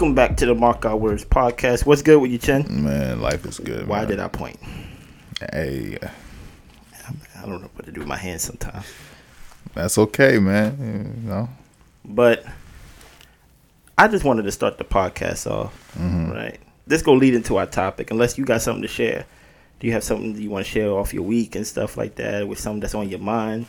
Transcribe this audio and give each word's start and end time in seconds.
Welcome 0.00 0.14
back 0.14 0.38
to 0.38 0.46
the 0.46 0.54
Mark 0.54 0.86
Our 0.86 0.96
Words 0.96 1.26
podcast. 1.26 1.84
What's 1.84 2.00
good 2.00 2.22
with 2.22 2.30
you, 2.30 2.38
Chen? 2.38 2.64
Man, 2.70 3.20
life 3.20 3.44
is 3.44 3.58
good. 3.58 3.86
Why 3.86 3.98
man. 3.98 4.08
did 4.08 4.18
I 4.18 4.28
point? 4.28 4.58
Hey, 5.52 5.98
I 7.36 7.42
don't 7.42 7.60
know 7.60 7.68
what 7.74 7.84
to 7.84 7.92
do 7.92 8.00
with 8.00 8.08
my 8.08 8.16
hands 8.16 8.40
sometimes. 8.40 8.86
that's 9.74 9.98
okay, 9.98 10.38
man. 10.38 11.18
You 11.22 11.28
know, 11.28 11.50
But 12.02 12.46
I 13.98 14.08
just 14.08 14.24
wanted 14.24 14.44
to 14.44 14.52
start 14.52 14.78
the 14.78 14.84
podcast 14.84 15.46
off. 15.46 15.92
Mm-hmm. 15.98 16.32
Right. 16.32 16.58
This 16.86 17.02
go 17.02 17.12
lead 17.12 17.34
into 17.34 17.58
our 17.58 17.66
topic. 17.66 18.10
Unless 18.10 18.38
you 18.38 18.46
got 18.46 18.62
something 18.62 18.80
to 18.80 18.88
share. 18.88 19.26
Do 19.80 19.86
you 19.86 19.92
have 19.92 20.02
something 20.02 20.32
that 20.32 20.40
you 20.40 20.48
want 20.48 20.64
to 20.64 20.72
share 20.72 20.92
off 20.92 21.12
your 21.12 21.24
week 21.24 21.54
and 21.56 21.66
stuff 21.66 21.98
like 21.98 22.14
that 22.14 22.48
with 22.48 22.58
something 22.58 22.80
that's 22.80 22.94
on 22.94 23.10
your 23.10 23.18
mind? 23.18 23.66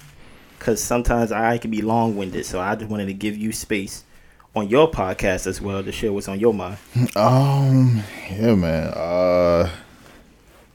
Because 0.57 0.81
sometimes 0.81 1.33
I 1.33 1.57
can 1.57 1.71
be 1.71 1.81
long 1.81 2.15
winded, 2.15 2.45
so 2.45 2.61
I 2.61 2.75
just 2.75 2.89
wanted 2.89 3.07
to 3.07 3.13
give 3.13 3.35
you 3.35 3.51
space 3.51 4.05
on 4.55 4.67
your 4.69 4.89
podcast 4.91 5.47
as 5.47 5.61
well 5.61 5.83
to 5.83 5.91
share 5.91 6.11
what's 6.11 6.27
on 6.27 6.39
your 6.39 6.53
mind. 6.53 6.77
um, 7.15 8.03
yeah, 8.29 8.55
man. 8.55 8.87
Uh, 8.95 9.69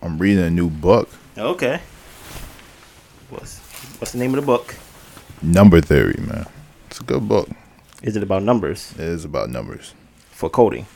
I'm 0.02 0.18
reading 0.18 0.44
a 0.44 0.50
new 0.50 0.70
book, 0.70 1.08
Okay. 1.36 1.80
What's 3.28 3.58
what's 3.98 4.12
the 4.12 4.18
name 4.18 4.34
of 4.34 4.40
the 4.40 4.46
book? 4.46 4.74
Number 5.42 5.80
Theory, 5.80 6.16
man. 6.20 6.46
It's 6.88 7.00
a 7.00 7.02
good 7.04 7.28
book. 7.28 7.48
Is 8.02 8.16
it 8.16 8.22
about 8.22 8.42
numbers 8.42 8.92
It 8.92 9.00
is 9.00 9.24
about 9.24 9.50
numbers. 9.50 9.94
for 10.30 10.48
coding, 10.48 10.86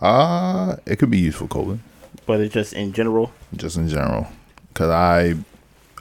Uh, 0.00 0.76
it 0.86 0.96
could 0.98 1.10
be 1.10 1.18
used 1.18 1.36
for 1.38 1.46
coding, 1.48 1.82
but 2.24 2.40
it's 2.40 2.54
just 2.54 2.72
in 2.72 2.92
general? 2.92 3.32
just 3.54 3.76
in 3.76 3.88
general. 3.88 4.26
Cause 4.74 4.90
I, 4.90 5.34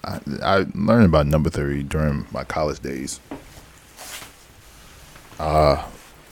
I, 0.03 0.19
I 0.43 0.65
learned 0.75 1.05
about 1.05 1.27
number 1.27 1.49
theory 1.49 1.83
during 1.83 2.25
my 2.31 2.43
college 2.43 2.79
days. 2.79 3.19
Uh, 5.39 5.83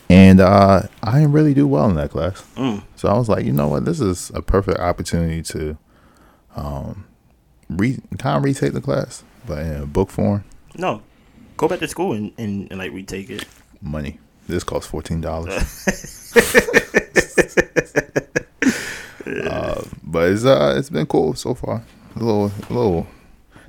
and 0.08 0.40
uh, 0.40 0.82
I 1.02 1.12
didn't 1.18 1.32
really 1.32 1.54
do 1.54 1.66
well 1.66 1.88
in 1.88 1.96
that 1.96 2.10
class. 2.10 2.42
Mm. 2.56 2.82
So 2.96 3.08
I 3.08 3.14
was 3.14 3.28
like, 3.28 3.44
you 3.44 3.52
know 3.52 3.68
what, 3.68 3.84
this 3.84 4.00
is 4.00 4.30
a 4.34 4.42
perfect 4.42 4.78
opportunity 4.78 5.42
to 5.42 5.78
um 6.56 7.06
re 7.68 7.98
kind 8.18 8.36
of 8.36 8.44
retake 8.44 8.72
the 8.72 8.80
class, 8.80 9.24
but 9.46 9.58
in 9.58 9.82
a 9.82 9.86
book 9.86 10.10
form. 10.10 10.44
No. 10.76 11.02
Go 11.56 11.68
back 11.68 11.78
to 11.80 11.88
school 11.88 12.12
and, 12.12 12.32
and, 12.36 12.68
and 12.70 12.78
like 12.78 12.92
retake 12.92 13.30
it. 13.30 13.44
Money. 13.80 14.18
This 14.46 14.64
costs 14.64 14.88
fourteen 14.90 15.20
dollars. 15.20 15.52
uh, 19.26 19.84
but 20.02 20.28
it's 20.30 20.44
uh 20.44 20.74
it's 20.76 20.90
been 20.90 21.06
cool 21.06 21.34
so 21.34 21.54
far. 21.54 21.82
A 22.16 22.18
little 22.18 22.46
a 22.46 22.72
little 22.72 23.06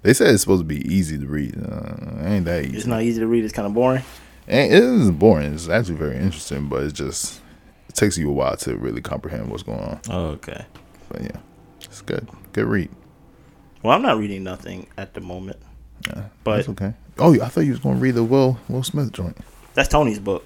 they 0.01 0.13
said 0.13 0.33
it's 0.33 0.41
supposed 0.41 0.61
to 0.61 0.65
be 0.65 0.85
easy 0.87 1.17
to 1.17 1.25
read. 1.25 1.55
Uh, 1.57 2.27
ain't 2.27 2.45
that 2.45 2.65
easy. 2.65 2.77
It's 2.77 2.85
not 2.85 3.01
easy 3.01 3.19
to 3.21 3.27
read. 3.27 3.43
It's 3.43 3.53
kind 3.53 3.65
of 3.65 3.73
boring. 3.73 4.03
And 4.47 4.71
it 4.71 4.83
isn't 4.83 5.17
boring. 5.17 5.53
It's 5.53 5.67
actually 5.69 5.95
very 5.95 6.17
interesting, 6.17 6.67
but 6.67 6.83
it 6.83 6.93
just 6.93 7.41
it 7.89 7.95
takes 7.95 8.17
you 8.17 8.29
a 8.29 8.33
while 8.33 8.55
to 8.57 8.75
really 8.77 9.01
comprehend 9.01 9.49
what's 9.49 9.63
going 9.63 9.79
on. 9.79 9.99
Oh, 10.09 10.25
okay. 10.27 10.65
But 11.09 11.21
yeah, 11.23 11.37
it's 11.81 12.01
good. 12.01 12.27
Good 12.53 12.65
read. 12.65 12.89
Well, 13.83 13.95
I'm 13.95 14.01
not 14.01 14.17
reading 14.17 14.43
nothing 14.43 14.87
at 14.97 15.13
the 15.13 15.21
moment. 15.21 15.57
Yeah, 16.07 16.25
But- 16.43 16.57
that's 16.57 16.69
okay. 16.69 16.93
Oh, 17.17 17.33
I 17.41 17.47
thought 17.47 17.61
you 17.61 17.71
was 17.71 17.79
gonna 17.79 17.95
read 17.95 18.15
the 18.15 18.23
Will 18.23 18.59
Will 18.67 18.83
Smith 18.83 19.11
joint. 19.13 19.37
That's 19.73 19.89
Tony's 19.89 20.19
book. 20.19 20.45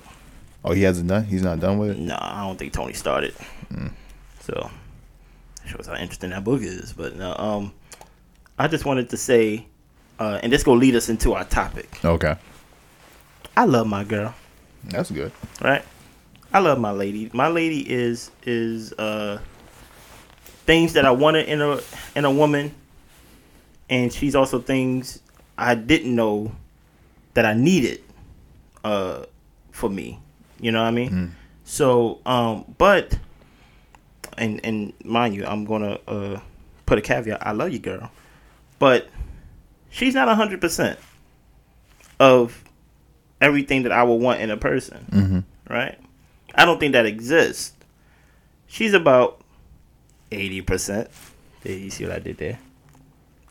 Oh, 0.64 0.74
he 0.74 0.84
hasn't 0.84 1.08
done. 1.08 1.24
He's 1.26 1.42
not 1.42 1.60
done 1.60 1.78
with 1.78 1.92
it. 1.92 1.98
No, 2.00 2.18
I 2.20 2.46
don't 2.46 2.58
think 2.60 2.74
Tony 2.74 2.94
started. 2.94 3.34
So 4.42 4.70
shows 5.66 5.88
how 5.88 5.96
interesting 5.96 6.32
that 6.32 6.44
book 6.44 6.62
is. 6.62 6.94
But 6.94 7.16
no, 7.16 7.36
um, 7.38 7.74
I 8.58 8.68
just 8.68 8.86
wanted 8.86 9.10
to 9.12 9.18
say, 9.18 9.66
uh, 10.20 10.40
and 10.44 10.52
this 10.52 10.64
gonna 10.64 10.80
lead 10.80 10.96
us 10.96 11.10
into 11.10 11.34
our 11.34 11.46
topic. 11.46 12.00
Okay, 12.04 12.36
I 13.58 13.66
love 13.66 13.88
my 13.88 14.04
girl. 14.04 14.34
that's 14.86 15.12
good. 15.12 15.32
right? 15.62 15.84
I 16.54 16.60
love 16.60 16.80
my 16.80 16.92
lady. 16.92 17.30
My 17.34 17.48
lady 17.48 17.82
is 17.90 18.32
is 18.44 18.94
uh 18.94 19.40
things 20.66 20.94
that 20.94 21.06
I 21.06 21.12
wanted 21.12 21.48
in 21.48 21.62
a 21.62 21.80
in 22.16 22.26
a 22.26 22.32
woman, 22.32 22.74
and 23.90 24.12
she's 24.12 24.36
also 24.36 24.60
things 24.60 25.20
I 25.58 25.76
didn't 25.76 26.16
know 26.16 26.52
that 27.36 27.46
I 27.46 27.54
needed 27.54 28.02
uh 28.84 29.26
for 29.72 29.90
me. 29.90 30.20
You 30.60 30.72
know 30.72 30.82
what 30.82 30.88
I 30.88 30.92
mean? 30.92 31.36
So 31.66 32.20
um, 32.26 32.66
but 32.78 33.18
and 34.38 34.60
and 34.64 34.94
mind 35.04 35.36
you, 35.36 35.46
I'm 35.46 35.66
gonna 35.66 36.00
uh 36.08 36.40
put 36.88 36.98
a 36.98 37.02
caveat. 37.02 37.46
I 37.46 37.52
love 37.52 37.72
you, 37.72 37.80
girl, 37.80 38.10
but 38.80 39.08
she's 39.92 40.16
not 40.16 40.28
hundred 40.36 40.62
percent 40.62 40.98
of 42.20 42.64
everything 43.42 43.84
that 43.84 43.92
I 43.92 44.04
would 44.04 44.16
want 44.22 44.42
in 44.42 44.52
a 44.52 44.58
person 44.58 45.06
Mm-hmm. 45.12 45.74
right? 45.74 45.98
I 46.56 46.66
don't 46.66 46.80
think 46.80 46.94
that 46.94 47.06
exists. 47.06 47.74
She's 48.68 48.94
about 48.94 49.42
eighty 50.32 50.62
percent. 50.62 51.10
Did 51.64 51.80
you 51.82 51.90
see 51.90 52.06
what 52.06 52.14
I 52.14 52.20
did 52.20 52.38
there? 52.38 52.60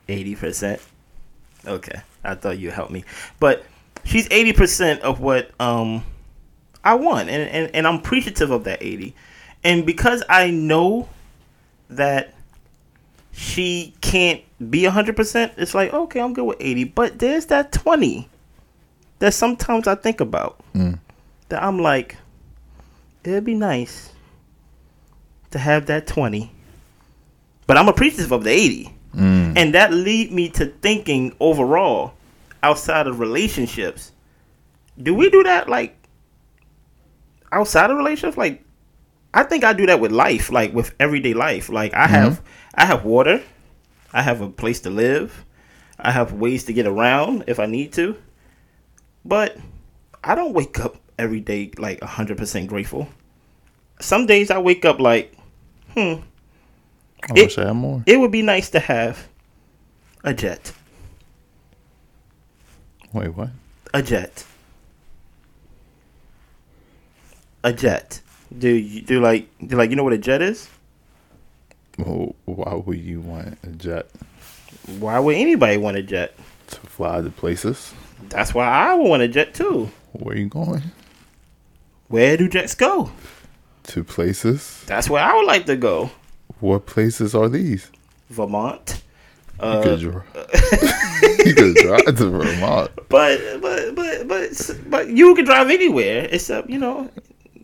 Eighty 0.08 0.34
percent. 0.34 0.80
Okay, 1.66 2.00
I 2.24 2.34
thought 2.34 2.58
you 2.58 2.70
helped 2.70 2.92
me, 2.92 3.04
but 3.40 3.64
she's 4.04 4.28
eighty 4.30 4.52
percent 4.52 5.00
of 5.02 5.20
what 5.20 5.50
um 5.60 6.04
I 6.84 6.94
want, 6.94 7.28
and, 7.28 7.48
and 7.50 7.74
and 7.74 7.86
I'm 7.86 7.96
appreciative 7.96 8.50
of 8.50 8.64
that 8.64 8.82
eighty, 8.82 9.14
and 9.64 9.84
because 9.86 10.22
I 10.28 10.50
know 10.50 11.08
that 11.90 12.34
she 13.32 13.94
can't 14.00 14.42
be 14.70 14.84
hundred 14.84 15.16
percent, 15.16 15.52
it's 15.56 15.74
like 15.74 15.92
okay, 15.92 16.20
I'm 16.20 16.32
good 16.34 16.44
with 16.44 16.58
eighty, 16.60 16.84
but 16.84 17.18
there's 17.18 17.46
that 17.46 17.72
twenty 17.72 18.28
that 19.18 19.34
sometimes 19.34 19.86
I 19.88 19.94
think 19.94 20.20
about 20.20 20.60
Mm. 20.74 20.98
that 21.48 21.62
I'm 21.62 21.78
like, 21.78 22.16
it'd 23.24 23.44
be 23.44 23.54
nice 23.54 24.10
to 25.50 25.58
have 25.58 25.86
that 25.86 26.06
20. 26.06 26.50
But 27.66 27.76
I'm 27.76 27.88
appreciative 27.88 28.32
of 28.32 28.44
the 28.44 28.50
80. 28.50 28.94
Mm. 29.16 29.56
And 29.56 29.74
that 29.74 29.92
lead 29.92 30.32
me 30.32 30.48
to 30.50 30.66
thinking 30.66 31.34
overall, 31.40 32.12
outside 32.62 33.06
of 33.06 33.20
relationships, 33.20 34.12
do 35.00 35.14
we 35.14 35.30
do 35.30 35.42
that 35.44 35.68
like 35.68 35.96
outside 37.52 37.90
of 37.90 37.96
relationships? 37.96 38.36
Like, 38.36 38.64
I 39.34 39.42
think 39.44 39.64
I 39.64 39.72
do 39.72 39.86
that 39.86 40.00
with 40.00 40.12
life, 40.12 40.50
like 40.50 40.72
with 40.72 40.94
everyday 40.98 41.34
life. 41.34 41.68
Like 41.68 41.94
I 41.94 42.06
have, 42.06 42.42
I 42.74 42.86
have 42.86 43.04
water, 43.04 43.42
I 44.12 44.22
have 44.22 44.40
a 44.40 44.48
place 44.48 44.80
to 44.80 44.90
live, 44.90 45.44
I 45.98 46.10
have 46.12 46.32
ways 46.32 46.64
to 46.64 46.72
get 46.72 46.86
around 46.86 47.44
if 47.46 47.58
I 47.60 47.66
need 47.66 47.92
to, 47.94 48.16
but 49.28 49.56
I 50.24 50.34
don't 50.34 50.54
wake 50.54 50.80
up 50.80 50.96
every 51.18 51.40
day 51.40 51.70
like 51.78 52.02
hundred 52.02 52.38
percent 52.38 52.66
grateful. 52.68 53.06
Some 54.00 54.26
days 54.26 54.50
I 54.50 54.58
wake 54.58 54.84
up 54.84 54.98
like, 54.98 55.34
hmm, 55.94 56.00
I 57.28 57.34
It- 57.36 57.44
wish 57.44 57.58
I 57.58 57.66
had 57.66 57.74
more. 57.74 58.02
it 58.06 58.16
would 58.18 58.30
be 58.32 58.42
nice 58.42 58.70
to 58.70 58.80
have 58.80 59.28
a 60.24 60.32
jet. 60.34 60.72
Wait, 63.12 63.28
what? 63.34 63.50
A 63.94 64.02
jet. 64.02 64.44
A 67.64 67.72
jet. 67.72 68.20
Do 68.56 68.68
you 68.68 69.02
do 69.02 69.20
like 69.20 69.48
do 69.66 69.76
like 69.76 69.90
you 69.90 69.96
know 69.96 70.04
what 70.04 70.12
a 70.12 70.18
jet 70.18 70.40
is? 70.42 70.68
Well, 71.98 72.34
why 72.44 72.74
would 72.74 72.98
you 72.98 73.20
want 73.20 73.58
a 73.64 73.68
jet 73.68 74.06
Why 75.00 75.18
would 75.18 75.34
anybody 75.36 75.76
want 75.76 75.96
a 75.96 76.02
jet? 76.02 76.34
to 76.68 76.76
fly 76.80 77.20
to 77.22 77.30
places? 77.30 77.92
That's 78.28 78.52
why 78.54 78.66
I 78.66 78.94
want 78.94 79.22
a 79.22 79.28
jet 79.28 79.54
too. 79.54 79.90
Where 80.12 80.36
you 80.36 80.46
going? 80.48 80.82
Where 82.08 82.36
do 82.36 82.48
jets 82.48 82.74
go? 82.74 83.10
To 83.84 84.04
places? 84.04 84.82
That's 84.86 85.08
where 85.08 85.22
I 85.22 85.34
would 85.36 85.46
like 85.46 85.66
to 85.66 85.76
go. 85.76 86.10
What 86.60 86.86
places 86.86 87.34
are 87.34 87.48
these? 87.48 87.90
Vermont. 88.30 89.02
You 89.60 89.64
Uh, 89.64 89.82
could 89.82 90.00
drive. 90.00 90.24
you 91.46 91.54
could 91.54 91.74
drive 91.76 92.04
to 92.04 92.30
Vermont. 92.30 92.90
but 93.08 93.60
but 93.60 93.94
but 93.94 94.28
but 94.28 94.70
but 94.88 95.08
you 95.08 95.34
can 95.34 95.44
drive 95.44 95.70
anywhere 95.70 96.28
except 96.30 96.68
you 96.70 96.78
know. 96.78 97.10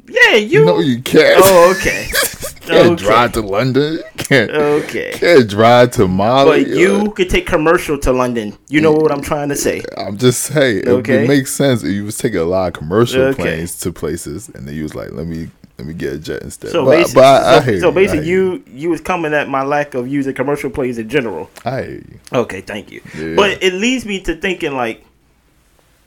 Yeah, 0.07 0.35
you. 0.37 0.65
No, 0.65 0.81
you 0.81 1.01
can't. 1.03 1.35
Oh, 1.43 1.75
okay. 1.77 2.09
can't 2.61 2.93
okay. 2.93 3.05
drive 3.05 3.33
to 3.33 3.41
London. 3.43 4.01
Can't 4.17 4.51
Okay. 4.51 5.13
can't 5.15 5.49
drive 5.49 5.91
to 5.93 6.09
Mali. 6.09 6.65
But 6.65 6.71
you 6.75 7.11
could 7.13 7.29
take 7.31 7.47
commercial 7.47 7.99
to 7.99 8.13
London. 8.13 8.57
You 8.69 8.81
know 8.81 8.93
what 8.93 9.13
I'm 9.13 9.23
trying 9.23 9.49
to 9.51 9.57
say. 9.57 9.83
I'm 9.97 10.17
just 10.17 10.43
saying. 10.43 10.79
It, 10.79 10.89
Okay. 10.89 11.25
it 11.25 11.29
makes 11.29 11.53
sense. 11.53 11.83
if 11.83 11.91
You 11.93 12.05
was 12.05 12.17
taking 12.19 12.39
a 12.39 12.45
lot 12.45 12.69
of 12.69 12.73
commercial 12.75 13.23
Okay. 13.23 13.43
planes 13.43 13.79
to 13.81 13.93
places, 13.93 14.49
and 14.55 14.67
then 14.67 14.75
you 14.75 14.83
was 14.83 14.95
like, 14.95 15.13
"Let 15.13 15.27
me 15.27 15.49
let 15.79 15.87
me 15.87 15.95
get 15.95 16.13
a 16.15 16.19
jet 16.19 16.43
instead." 16.43 16.71
So 16.71 16.85
but, 16.85 16.93
basically, 16.93 17.21
but 17.23 17.25
I, 17.45 17.57
I 17.57 17.59
so, 17.59 17.65
hear 17.65 17.81
so 17.81 17.87
you, 17.87 17.91
I 17.91 17.95
basically, 17.95 18.25
hear 18.27 18.35
you 18.37 18.65
you 18.73 18.91
was 18.91 19.01
coming 19.01 19.35
at 19.35 19.49
my 19.49 19.63
lack 19.63 19.95
of 19.95 20.09
using 20.09 20.35
commercial 20.35 20.71
plays 20.71 20.99
in 20.99 21.09
general. 21.09 21.51
I 21.65 21.83
hear 21.83 21.91
you. 21.95 22.21
Okay, 22.33 22.61
thank 22.63 22.91
you. 22.93 23.01
Yeah. 23.17 23.35
But 23.37 23.63
it 23.63 23.73
leads 23.75 24.05
me 24.07 24.21
to 24.23 24.37
thinking 24.37 24.75
like, 24.75 25.05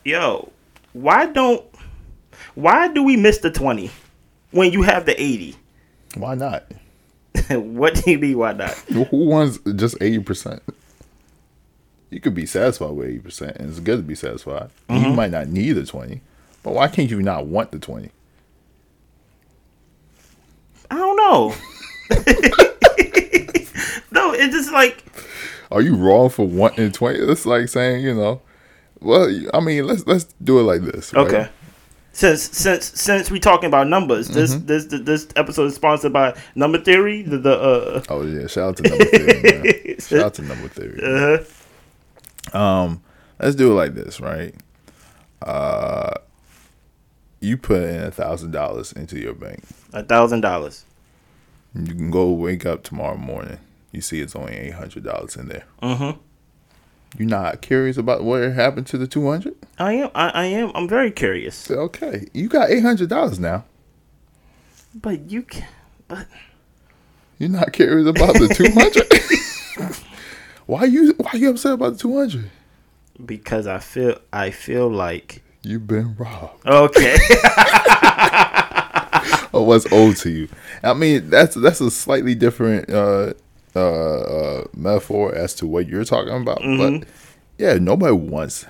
yo, 0.03 0.51
why 0.93 1.25
don't 1.27 1.63
why 2.55 2.87
do 2.87 3.03
we 3.03 3.15
miss 3.15 3.39
the 3.39 3.51
twenty 3.51 3.91
when 4.51 4.71
you 4.71 4.83
have 4.83 5.05
the 5.05 5.19
eighty? 5.21 5.55
Why 6.15 6.35
not? 6.35 6.71
what 7.49 7.95
do 7.95 8.11
you 8.11 8.19
mean? 8.19 8.37
Why 8.37 8.53
not? 8.53 8.73
Who 8.89 9.25
wants 9.25 9.59
just 9.75 9.95
eighty 10.01 10.19
percent? 10.19 10.61
You 12.09 12.19
could 12.21 12.33
be 12.33 12.45
satisfied 12.45 12.91
with 12.91 13.09
eighty 13.09 13.19
percent, 13.19 13.57
and 13.57 13.69
it's 13.69 13.79
good 13.79 13.97
to 13.97 14.03
be 14.03 14.15
satisfied. 14.15 14.69
Mm-hmm. 14.89 15.05
You 15.05 15.13
might 15.13 15.31
not 15.31 15.47
need 15.47 15.73
the 15.73 15.85
twenty, 15.85 16.21
but 16.63 16.73
why 16.73 16.87
can't 16.87 17.09
you 17.09 17.21
not 17.21 17.47
want 17.47 17.71
the 17.71 17.79
twenty? 17.79 18.11
I 20.89 20.95
don't 20.95 21.17
know. 21.17 21.53
no, 24.11 24.33
it's 24.33 24.53
just 24.53 24.71
like 24.71 25.03
Are 25.69 25.81
you 25.81 25.95
wrong 25.95 26.29
for 26.29 26.47
wanting 26.47 26.91
twenty? 26.91 27.19
It's 27.19 27.45
like 27.45 27.67
saying, 27.67 28.03
you 28.03 28.15
know, 28.15 28.41
well, 29.01 29.29
I 29.53 29.59
mean, 29.59 29.85
let's 29.85 30.07
let's 30.07 30.25
do 30.43 30.59
it 30.59 30.63
like 30.63 30.81
this. 30.81 31.13
right? 31.13 31.27
okay. 31.27 31.49
Since 32.17 32.57
since 32.57 32.99
since 32.99 33.29
we 33.29 33.39
talking 33.39 33.67
about 33.67 33.87
numbers, 33.87 34.27
this 34.29 34.55
this 34.55 34.85
this 34.85 35.27
episode 35.35 35.65
is 35.65 35.75
sponsored 35.75 36.11
by 36.11 36.35
Number 36.55 36.79
Theory. 36.79 37.21
The 37.21 37.37
the 37.37 37.51
uh, 37.53 38.03
Oh 38.09 38.23
yeah, 38.23 38.47
shout 38.47 38.69
out 38.69 38.77
to 38.77 38.89
number 38.89 39.05
theory. 39.05 39.41
Man. 39.43 39.99
shout 39.99 40.19
out 40.21 40.33
to 40.33 40.41
number 40.41 40.67
theory. 40.67 41.45
uh 42.51 42.57
Um, 42.57 43.03
let's 43.39 43.53
do 43.55 43.71
it 43.71 43.75
like 43.75 43.93
this, 43.93 44.19
right? 44.19 44.55
Uh, 45.43 46.15
you 47.39 47.55
put 47.55 47.83
in 47.83 48.01
a 48.01 48.09
thousand 48.09 48.49
dollars 48.49 48.91
into 48.93 49.19
your 49.19 49.35
bank. 49.35 49.63
a 49.93 50.01
thousand 50.01 50.41
dollars. 50.41 50.85
You 51.75 51.93
can 51.93 52.09
go 52.09 52.31
wake 52.31 52.65
up 52.65 52.81
tomorrow 52.81 53.17
morning. 53.17 53.59
You 53.91 54.01
see 54.01 54.21
it's 54.21 54.35
only 54.35 54.55
eight 54.55 54.73
hundred 54.73 55.03
dollars 55.03 55.35
in 55.35 55.49
there. 55.49 55.65
Mm-hmm. 55.83 56.19
You're 57.17 57.29
not 57.29 57.61
curious 57.61 57.97
about 57.97 58.23
what 58.23 58.41
happened 58.51 58.87
to 58.87 58.97
the 58.97 59.07
two 59.07 59.27
hundred? 59.29 59.55
I 59.79 59.93
am. 59.93 60.09
I, 60.13 60.29
I 60.29 60.45
am. 60.45 60.71
I'm 60.75 60.87
very 60.87 61.11
curious. 61.11 61.71
Okay, 61.71 62.27
you 62.33 62.47
got 62.49 62.69
eight 62.69 62.81
hundred 62.81 63.09
dollars 63.09 63.39
now. 63.39 63.63
But 64.93 65.31
you 65.31 65.43
can. 65.43 65.67
But 66.07 66.27
You're 67.37 67.49
not 67.49 67.71
curious 67.73 68.07
about 68.07 68.33
the 68.33 68.47
two 68.53 68.71
hundred. 68.71 69.97
why 70.65 70.85
you 70.85 71.13
Why 71.17 71.31
you 71.33 71.49
upset 71.49 71.73
about 71.73 71.93
the 71.93 71.99
two 71.99 72.17
hundred? 72.17 72.49
because 73.25 73.65
I 73.67 73.79
feel 73.79 74.19
I 74.31 74.51
feel 74.51 74.89
like 74.89 75.41
You've 75.63 75.87
been 75.87 76.15
robbed. 76.17 76.65
okay. 76.67 77.15
or 79.53 79.65
what's 79.65 79.91
owed 79.91 80.17
to 80.17 80.29
you. 80.29 80.47
I 80.83 80.93
mean, 80.93 81.29
that's 81.29 81.55
that's 81.55 81.81
a 81.81 81.89
slightly 81.89 82.35
different 82.35 82.89
uh, 82.89 83.33
uh, 83.77 84.19
uh, 84.61 84.63
metaphor 84.75 85.33
as 85.35 85.53
to 85.55 85.67
what 85.67 85.87
you're 85.87 86.05
talking 86.05 86.33
about. 86.41 86.59
Mhm. 86.61 86.99
But 87.01 87.09
yeah, 87.57 87.73
nobody 87.79 88.13
wants 88.13 88.65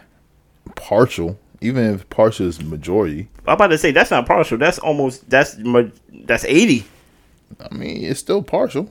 partial, 0.75 1.38
even 1.62 1.94
if 1.94 2.09
partial 2.09 2.48
is 2.48 2.62
majority. 2.62 3.30
I'm 3.48 3.54
about 3.54 3.68
to 3.68 3.77
say 3.77 3.92
that's 3.92 4.12
not 4.12 4.25
partial. 4.25 4.57
That's 4.57 4.80
almost 4.80 5.30
that's 5.30 5.57
that's 6.25 6.45
eighty. 6.45 6.86
I 7.59 7.74
mean, 7.74 8.04
it's 8.04 8.19
still 8.19 8.44
partial. 8.44 8.89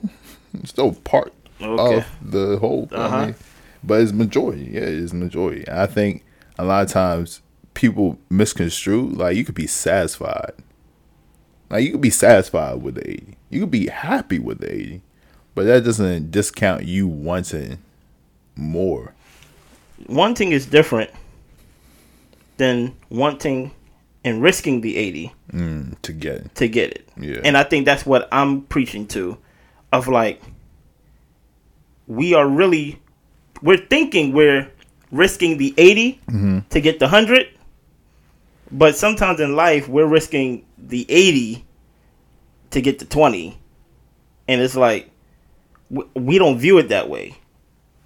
It's 0.53 0.69
still 0.71 0.93
part 0.93 1.33
Okay. 1.61 1.97
of 1.97 2.31
the 2.31 2.57
whole. 2.57 2.87
Uh-huh. 2.91 3.15
I 3.15 3.25
mean, 3.27 3.35
but 3.83 4.01
it's 4.01 4.11
majority. 4.11 4.69
Yeah, 4.73 4.81
it's 4.81 5.13
majority. 5.13 5.65
I 5.69 5.85
think 5.85 6.23
a 6.57 6.65
lot 6.65 6.83
of 6.83 6.89
times 6.91 7.41
people 7.73 8.17
misconstrue. 8.29 9.09
Like 9.09 9.35
you 9.37 9.45
could 9.45 9.55
be 9.55 9.67
satisfied. 9.67 10.53
Like 11.69 11.83
you 11.83 11.91
could 11.91 12.01
be 12.01 12.09
satisfied 12.09 12.81
with 12.81 12.95
the 12.95 13.09
eighty. 13.09 13.37
You 13.49 13.59
could 13.61 13.71
be 13.71 13.87
happy 13.87 14.39
with 14.39 14.59
the 14.59 14.73
eighty, 14.73 15.01
but 15.57 15.65
that 15.65 15.83
doesn't 15.83 16.29
discount 16.29 16.83
you 16.85 17.07
wanting 17.07 17.79
more. 18.55 19.15
Wanting 20.07 20.51
is 20.51 20.67
different 20.67 21.09
than 22.57 22.95
wanting 23.09 23.71
and 24.23 24.39
risking 24.43 24.81
the 24.81 24.95
eighty 24.97 25.33
Mm, 25.51 25.99
to 26.03 26.13
get 26.13 26.53
to 26.55 26.67
get 26.67 26.91
it. 26.91 27.09
yeah. 27.19 27.41
And 27.43 27.57
I 27.57 27.63
think 27.63 27.85
that's 27.85 28.05
what 28.05 28.27
I'm 28.31 28.61
preaching 28.63 29.07
to 29.07 29.37
of 29.91 30.07
like 30.07 30.39
we 32.05 32.35
are 32.35 32.47
really 32.47 33.01
we're 33.63 33.77
thinking 33.77 34.33
we're 34.33 34.69
risking 35.11 35.57
the 35.57 35.73
80 35.77 36.19
to 36.69 36.81
get 36.81 36.99
the 36.99 37.05
100 37.05 37.47
but 38.71 38.95
sometimes 38.95 39.39
in 39.39 39.55
life 39.55 39.87
we're 39.87 40.05
risking 40.05 40.65
the 40.77 41.05
80 41.09 41.65
to 42.71 42.81
get 42.81 42.99
the 42.99 43.05
20 43.05 43.57
and 44.49 44.61
it's 44.61 44.75
like 44.75 45.09
we 45.89 46.37
don't 46.37 46.57
view 46.59 46.77
it 46.77 46.89
that 46.89 47.09
way 47.09 47.35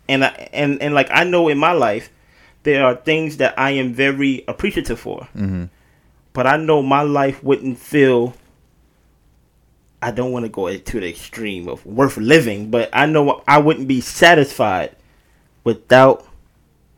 and 0.08 0.24
I, 0.26 0.50
and 0.54 0.82
and 0.82 0.94
like 0.94 1.10
I 1.12 1.24
know 1.24 1.48
in 1.48 1.58
my 1.58 1.72
life 1.72 2.10
there 2.64 2.86
are 2.86 2.96
things 2.96 3.38
that 3.38 3.58
I 3.58 3.72
am 3.72 3.94
very 3.94 4.44
appreciative 4.48 5.00
for 5.00 5.26
hmm 5.34 5.66
but 6.34 6.48
I 6.48 6.58
know 6.58 6.82
my 6.82 7.02
life 7.02 7.44
wouldn't 7.44 7.78
feel. 7.78 8.34
I 10.02 10.12
don't 10.12 10.32
want 10.32 10.46
to 10.46 10.50
go 10.50 10.76
to 10.76 11.00
the 11.00 11.10
extreme 11.10 11.68
of 11.68 11.86
worth 11.86 12.18
living, 12.18 12.72
but 12.72 12.90
I 12.94 13.06
know 13.06 13.44
I 13.48 13.60
wouldn't 13.60 13.88
be 13.88 14.02
satisfied 14.02 14.96
without 15.64 16.26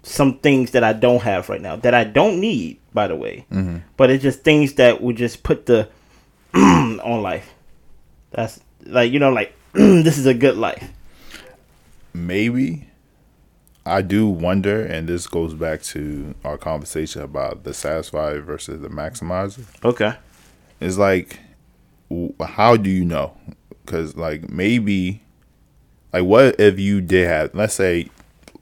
some 0.04 0.38
things 0.40 0.72
that 0.72 0.84
I 0.84 0.94
don't 0.94 1.22
have 1.24 1.50
right 1.50 1.62
now 1.62 1.76
that 1.78 1.94
I 1.94 2.04
don't 2.04 2.40
need, 2.40 2.80
by 2.94 3.08
the 3.08 3.16
way. 3.16 3.46
hmm 3.50 3.78
But 3.98 4.10
it's 4.10 4.24
just 4.24 4.44
things 4.44 4.74
that 4.74 5.02
would 5.02 5.18
just 5.18 5.44
put 5.44 5.66
the 5.66 5.90
on 6.54 7.22
life. 7.22 7.50
That's 8.32 8.60
like 8.86 9.12
you 9.12 9.20
know, 9.20 9.32
like 9.32 9.54
this 10.04 10.18
is 10.18 10.26
a 10.26 10.34
good 10.34 10.58
life. 10.58 10.90
maybe 12.14 12.88
I 13.86 14.02
do 14.02 14.28
wonder, 14.30 14.82
and 14.86 15.10
this 15.10 15.28
goes 15.28 15.54
back 15.54 15.82
to 15.84 16.36
our 16.46 16.58
conversation 16.58 17.22
about 17.22 17.64
the 17.66 17.74
satisficer 17.74 18.42
versus 18.42 18.80
the 18.82 18.88
maximizer. 18.88 19.66
Okay. 19.84 20.14
It's 20.80 20.98
like, 20.98 21.40
how 22.40 22.78
do 22.78 22.90
you 22.90 23.04
know? 23.04 23.36
Because 23.86 24.16
like 24.16 24.50
maybe, 24.50 25.22
like 26.14 26.24
what 26.24 26.60
if 26.62 26.80
you 26.80 27.02
did 27.02 27.28
have, 27.28 27.54
let's 27.54 27.74
say, 27.74 28.10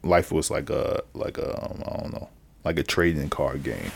life 0.02 0.32
was 0.32 0.50
like 0.50 0.70
a 0.70 1.02
like 1.14 1.38
a 1.38 1.64
um, 1.70 1.82
I 1.86 2.00
don't 2.00 2.12
know, 2.14 2.28
like 2.64 2.78
a 2.80 2.82
trading 2.82 3.28
card 3.30 3.62
game, 3.62 3.92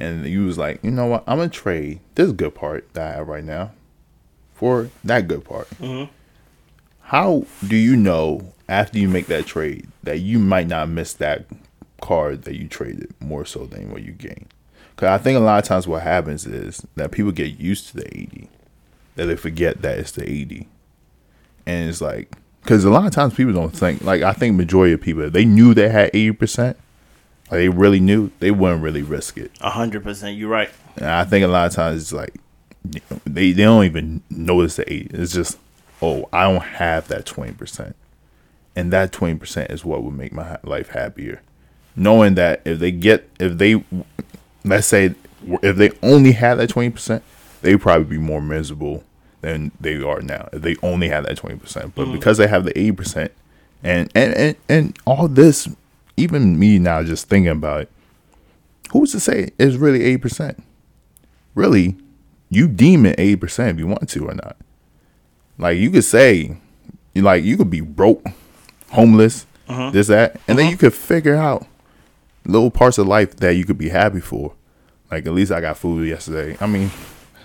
and 0.00 0.24
you 0.24 0.46
was 0.46 0.56
like, 0.56 0.82
you 0.82 0.90
know 0.90 1.04
what, 1.06 1.24
I'm 1.26 1.36
gonna 1.36 1.50
trade 1.50 2.00
this 2.14 2.32
good 2.32 2.54
part 2.54 2.90
that 2.94 3.12
I 3.12 3.16
have 3.18 3.28
right 3.28 3.44
now 3.44 3.72
for 4.54 4.88
that 5.04 5.28
good 5.28 5.44
part. 5.44 5.68
Mhm. 5.78 6.08
How 7.08 7.46
do 7.66 7.74
you 7.74 7.96
know 7.96 8.52
after 8.68 8.98
you 8.98 9.08
make 9.08 9.28
that 9.28 9.46
trade 9.46 9.88
that 10.02 10.18
you 10.18 10.38
might 10.38 10.66
not 10.66 10.90
miss 10.90 11.14
that 11.14 11.46
card 12.02 12.42
that 12.42 12.56
you 12.56 12.68
traded 12.68 13.14
more 13.18 13.46
so 13.46 13.64
than 13.64 13.90
what 13.90 14.02
you 14.02 14.12
gained? 14.12 14.52
Because 14.94 15.08
I 15.08 15.16
think 15.16 15.38
a 15.38 15.40
lot 15.40 15.58
of 15.58 15.66
times 15.66 15.88
what 15.88 16.02
happens 16.02 16.44
is 16.44 16.86
that 16.96 17.10
people 17.10 17.32
get 17.32 17.58
used 17.58 17.88
to 17.88 17.96
the 17.96 18.06
80, 18.14 18.50
that 19.14 19.24
they 19.24 19.36
forget 19.36 19.80
that 19.80 19.98
it's 19.98 20.12
the 20.12 20.28
80. 20.28 20.68
And 21.64 21.88
it's 21.88 22.02
like, 22.02 22.30
because 22.60 22.84
a 22.84 22.90
lot 22.90 23.06
of 23.06 23.12
times 23.12 23.32
people 23.32 23.54
don't 23.54 23.74
think, 23.74 24.02
like, 24.02 24.20
I 24.20 24.34
think 24.34 24.56
majority 24.56 24.92
of 24.92 25.00
people, 25.00 25.22
if 25.22 25.32
they 25.32 25.46
knew 25.46 25.72
they 25.72 25.88
had 25.88 26.12
80%, 26.12 26.66
like 26.66 26.76
they 27.48 27.70
really 27.70 28.00
knew, 28.00 28.32
they 28.40 28.50
wouldn't 28.50 28.82
really 28.82 29.00
risk 29.00 29.38
it. 29.38 29.50
A 29.62 29.70
hundred 29.70 30.02
percent. 30.02 30.36
You're 30.36 30.50
right. 30.50 30.68
And 30.96 31.06
I 31.06 31.24
think 31.24 31.42
a 31.42 31.48
lot 31.48 31.68
of 31.68 31.72
times 31.72 32.02
it's 32.02 32.12
like, 32.12 32.34
they, 33.24 33.52
they 33.52 33.64
don't 33.64 33.84
even 33.86 34.22
notice 34.28 34.76
the 34.76 34.92
80. 34.92 35.16
It's 35.18 35.32
just, 35.32 35.56
oh, 36.00 36.28
I 36.32 36.44
don't 36.44 36.62
have 36.62 37.08
that 37.08 37.26
20%. 37.26 37.94
And 38.76 38.92
that 38.92 39.12
20% 39.12 39.72
is 39.72 39.84
what 39.84 40.02
would 40.02 40.14
make 40.14 40.32
my 40.32 40.58
life 40.62 40.90
happier. 40.90 41.42
Knowing 41.96 42.34
that 42.34 42.62
if 42.64 42.78
they 42.78 42.92
get, 42.92 43.28
if 43.40 43.58
they, 43.58 43.82
let's 44.64 44.86
say, 44.86 45.14
if 45.62 45.76
they 45.76 45.90
only 46.02 46.32
had 46.32 46.56
that 46.56 46.70
20%, 46.70 47.22
they'd 47.62 47.80
probably 47.80 48.04
be 48.04 48.18
more 48.18 48.40
miserable 48.40 49.02
than 49.40 49.72
they 49.80 50.00
are 50.00 50.20
now. 50.20 50.48
If 50.52 50.62
they 50.62 50.76
only 50.82 51.08
had 51.08 51.24
that 51.24 51.38
20%. 51.38 51.60
But 51.94 52.04
mm-hmm. 52.04 52.12
because 52.12 52.38
they 52.38 52.46
have 52.46 52.64
the 52.64 52.72
80%, 52.72 53.30
and, 53.82 54.10
and, 54.14 54.34
and, 54.34 54.56
and 54.68 54.98
all 55.06 55.28
this, 55.28 55.68
even 56.16 56.58
me 56.58 56.78
now 56.78 57.02
just 57.02 57.28
thinking 57.28 57.50
about 57.50 57.82
it, 57.82 57.92
who's 58.92 59.12
to 59.12 59.20
say 59.20 59.50
it's 59.58 59.76
really 59.76 60.16
80%? 60.18 60.60
Really, 61.54 61.96
you 62.48 62.68
deem 62.68 63.06
it 63.06 63.18
80% 63.18 63.70
if 63.70 63.78
you 63.78 63.86
want 63.86 64.08
to 64.10 64.28
or 64.28 64.34
not. 64.34 64.56
Like 65.58 65.78
you 65.78 65.90
could 65.90 66.04
say, 66.04 66.56
you 67.14 67.22
like 67.22 67.44
you 67.44 67.56
could 67.56 67.70
be 67.70 67.80
broke, 67.80 68.24
homeless, 68.90 69.46
Uh-huh. 69.68 69.90
this 69.90 70.06
that, 70.06 70.40
and 70.48 70.58
then 70.58 70.70
you 70.70 70.76
could 70.76 70.94
figure 70.94 71.34
out 71.36 71.66
little 72.46 72.70
parts 72.70 72.96
of 72.98 73.06
life 73.06 73.36
that 73.36 73.54
you 73.56 73.64
could 73.64 73.78
be 73.78 73.88
happy 73.90 74.20
for. 74.20 74.54
Like 75.10 75.26
at 75.26 75.32
least 75.32 75.52
I 75.52 75.60
got 75.60 75.76
food 75.78 76.06
yesterday. 76.08 76.56
I 76.60 76.66
mean, 76.66 76.90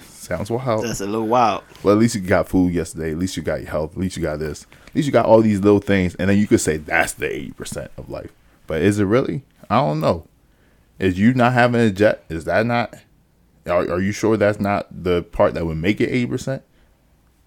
sounds 0.10 0.50
wild, 0.52 0.86
That's 0.86 1.02
a 1.02 1.06
little 1.06 1.28
wild. 1.28 1.64
Well, 1.82 1.94
at 1.94 2.00
least 2.00 2.16
you 2.16 2.22
got 2.22 2.48
food 2.48 2.74
yesterday. 2.74 3.12
At 3.12 3.18
least 3.18 3.36
you 3.36 3.44
got 3.44 3.62
your 3.62 3.70
health. 3.70 3.94
At 3.94 3.98
least 3.98 4.16
you 4.18 4.24
got 4.24 4.40
this. 4.40 4.66
At 4.88 4.96
least 4.96 5.06
you 5.08 5.12
got 5.12 5.26
all 5.26 5.42
these 5.42 5.60
little 5.60 5.80
things, 5.80 6.16
and 6.16 6.30
then 6.30 6.38
you 6.38 6.46
could 6.48 6.62
say 6.62 6.78
that's 6.78 7.14
the 7.14 7.30
eighty 7.34 7.52
percent 7.52 7.92
of 7.98 8.10
life. 8.10 8.32
But 8.68 8.82
is 8.84 9.00
it 9.00 9.06
really? 9.06 9.44
I 9.70 9.78
don't 9.78 10.00
know. 10.02 10.28
Is 11.00 11.18
you 11.18 11.34
not 11.34 11.54
having 11.54 11.82
a 11.82 11.90
jet? 11.90 12.24
Is 12.30 12.46
that 12.46 12.66
not? 12.66 12.94
Are, 13.66 13.90
are 13.90 14.00
you 14.02 14.12
sure 14.12 14.38
that's 14.38 14.60
not 14.60 14.88
the 15.04 15.24
part 15.24 15.54
that 15.56 15.66
would 15.66 15.78
make 15.78 16.00
it 16.00 16.10
eighty 16.10 16.28
percent? 16.28 16.64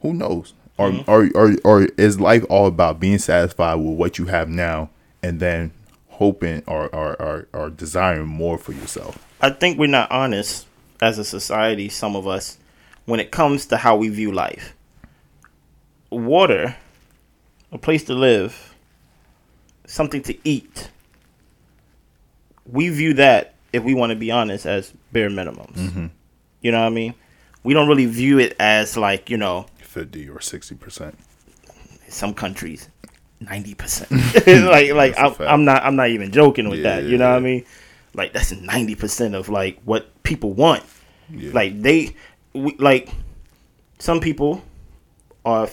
Who 0.01 0.13
knows? 0.13 0.53
Or, 0.79 0.91
mm-hmm. 0.91 1.11
or 1.11 1.31
or 1.35 1.57
or 1.65 1.89
is 1.97 2.21
life 2.21 2.45
all 2.51 2.67
about 2.67 3.01
being 3.01 3.19
satisfied 3.19 3.77
with 3.77 3.97
what 3.97 4.19
you 4.19 4.27
have 4.27 4.49
now, 4.49 4.91
and 5.23 5.41
then 5.41 5.73
hoping 6.09 6.63
or 6.67 6.95
or, 6.95 7.21
or, 7.21 7.49
or 7.53 7.71
desiring 7.71 8.27
more 8.27 8.59
for 8.59 8.73
yourself? 8.73 9.19
I 9.41 9.51
think 9.51 9.79
we're 9.79 9.87
not 9.87 10.11
honest 10.11 10.67
as 11.01 11.19
a 11.19 11.25
society, 11.25 11.89
some 11.89 12.15
of 12.15 12.27
us, 12.27 12.59
when 13.07 13.21
it 13.21 13.31
comes 13.31 13.67
to 13.67 13.79
how 13.79 13.97
we 13.97 14.09
view 14.11 14.33
life. 14.33 14.75
Water, 16.11 16.77
a 17.73 17.79
place 17.79 18.05
to 18.05 18.15
live, 18.15 18.75
something 19.87 20.23
to 20.23 20.37
eat. 20.45 20.91
We 22.67 22.89
view 22.91 23.15
that, 23.15 23.55
if 23.73 23.83
we 23.83 23.95
want 23.95 24.11
to 24.11 24.17
be 24.17 24.31
honest, 24.31 24.67
as 24.67 24.93
bare 25.13 25.31
minimums. 25.31 25.77
Mm-hmm. 25.77 26.07
You 26.61 26.73
know 26.73 26.81
what 26.81 26.87
I 26.87 26.91
mean? 26.91 27.15
We 27.63 27.75
don't 27.75 27.89
really 27.89 28.07
view 28.07 28.39
it 28.39 28.57
as 28.59 28.97
like, 28.97 29.31
you 29.31 29.37
know, 29.37 29.67
fifty 29.97 30.29
or 30.29 30.41
sixty 30.41 30.75
percent. 30.75 31.17
Some 32.09 32.35
countries, 32.35 32.89
ninety 33.41 33.75
percent. 33.75 34.11
like 34.47 34.93
like 34.93 35.15
I'm. 35.19 35.35
I'm 35.41 35.65
not 35.65 35.83
I'm 35.83 35.97
not 35.97 36.11
even 36.11 36.31
joking 36.31 36.69
with 36.69 36.83
that. 36.83 37.05
You 37.05 37.17
know 37.19 37.31
what 37.31 37.37
I 37.37 37.41
mean? 37.41 37.65
Like 38.15 38.33
that's 38.33 38.53
ninety 38.53 38.95
percent 38.95 39.35
of 39.35 39.49
like 39.49 39.81
what 39.85 40.23
people 40.23 40.53
want. 40.53 40.83
Yeah. 41.31 41.51
Like 41.53 41.81
they, 41.83 42.15
we, 42.53 42.77
like 42.77 43.09
some 43.99 44.21
people 44.21 44.63
are 45.45 45.69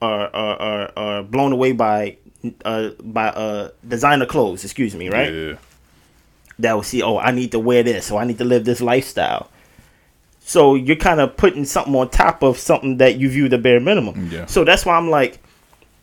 are 0.00 0.28
are 0.34 0.56
are, 0.60 0.92
are 0.96 1.22
blown 1.22 1.52
away 1.52 1.72
by 1.72 2.16
uh 2.64 2.90
by 3.02 3.28
uh 3.28 3.70
designer 3.86 4.26
clothes. 4.26 4.64
Excuse 4.64 4.94
me, 4.94 5.08
right? 5.08 5.32
Yeah. 5.32 5.54
that 6.58 6.72
will 6.74 6.82
see, 6.82 7.02
oh, 7.02 7.18
I 7.18 7.32
need 7.32 7.50
to 7.52 7.58
wear 7.58 7.82
this, 7.82 8.06
so 8.06 8.16
I 8.16 8.24
need 8.24 8.38
to 8.38 8.44
live 8.44 8.64
this 8.64 8.80
lifestyle. 8.80 9.50
So 10.48 10.76
you're 10.76 10.94
kind 10.94 11.18
of 11.20 11.36
putting 11.36 11.64
something 11.64 11.92
on 11.96 12.08
top 12.08 12.44
of 12.44 12.56
something 12.56 12.98
that 12.98 13.16
you 13.18 13.28
view 13.28 13.48
the 13.48 13.58
bare 13.58 13.80
minimum. 13.80 14.28
Yeah. 14.30 14.46
So 14.46 14.62
that's 14.64 14.86
why 14.86 14.94
I'm 14.96 15.10
like, 15.10 15.40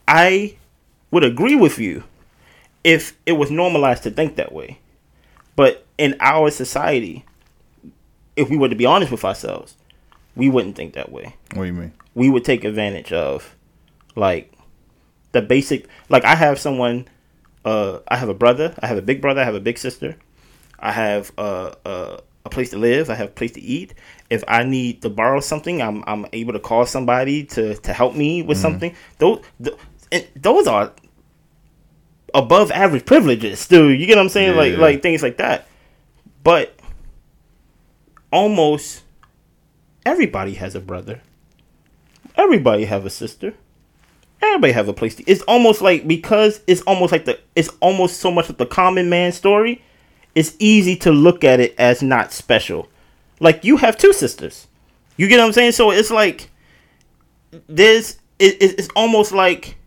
I 0.05 0.57
would 1.11 1.23
agree 1.23 1.55
with 1.55 1.79
you 1.79 2.03
if 2.83 3.17
it 3.25 3.31
was 3.33 3.49
normalized 3.49 4.03
to 4.03 4.11
think 4.11 4.35
that 4.35 4.51
way. 4.51 4.79
But 5.55 5.85
in 5.97 6.17
our 6.19 6.51
society, 6.51 7.23
if 8.35 8.49
we 8.49 8.57
were 8.57 8.67
to 8.67 8.75
be 8.75 8.85
honest 8.85 9.11
with 9.13 9.23
ourselves, 9.23 9.77
we 10.35 10.49
wouldn't 10.49 10.75
think 10.75 10.93
that 10.95 11.09
way 11.11 11.35
What 11.53 11.61
do 11.63 11.67
you 11.67 11.73
mean? 11.73 11.93
we 12.13 12.29
would 12.29 12.43
take 12.43 12.63
advantage 12.65 13.13
of 13.13 13.55
like 14.15 14.51
the 15.31 15.41
basic 15.41 15.87
like 16.09 16.25
I 16.25 16.35
have 16.35 16.59
someone 16.59 17.07
uh 17.63 17.99
I 18.09 18.17
have 18.17 18.27
a 18.29 18.33
brother, 18.33 18.75
I 18.79 18.87
have 18.87 18.97
a 18.97 19.01
big 19.01 19.21
brother, 19.21 19.39
I 19.39 19.45
have 19.45 19.55
a 19.55 19.61
big 19.61 19.77
sister. 19.77 20.17
I 20.79 20.91
have 20.91 21.31
uh, 21.37 21.71
uh, 21.85 22.17
a 22.45 22.49
place 22.49 22.71
to 22.71 22.77
live, 22.77 23.09
I 23.09 23.15
have 23.15 23.29
a 23.29 23.31
place 23.31 23.53
to 23.53 23.61
eat. 23.61 23.93
If 24.33 24.43
I 24.47 24.63
need 24.63 25.03
to 25.03 25.09
borrow 25.09 25.39
something, 25.39 25.81
I'm 25.81 26.03
I'm 26.07 26.25
able 26.33 26.53
to 26.53 26.59
call 26.59 26.85
somebody 26.85 27.45
to 27.45 27.75
to 27.75 27.93
help 27.93 28.15
me 28.15 28.41
with 28.41 28.57
mm-hmm. 28.57 28.61
something. 28.63 28.95
Those 29.19 29.41
th- 29.61 30.27
those 30.35 30.67
are 30.67 30.91
above 32.33 32.71
average 32.71 33.05
privileges, 33.05 33.67
dude. 33.67 33.99
You 33.99 34.07
get 34.07 34.17
what 34.17 34.23
I'm 34.23 34.29
saying? 34.29 34.57
Like 34.57 34.73
Yeah. 34.73 34.79
like 34.79 35.01
things 35.01 35.21
like 35.21 35.37
that. 35.37 35.67
But 36.43 36.75
almost 38.31 39.03
everybody 40.05 40.55
has 40.55 40.73
a 40.75 40.81
brother. 40.81 41.21
Everybody 42.35 42.85
have 42.85 43.05
a 43.05 43.09
sister. 43.11 43.53
Everybody 44.41 44.73
have 44.73 44.89
a 44.89 44.93
place 44.93 45.15
to. 45.15 45.23
It's 45.29 45.43
almost 45.43 45.81
like 45.81 46.07
because 46.07 46.59
it's 46.67 46.81
almost 46.81 47.11
like 47.11 47.25
the. 47.25 47.39
It's 47.55 47.69
almost 47.79 48.19
so 48.19 48.31
much 48.31 48.49
of 48.49 48.57
the 48.57 48.65
common 48.65 49.09
man 49.09 49.31
story. 49.31 49.81
It's 50.35 50.55
easy 50.57 50.95
to 50.97 51.11
look 51.11 51.43
at 51.43 51.59
it 51.59 51.75
as 51.77 52.01
not 52.01 52.33
special. 52.33 52.89
Like 53.43 53.63
you 53.63 53.77
have 53.77 53.97
two 53.97 54.13
sisters. 54.13 54.67
You 55.17 55.27
get 55.27 55.37
what 55.37 55.45
I'm 55.45 55.53
saying? 55.53 55.73
So 55.73 55.91
it's 55.91 56.09
like 56.11 56.49
this. 57.67 58.17
It, 58.39 58.55
it- 58.61 58.79
it's 58.79 58.89
almost 58.95 59.31
like 59.31 59.77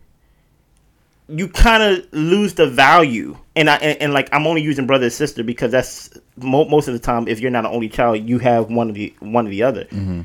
you 1.29 1.47
kind 1.49 1.83
of 1.83 2.05
lose 2.13 2.53
the 2.53 2.67
value. 2.67 3.37
And 3.55 3.69
I 3.69 3.75
and, 3.77 4.01
and 4.01 4.13
like 4.13 4.29
I'm 4.31 4.45
only 4.47 4.61
using 4.61 4.85
brother 4.87 5.05
and 5.05 5.13
sister 5.13 5.43
because 5.43 5.71
that's 5.71 6.09
mo- 6.37 6.65
most 6.69 6.87
of 6.87 6.93
the 6.93 6.99
time. 6.99 7.27
If 7.27 7.39
you're 7.39 7.51
not 7.51 7.65
an 7.65 7.71
only 7.71 7.89
child, 7.89 8.27
you 8.29 8.39
have 8.39 8.69
one 8.69 8.89
of 8.89 8.95
the 8.95 9.13
one 9.19 9.45
of 9.45 9.51
the 9.51 9.63
other. 9.63 9.85
Mm-hmm. 9.85 10.21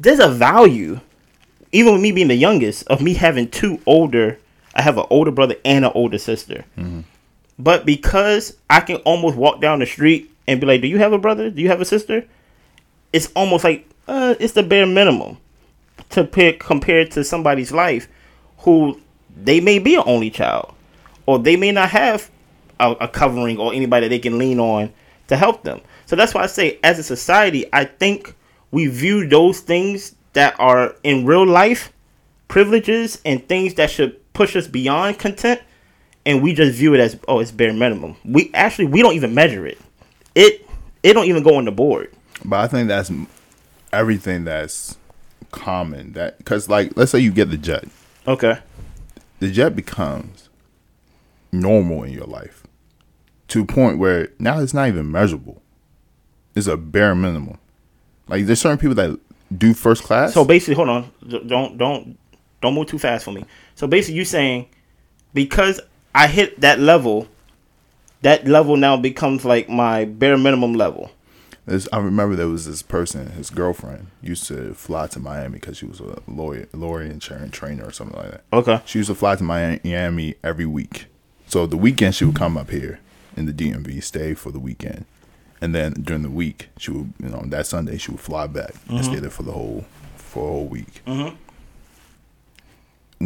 There's 0.00 0.20
a 0.20 0.28
value 0.28 1.00
even 1.72 1.92
with 1.94 2.02
me 2.02 2.12
being 2.12 2.28
the 2.28 2.36
youngest, 2.36 2.86
of 2.86 3.02
me 3.02 3.14
having 3.14 3.50
two 3.50 3.80
older, 3.84 4.38
I 4.76 4.82
have 4.82 4.96
an 4.96 5.06
older 5.10 5.32
brother 5.32 5.56
and 5.64 5.84
an 5.84 5.90
older 5.92 6.18
sister. 6.18 6.64
Mm-hmm. 6.78 7.00
But 7.58 7.84
because 7.84 8.56
I 8.70 8.78
can 8.78 8.96
almost 8.98 9.36
walk 9.36 9.60
down 9.60 9.80
the 9.80 9.86
street 9.86 10.30
and 10.46 10.60
be 10.60 10.68
like, 10.68 10.82
"Do 10.82 10.86
you 10.86 10.98
have 10.98 11.12
a 11.12 11.18
brother? 11.18 11.50
Do 11.50 11.60
you 11.60 11.68
have 11.68 11.80
a 11.80 11.84
sister?" 11.84 12.24
It's 13.14 13.30
almost 13.36 13.62
like 13.62 13.88
uh, 14.08 14.34
it's 14.40 14.54
the 14.54 14.64
bare 14.64 14.86
minimum 14.86 15.38
to 16.10 16.24
pick 16.24 16.58
compared 16.58 17.12
to 17.12 17.22
somebody's 17.22 17.70
life 17.70 18.08
who 18.58 19.00
they 19.36 19.60
may 19.60 19.78
be 19.78 19.94
an 19.94 20.02
only 20.04 20.30
child, 20.30 20.74
or 21.24 21.38
they 21.38 21.54
may 21.54 21.70
not 21.70 21.90
have 21.90 22.28
a, 22.80 22.90
a 22.92 23.06
covering 23.06 23.58
or 23.58 23.72
anybody 23.72 24.08
they 24.08 24.18
can 24.18 24.36
lean 24.36 24.58
on 24.58 24.92
to 25.28 25.36
help 25.36 25.62
them. 25.62 25.80
So 26.06 26.16
that's 26.16 26.34
why 26.34 26.42
I 26.42 26.46
say, 26.46 26.80
as 26.82 26.98
a 26.98 27.04
society, 27.04 27.66
I 27.72 27.84
think 27.84 28.34
we 28.72 28.88
view 28.88 29.28
those 29.28 29.60
things 29.60 30.16
that 30.32 30.58
are 30.58 30.96
in 31.04 31.24
real 31.24 31.46
life 31.46 31.92
privileges 32.48 33.20
and 33.24 33.46
things 33.48 33.74
that 33.74 33.90
should 33.90 34.32
push 34.32 34.56
us 34.56 34.66
beyond 34.66 35.20
content, 35.20 35.60
and 36.26 36.42
we 36.42 36.52
just 36.52 36.76
view 36.76 36.94
it 36.94 37.00
as 37.00 37.16
oh, 37.28 37.38
it's 37.38 37.52
bare 37.52 37.72
minimum. 37.72 38.16
We 38.24 38.50
actually 38.54 38.86
we 38.86 39.02
don't 39.02 39.14
even 39.14 39.34
measure 39.34 39.68
it. 39.68 39.78
It 40.34 40.68
it 41.04 41.12
don't 41.12 41.26
even 41.26 41.44
go 41.44 41.54
on 41.54 41.64
the 41.64 41.70
board. 41.70 42.10
But 42.44 42.60
I 42.60 42.66
think 42.66 42.88
that's 42.88 43.10
everything 43.92 44.44
that's 44.44 44.96
common. 45.50 46.12
That 46.12 46.38
because 46.38 46.68
like 46.68 46.96
let's 46.96 47.10
say 47.10 47.18
you 47.20 47.32
get 47.32 47.50
the 47.50 47.56
jet, 47.56 47.84
Okay. 48.26 48.58
the 49.40 49.50
jet 49.50 49.74
becomes 49.76 50.48
normal 51.52 52.02
in 52.02 52.12
your 52.12 52.26
life 52.26 52.64
to 53.48 53.62
a 53.62 53.66
point 53.66 53.98
where 53.98 54.28
now 54.38 54.58
it's 54.60 54.74
not 54.74 54.88
even 54.88 55.10
measurable. 55.10 55.62
It's 56.54 56.66
a 56.66 56.76
bare 56.76 57.14
minimum. 57.14 57.58
Like 58.28 58.46
there's 58.46 58.60
certain 58.60 58.78
people 58.78 58.94
that 58.96 59.18
do 59.56 59.74
first 59.74 60.02
class. 60.02 60.34
So 60.34 60.44
basically, 60.44 60.74
hold 60.74 60.88
on, 60.88 61.10
don't 61.46 61.78
don't 61.78 62.18
don't 62.60 62.74
move 62.74 62.86
too 62.86 62.98
fast 62.98 63.24
for 63.24 63.32
me. 63.32 63.44
So 63.74 63.86
basically, 63.86 64.16
you're 64.16 64.24
saying 64.24 64.66
because 65.32 65.80
I 66.14 66.26
hit 66.26 66.60
that 66.60 66.78
level, 66.78 67.26
that 68.22 68.46
level 68.46 68.76
now 68.76 68.96
becomes 68.96 69.44
like 69.44 69.68
my 69.68 70.04
bare 70.04 70.38
minimum 70.38 70.74
level. 70.74 71.10
This, 71.66 71.88
I 71.92 71.98
remember 71.98 72.36
there 72.36 72.48
was 72.48 72.66
this 72.66 72.82
person, 72.82 73.30
his 73.32 73.48
girlfriend, 73.48 74.08
used 74.20 74.46
to 74.48 74.74
fly 74.74 75.06
to 75.08 75.18
Miami 75.18 75.54
because 75.54 75.78
she 75.78 75.86
was 75.86 76.00
a 76.00 76.20
lawyer, 76.26 76.68
lawyer 76.74 77.02
and 77.02 77.22
trainer 77.22 77.84
or 77.84 77.92
something 77.92 78.18
like 78.18 78.30
that. 78.32 78.44
Okay. 78.52 78.82
She 78.84 78.98
used 78.98 79.08
to 79.08 79.14
fly 79.14 79.36
to 79.36 79.42
Miami 79.42 80.34
every 80.44 80.66
week. 80.66 81.06
So 81.46 81.66
the 81.66 81.78
weekend 81.78 82.14
she 82.14 82.24
would 82.26 82.36
come 82.36 82.58
up 82.58 82.70
here 82.70 83.00
in 83.36 83.46
the 83.46 83.52
DMV, 83.52 84.02
stay 84.02 84.34
for 84.34 84.50
the 84.50 84.58
weekend, 84.58 85.06
and 85.60 85.74
then 85.74 85.92
during 85.94 86.22
the 86.22 86.30
week 86.30 86.68
she 86.78 86.90
would, 86.90 87.12
you 87.22 87.30
know, 87.30 87.42
that 87.46 87.66
Sunday 87.66 87.96
she 87.96 88.10
would 88.10 88.20
fly 88.20 88.46
back 88.46 88.74
and 88.88 88.98
mm-hmm. 88.98 89.12
stay 89.12 89.20
there 89.20 89.30
for 89.30 89.42
the 89.42 89.52
whole 89.52 89.86
for 90.16 90.48
a 90.48 90.52
whole 90.52 90.66
week. 90.66 91.02
Mm-hmm. 91.06 91.34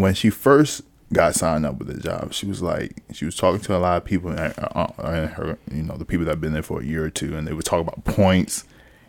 When 0.00 0.14
she 0.14 0.30
first 0.30 0.82
got 1.12 1.34
signed 1.34 1.64
up 1.64 1.78
with 1.78 1.88
the 1.88 2.00
job, 2.00 2.32
she 2.32 2.46
was 2.46 2.62
like, 2.62 3.02
she 3.12 3.24
was 3.24 3.36
talking 3.36 3.60
to 3.60 3.76
a 3.76 3.78
lot 3.78 3.96
of 3.96 4.04
people 4.04 4.30
and, 4.30 4.54
uh, 4.58 5.26
her, 5.28 5.58
you 5.72 5.82
know, 5.82 5.96
the 5.96 6.04
people 6.04 6.24
that 6.26 6.32
have 6.32 6.40
been 6.40 6.52
there 6.52 6.62
for 6.62 6.80
a 6.80 6.84
year 6.84 7.04
or 7.04 7.10
two, 7.10 7.36
and 7.36 7.46
they 7.46 7.52
would 7.52 7.64
talk 7.64 7.80
about 7.80 8.04
points. 8.04 8.64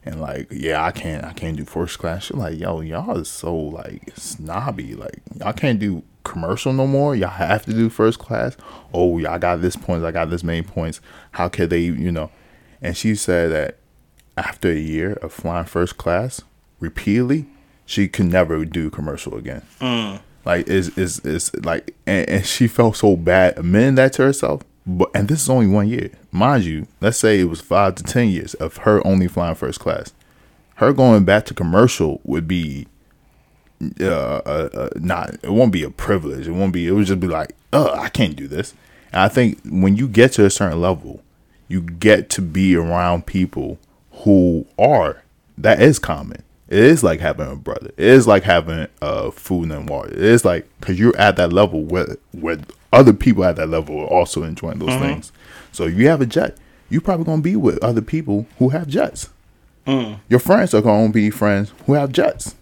And 0.06 0.22
like, 0.22 0.48
yeah, 0.50 0.84
I 0.84 0.92
can't, 0.92 1.26
I 1.26 1.34
can't 1.34 1.58
do 1.58 1.66
first 1.66 2.00
class. 2.00 2.24
She's 2.24 2.38
like, 2.38 2.58
yo, 2.58 2.80
y'all 2.80 3.18
is 3.18 3.28
so 3.28 3.54
like 3.54 4.14
snobby. 4.16 4.96
Like, 4.96 5.22
y'all 5.36 5.52
can't 5.52 5.78
do 5.78 6.04
commercial 6.24 6.72
no 6.72 6.88
more. 6.88 7.16
Y'all 7.16 7.30
have 7.30 7.66
to 7.66 7.74
do 7.74 7.90
first 7.90 8.18
class. 8.18 8.56
Oh, 8.94 9.18
y'all 9.18 9.38
got 9.38 9.62
this 9.62 9.76
points. 9.76 10.06
I 10.06 10.12
got 10.12 10.30
this 10.30 10.44
many 10.44 10.62
points. 10.62 11.02
How 11.32 11.50
could 11.50 11.70
they, 11.70 11.82
you 11.82 12.14
know? 12.14 12.32
And 12.82 12.96
she 12.96 13.14
said 13.14 13.52
that 13.52 13.78
after 14.38 14.72
a 14.72 14.80
year 14.80 15.14
of 15.22 15.34
flying 15.34 15.66
first 15.66 15.98
class 15.98 16.42
repeatedly, 16.80 17.48
she 17.86 18.08
could 18.08 18.28
never 18.28 18.64
do 18.64 18.90
commercial 18.90 19.36
again. 19.36 19.64
Like 20.46 20.68
is 20.68 20.98
is 20.98 21.20
is 21.20 21.54
like, 21.64 21.96
and, 22.06 22.28
and 22.30 22.46
she 22.46 22.68
felt 22.68 22.98
so 22.98 23.16
bad 23.16 23.58
admitting 23.58 23.96
that 23.96 24.14
to 24.14 24.24
herself. 24.24 24.64
But 24.86 25.12
and 25.14 25.28
this 25.28 25.42
is 25.42 25.50
only 25.50 25.68
one 25.68 25.88
year, 25.88 26.12
mind 26.32 26.64
you. 26.64 26.88
Let's 27.02 27.18
say 27.18 27.40
it 27.40 27.46
was 27.46 27.62
five 27.62 27.96
to 27.96 28.04
ten 28.04 28.30
years 28.30 28.54
of 28.56 28.78
her 28.78 29.06
only 29.06 29.28
flying 29.28 29.56
first 29.56 29.80
class. 29.80 30.14
Her 30.76 30.94
going 30.94 31.26
back 31.26 31.46
to 31.46 31.54
commercial 31.54 32.22
would 32.24 32.48
be, 32.48 32.88
uh, 34.00 34.06
uh, 34.06 34.70
uh 34.74 34.90
not. 34.96 35.36
It 35.44 35.52
won't 35.52 35.74
be 35.74 35.84
a 35.84 35.90
privilege. 35.90 36.48
It 36.48 36.52
won't 36.52 36.74
be. 36.74 36.88
It 36.88 36.92
would 36.92 37.06
just 37.06 37.20
be 37.20 37.28
like, 37.28 37.54
oh, 37.74 37.94
I 37.94 38.10
can't 38.10 38.36
do 38.36 38.48
this. 38.48 38.74
And 39.12 39.22
I 39.22 39.28
think 39.28 39.60
when 39.66 39.98
you 39.98 40.08
get 40.08 40.32
to 40.34 40.46
a 40.46 40.50
certain 40.50 40.80
level, 40.80 41.22
you 41.68 41.82
get 41.82 42.30
to 42.32 42.42
be 42.42 42.76
around 42.76 43.26
people 43.26 43.78
who 44.24 44.66
are 44.78 45.24
that 45.60 45.82
is 45.82 46.00
common. 46.00 46.42
It 46.70 46.78
is 46.78 47.04
like 47.04 47.20
having 47.20 47.52
a 47.52 47.56
brother. 47.56 47.88
It 47.98 48.06
is 48.06 48.28
like 48.28 48.44
having 48.44 48.88
uh, 49.02 49.32
food 49.32 49.72
and 49.72 49.90
water. 49.90 50.12
It 50.12 50.22
is 50.22 50.46
like 50.46 50.70
because 50.80 51.00
you're 51.00 51.18
at 51.18 51.36
that 51.38 51.52
level 51.52 51.84
where 51.84 52.16
where 52.32 52.60
other 52.94 53.12
people 53.12 53.44
at 53.44 53.56
that 53.56 53.70
level 53.70 54.00
are 54.00 54.08
also 54.08 54.44
enjoying 54.44 54.78
those 54.78 55.00
things. 55.00 55.32
So 55.72 55.86
if 55.86 55.96
you 55.96 56.08
have 56.10 56.22
a 56.22 56.28
jet, 56.28 56.58
you're 56.90 57.02
probably 57.02 57.26
gonna 57.26 57.42
be 57.42 57.56
with 57.56 57.84
other 57.84 58.02
people 58.02 58.46
who 58.60 58.70
have 58.70 58.88
jets. 58.88 59.30
Your 60.30 60.40
friends 60.40 60.76
are 60.76 60.82
gonna 60.84 61.10
be 61.10 61.32
friends 61.32 61.74
who 61.88 61.94
have 61.94 62.12
jets. 62.12 62.54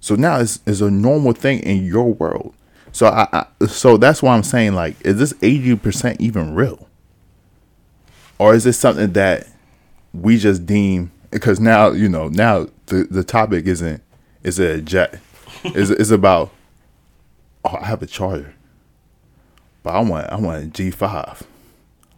So 0.00 0.14
now 0.14 0.38
it's, 0.40 0.60
it's 0.66 0.80
a 0.80 0.90
normal 0.90 1.32
thing 1.32 1.60
in 1.60 1.84
your 1.84 2.14
world. 2.14 2.54
So 2.90 3.06
I, 3.06 3.28
I 3.32 3.66
so 3.66 3.98
that's 3.98 4.22
why 4.22 4.34
I'm 4.34 4.42
saying 4.42 4.72
like, 4.72 4.96
is 5.02 5.18
this 5.18 5.34
eighty 5.42 5.76
percent 5.76 6.22
even 6.22 6.54
real, 6.54 6.88
or 8.38 8.54
is 8.54 8.64
this 8.64 8.78
something 8.78 9.12
that 9.12 9.46
we 10.14 10.38
just 10.38 10.64
deem 10.64 11.10
because 11.30 11.60
now 11.60 11.90
you 11.90 12.08
know 12.08 12.28
now 12.28 12.66
the 12.92 13.04
the 13.10 13.24
topic 13.24 13.66
isn't 13.66 14.02
is 14.44 14.58
it 14.58 14.78
a 14.78 14.82
jet, 14.82 15.18
is 15.64 15.90
is 15.90 16.10
about 16.10 16.50
oh 17.64 17.76
I 17.80 17.86
have 17.86 18.02
a 18.02 18.06
charger, 18.06 18.54
but 19.82 19.90
I 19.94 20.00
want 20.00 20.30
I 20.30 20.36
want 20.36 20.62
a 20.64 20.66
G 20.66 20.90
five, 20.90 21.42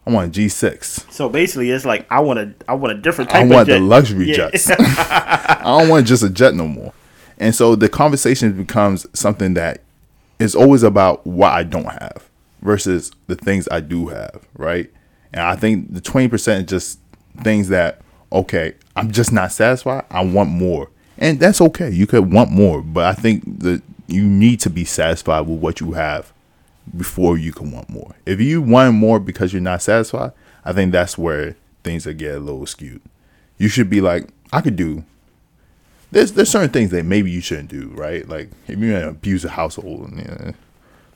I 0.07 0.11
want 0.11 0.29
a 0.29 0.31
G 0.33 0.49
six. 0.49 1.05
So 1.11 1.29
basically, 1.29 1.71
it's 1.71 1.85
like 1.85 2.07
I 2.11 2.21
want 2.21 2.39
a 2.39 2.55
I 2.69 2.75
want 2.75 2.93
a 2.99 3.01
different 3.01 3.31
type. 3.31 3.45
I 3.45 3.47
want 3.47 3.69
the 3.69 3.79
luxury 3.79 4.29
Yeah. 4.31 4.51
jets. 4.51 4.71
I 4.71 5.61
don't 5.65 5.89
want 5.89 6.07
just 6.07 6.23
a 6.23 6.31
jet 6.31 6.55
no 6.55 6.67
more. 6.69 6.93
And 7.39 7.55
so 7.55 7.75
the 7.75 7.89
conversation 7.89 8.53
becomes 8.53 9.07
something 9.19 9.55
that 9.55 9.81
is 10.39 10.55
always 10.55 10.83
about 10.83 11.27
what 11.27 11.53
I 11.53 11.63
don't 11.65 11.85
have 11.87 12.29
versus 12.63 13.11
the 13.27 13.35
things 13.35 13.69
I 13.71 13.81
do 13.81 14.09
have, 14.09 14.47
right? 14.57 14.91
And 15.33 15.43
I 15.43 15.57
think 15.57 15.93
the 15.93 16.01
20% 16.01 16.59
is 16.61 16.65
just 16.67 16.99
things 17.43 17.69
that, 17.71 18.01
okay, 18.33 18.75
I'm 18.97 19.11
just 19.11 19.33
not 19.33 19.53
satisfied. 19.53 20.05
I 20.11 20.25
want 20.25 20.51
more. 20.51 20.91
And 21.19 21.39
that's 21.39 21.61
okay. 21.61 21.91
You 21.91 22.07
could 22.07 22.33
want 22.33 22.51
more, 22.51 22.83
but 22.83 23.05
I 23.05 23.13
think 23.13 23.61
that 23.61 23.83
you 24.07 24.25
need 24.25 24.61
to 24.61 24.71
be 24.71 24.85
satisfied 24.85 25.43
with 25.43 25.61
what 25.61 25.81
you 25.81 25.93
have 25.93 26.33
before 26.97 27.39
you 27.39 27.53
can 27.53 27.71
want 27.71 27.89
more. 27.89 28.15
If 28.27 28.41
you 28.41 28.61
want 28.61 28.95
more 28.95 29.19
because 29.19 29.53
you're 29.53 29.63
not 29.63 29.83
satisfied, 29.83 30.33
I 30.65 30.73
think 30.73 30.93
that's 30.93 31.17
where 31.17 31.57
things 31.83 32.07
get 32.07 32.35
a 32.35 32.41
little 32.41 32.67
skewed. 32.67 33.01
You 33.59 33.69
should 33.69 33.89
be 33.89 34.01
like, 34.01 34.29
I 34.53 34.61
could 34.61 34.77
do. 34.77 35.05
There's 36.11 36.33
there's 36.33 36.51
certain 36.51 36.71
things 36.71 36.91
that 36.91 37.05
maybe 37.05 37.31
you 37.31 37.41
shouldn't 37.41 37.71
do, 37.71 37.91
right? 37.95 38.29
Like 38.29 38.51
if 38.69 38.79
you're 38.79 38.97
an 38.97 39.09
abusive 39.09 39.51
household, 39.51 40.11
you, 40.17 40.25
know, 40.25 40.55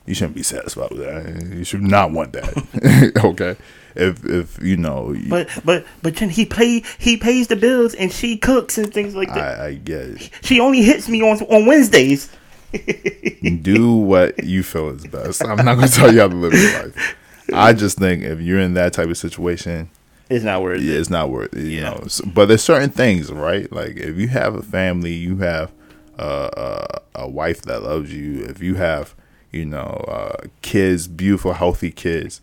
you 0.06 0.14
shouldn't 0.14 0.34
be 0.34 0.42
satisfied 0.42 0.90
with 0.90 1.00
that. 1.00 1.56
You 1.56 1.64
should 1.64 1.82
not 1.82 2.10
want 2.10 2.32
that. 2.32 3.20
okay, 3.24 3.56
if 3.98 4.24
if 4.24 4.62
you 4.62 4.76
know. 4.76 5.14
But 5.28 5.48
but 5.64 5.84
but 6.02 6.16
then 6.16 6.30
he 6.30 6.44
play 6.46 6.82
he 6.98 7.16
pays 7.16 7.48
the 7.48 7.56
bills 7.56 7.94
and 7.94 8.12
she 8.12 8.36
cooks 8.36 8.78
and 8.78 8.92
things 8.92 9.14
like 9.14 9.28
that. 9.34 9.60
I, 9.60 9.66
I 9.66 9.74
get 9.74 10.00
it. 10.02 10.30
she 10.42 10.60
only 10.60 10.82
hits 10.82 11.08
me 11.08 11.22
on 11.22 11.40
on 11.42 11.66
Wednesdays. 11.66 12.30
do 13.62 13.94
what 13.96 14.44
you 14.44 14.62
feel 14.62 14.90
is 14.90 15.06
best. 15.06 15.42
I'm 15.44 15.64
not 15.64 15.76
going 15.76 15.88
to 15.88 15.94
tell 15.94 16.12
you 16.12 16.20
how 16.20 16.28
to 16.28 16.34
live 16.36 16.52
your 16.52 16.82
life. 16.84 17.16
I 17.52 17.72
just 17.72 17.98
think 17.98 18.22
if 18.24 18.40
you're 18.40 18.60
in 18.60 18.74
that 18.74 18.92
type 18.92 19.08
of 19.08 19.16
situation, 19.16 19.88
It's 20.28 20.44
not 20.44 20.60
worth 20.62 20.82
yeah, 20.82 20.94
it. 20.94 21.00
it's 21.00 21.08
not 21.10 21.30
worth 21.30 21.54
it. 21.54 21.62
You 21.64 21.80
Yeah. 21.80 21.90
know, 21.90 22.04
So- 22.08 22.26
but 22.26 22.46
there's 22.46 22.62
certain 22.62 22.90
things, 22.90 23.32
right? 23.32 23.70
Like 23.72 23.96
if 23.96 24.16
you 24.18 24.28
have 24.28 24.54
a 24.54 24.62
family, 24.62 25.14
you 25.14 25.38
have 25.38 25.72
uh, 26.18 26.50
uh, 26.56 26.98
a 27.14 27.28
wife 27.28 27.62
that 27.62 27.82
loves 27.82 28.12
you. 28.12 28.44
If 28.44 28.60
you 28.62 28.74
have, 28.74 29.14
you 29.50 29.64
know, 29.64 30.04
uh, 30.08 30.46
kids, 30.60 31.08
beautiful, 31.08 31.54
healthy 31.54 31.90
kids, 31.90 32.40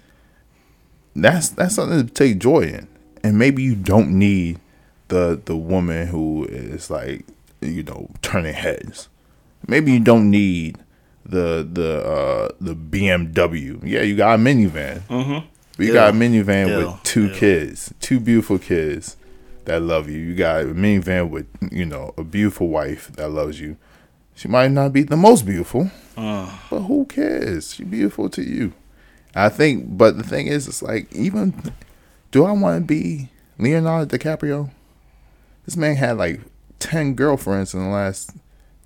that's 1.15 1.49
that's 1.49 1.75
something 1.75 2.05
to 2.07 2.13
take 2.13 2.39
joy 2.39 2.61
in. 2.61 2.87
And 3.23 3.37
maybe 3.37 3.63
you 3.63 3.75
don't 3.75 4.17
need 4.17 4.59
the 5.07 5.41
the 5.43 5.55
woman 5.55 6.07
who 6.07 6.45
is 6.45 6.89
like, 6.89 7.25
you 7.61 7.83
know, 7.83 8.09
turning 8.21 8.53
heads. 8.53 9.09
Maybe 9.67 9.91
you 9.93 9.99
don't 9.99 10.29
need 10.29 10.77
the 11.25 11.67
the 11.71 12.05
uh, 12.05 12.49
the 12.61 12.75
BMW. 12.75 13.79
Yeah, 13.83 14.01
you 14.01 14.15
got 14.15 14.35
a 14.35 14.41
minivan. 14.41 15.01
Mm-hmm. 15.07 15.45
But 15.77 15.85
you 15.85 15.91
got 15.93 16.11
a 16.11 16.13
minivan 16.13 16.77
with 16.77 17.03
two 17.03 17.29
kids, 17.33 17.93
two 17.99 18.19
beautiful 18.19 18.57
kids 18.57 19.17
that 19.65 19.81
love 19.81 20.09
you. 20.09 20.19
You 20.19 20.35
got 20.35 20.61
a 20.61 20.65
minivan 20.67 21.29
with, 21.29 21.47
you 21.71 21.85
know, 21.85 22.13
a 22.17 22.23
beautiful 22.23 22.69
wife 22.69 23.11
that 23.15 23.29
loves 23.29 23.59
you. 23.59 23.75
She 24.35 24.47
might 24.47 24.71
not 24.71 24.93
be 24.93 25.03
the 25.03 25.17
most 25.17 25.45
beautiful, 25.45 25.89
Uh, 26.15 26.49
but 26.69 26.81
who 26.81 27.05
cares? 27.05 27.73
She's 27.73 27.85
beautiful 27.87 28.29
to 28.29 28.41
you. 28.41 28.73
I 29.35 29.49
think, 29.49 29.97
but 29.97 30.17
the 30.17 30.23
thing 30.23 30.47
is, 30.47 30.67
it's 30.67 30.81
like, 30.81 31.11
even, 31.13 31.73
do 32.31 32.45
I 32.45 32.51
want 32.53 32.81
to 32.81 32.85
be 32.85 33.29
Leonardo 33.59 34.17
DiCaprio? 34.17 34.71
This 35.65 35.75
man 35.75 35.95
had 35.95 36.17
like 36.17 36.39
10 36.79 37.15
girlfriends 37.15 37.73
in 37.73 37.81
the 37.83 37.89
last 37.89 38.31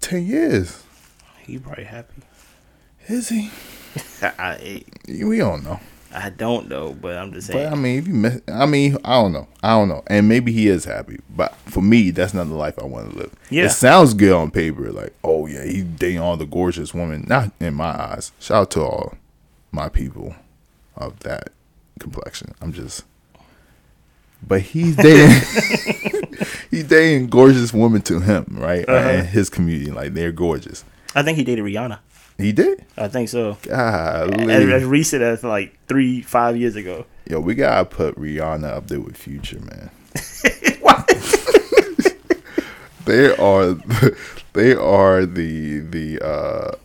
10 0.02 0.26
years. 0.26 0.84
he 1.46 1.60
probably 1.60 1.84
happy. 1.84 2.24
Is 3.08 3.30
he? 3.30 3.52
I, 4.22 4.84
We 5.08 5.38
don't 5.38 5.64
know. 5.64 5.80
I 6.12 6.32
don't 6.32 6.68
know, 6.68 6.94
but 6.94 7.18
I'm 7.18 7.32
just 7.34 7.48
saying. 7.48 7.70
But 7.70 7.72
I 7.72 7.76
mean, 7.76 8.00
if 8.00 8.08
you, 8.08 8.42
I 8.52 8.66
mean, 8.66 8.98
I 9.06 9.22
don't 9.22 9.32
know, 9.32 9.48
I 9.62 9.70
don't 9.76 9.90
know, 9.90 10.02
and 10.08 10.28
maybe 10.28 10.52
he 10.52 10.68
is 10.68 10.86
happy, 10.86 11.20
but 11.30 11.54
for 11.68 11.82
me, 11.82 12.10
that's 12.10 12.34
not 12.34 12.48
the 12.48 12.56
life 12.56 12.80
I 12.82 12.86
want 12.86 13.12
to 13.12 13.18
live. 13.18 13.36
Yeah. 13.52 13.66
it 13.66 13.70
sounds 13.70 14.16
good 14.16 14.34
on 14.34 14.50
paper, 14.50 14.92
like, 14.92 15.14
oh 15.24 15.46
yeah, 15.46 15.64
he's 15.66 15.84
dating 15.84 16.20
all 16.20 16.36
the 16.36 16.48
gorgeous 16.48 16.96
women. 16.96 17.26
Not 17.28 17.52
in 17.60 17.76
my 17.76 17.90
eyes. 17.90 18.32
Shout 18.40 18.62
out 18.62 18.72
to 18.72 18.82
all 18.82 19.14
my 19.72 19.90
people 19.90 20.36
of 20.96 21.20
that 21.20 21.50
complexion. 22.00 22.54
I'm 22.62 22.74
just, 22.74 23.04
but 24.46 24.62
he's 24.62 24.96
dating, 24.96 25.30
he's 26.72 26.86
dating 26.86 27.28
gorgeous 27.28 27.74
women 27.74 28.02
to 28.04 28.20
him, 28.20 28.46
right? 28.50 28.88
Uh-huh. 28.88 29.10
And 29.10 29.28
his 29.28 29.50
community, 29.50 29.92
like 29.92 30.14
they're 30.14 30.32
gorgeous. 30.32 30.84
I 31.16 31.24
think 31.24 31.38
he 31.38 31.44
dated 31.44 31.66
Rihanna. 31.66 32.00
He 32.38 32.54
did. 32.54 32.86
I 32.98 33.10
think 33.10 33.28
so. 33.28 33.58
As, 33.70 34.30
Golly. 34.30 34.72
as 34.72 34.86
recent 34.86 35.22
as 35.22 35.44
like 35.44 35.78
three, 35.88 36.22
five 36.22 36.56
years 36.56 36.78
ago. 36.78 37.06
Yo, 37.30 37.42
we 37.42 37.54
gotta 37.54 37.84
put 37.84 38.16
Rihanna 38.16 38.64
up 38.64 38.88
there 38.88 39.02
with 39.02 39.18
Future, 39.18 39.60
man. 39.60 39.90
they 43.06 43.36
are 43.36 43.74
they 44.54 44.74
are 44.74 45.26
the 45.26 45.80
the 45.80 46.26
uh 46.26 46.76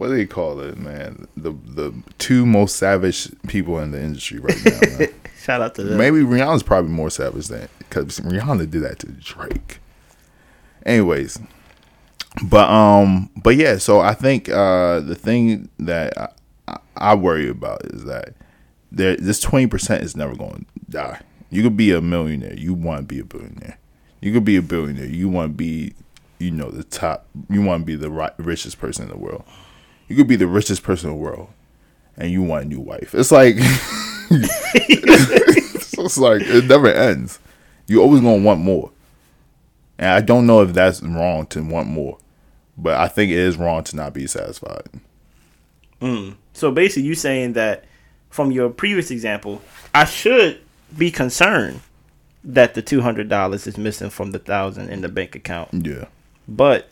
what 0.00 0.08
do 0.08 0.16
they 0.16 0.24
call 0.24 0.60
it, 0.60 0.78
man? 0.78 1.26
The 1.36 1.52
the 1.52 1.92
two 2.16 2.46
most 2.46 2.76
savage 2.76 3.28
people 3.48 3.78
in 3.80 3.90
the 3.90 4.00
industry 4.00 4.38
right 4.38 4.56
now. 4.64 5.06
Shout 5.38 5.60
out 5.60 5.74
to 5.74 5.82
them. 5.82 5.98
Maybe 5.98 6.20
Rihanna's 6.20 6.62
probably 6.62 6.90
more 6.90 7.10
savage 7.10 7.48
than 7.48 7.68
because 7.80 8.18
Rihanna 8.20 8.70
did 8.70 8.82
that 8.82 9.00
to 9.00 9.08
Drake. 9.08 9.78
Anyways, 10.86 11.38
but 12.44 12.70
um, 12.70 13.28
but 13.36 13.56
yeah. 13.56 13.76
So 13.76 14.00
I 14.00 14.14
think 14.14 14.48
uh 14.48 15.00
the 15.00 15.14
thing 15.14 15.68
that 15.78 16.16
I, 16.16 16.28
I, 16.66 16.78
I 16.96 17.14
worry 17.14 17.50
about 17.50 17.84
is 17.84 18.04
that 18.04 18.32
there 18.90 19.18
this 19.18 19.38
twenty 19.38 19.66
percent 19.66 20.02
is 20.02 20.16
never 20.16 20.34
going 20.34 20.64
to 20.64 20.90
die. 20.90 21.20
You 21.50 21.62
could 21.62 21.76
be 21.76 21.92
a 21.92 22.00
millionaire. 22.00 22.54
You 22.54 22.72
want 22.72 23.00
to 23.00 23.04
be 23.04 23.20
a 23.20 23.24
billionaire. 23.24 23.78
You 24.22 24.32
could 24.32 24.46
be 24.46 24.56
a 24.56 24.62
billionaire. 24.62 25.04
You 25.04 25.28
want 25.28 25.52
to 25.52 25.54
be, 25.54 25.92
you 26.38 26.52
know, 26.52 26.70
the 26.70 26.84
top. 26.84 27.26
You 27.50 27.60
want 27.60 27.82
to 27.82 27.84
be 27.84 27.96
the 27.96 28.10
richest 28.38 28.78
person 28.78 29.02
in 29.04 29.10
the 29.10 29.18
world. 29.18 29.44
You 30.10 30.16
could 30.16 30.26
be 30.26 30.34
the 30.34 30.48
richest 30.48 30.82
person 30.82 31.08
in 31.08 31.14
the 31.16 31.22
world, 31.22 31.50
and 32.16 32.32
you 32.32 32.42
want 32.42 32.64
a 32.64 32.68
new 32.68 32.80
wife. 32.80 33.14
It's 33.14 33.30
like, 33.30 33.54
it's 34.30 36.18
like 36.18 36.42
it 36.42 36.64
never 36.64 36.88
ends. 36.92 37.38
You 37.86 38.02
always 38.02 38.20
gonna 38.20 38.42
want 38.42 38.60
more, 38.60 38.90
and 39.98 40.08
I 40.08 40.20
don't 40.20 40.48
know 40.48 40.62
if 40.62 40.72
that's 40.72 41.00
wrong 41.00 41.46
to 41.46 41.62
want 41.62 41.86
more, 41.86 42.18
but 42.76 42.98
I 42.98 43.06
think 43.06 43.30
it 43.30 43.38
is 43.38 43.56
wrong 43.56 43.84
to 43.84 43.94
not 43.94 44.12
be 44.12 44.26
satisfied. 44.26 44.88
Mm. 46.00 46.34
So 46.54 46.72
basically, 46.72 47.04
you 47.04 47.14
saying 47.14 47.52
that 47.52 47.84
from 48.30 48.50
your 48.50 48.68
previous 48.68 49.12
example, 49.12 49.62
I 49.94 50.06
should 50.06 50.60
be 50.98 51.12
concerned 51.12 51.82
that 52.42 52.74
the 52.74 52.82
two 52.82 53.00
hundred 53.00 53.28
dollars 53.28 53.68
is 53.68 53.78
missing 53.78 54.10
from 54.10 54.32
the 54.32 54.40
thousand 54.40 54.88
in 54.88 55.02
the 55.02 55.08
bank 55.08 55.36
account, 55.36 55.68
Yeah, 55.72 56.06
but 56.48 56.88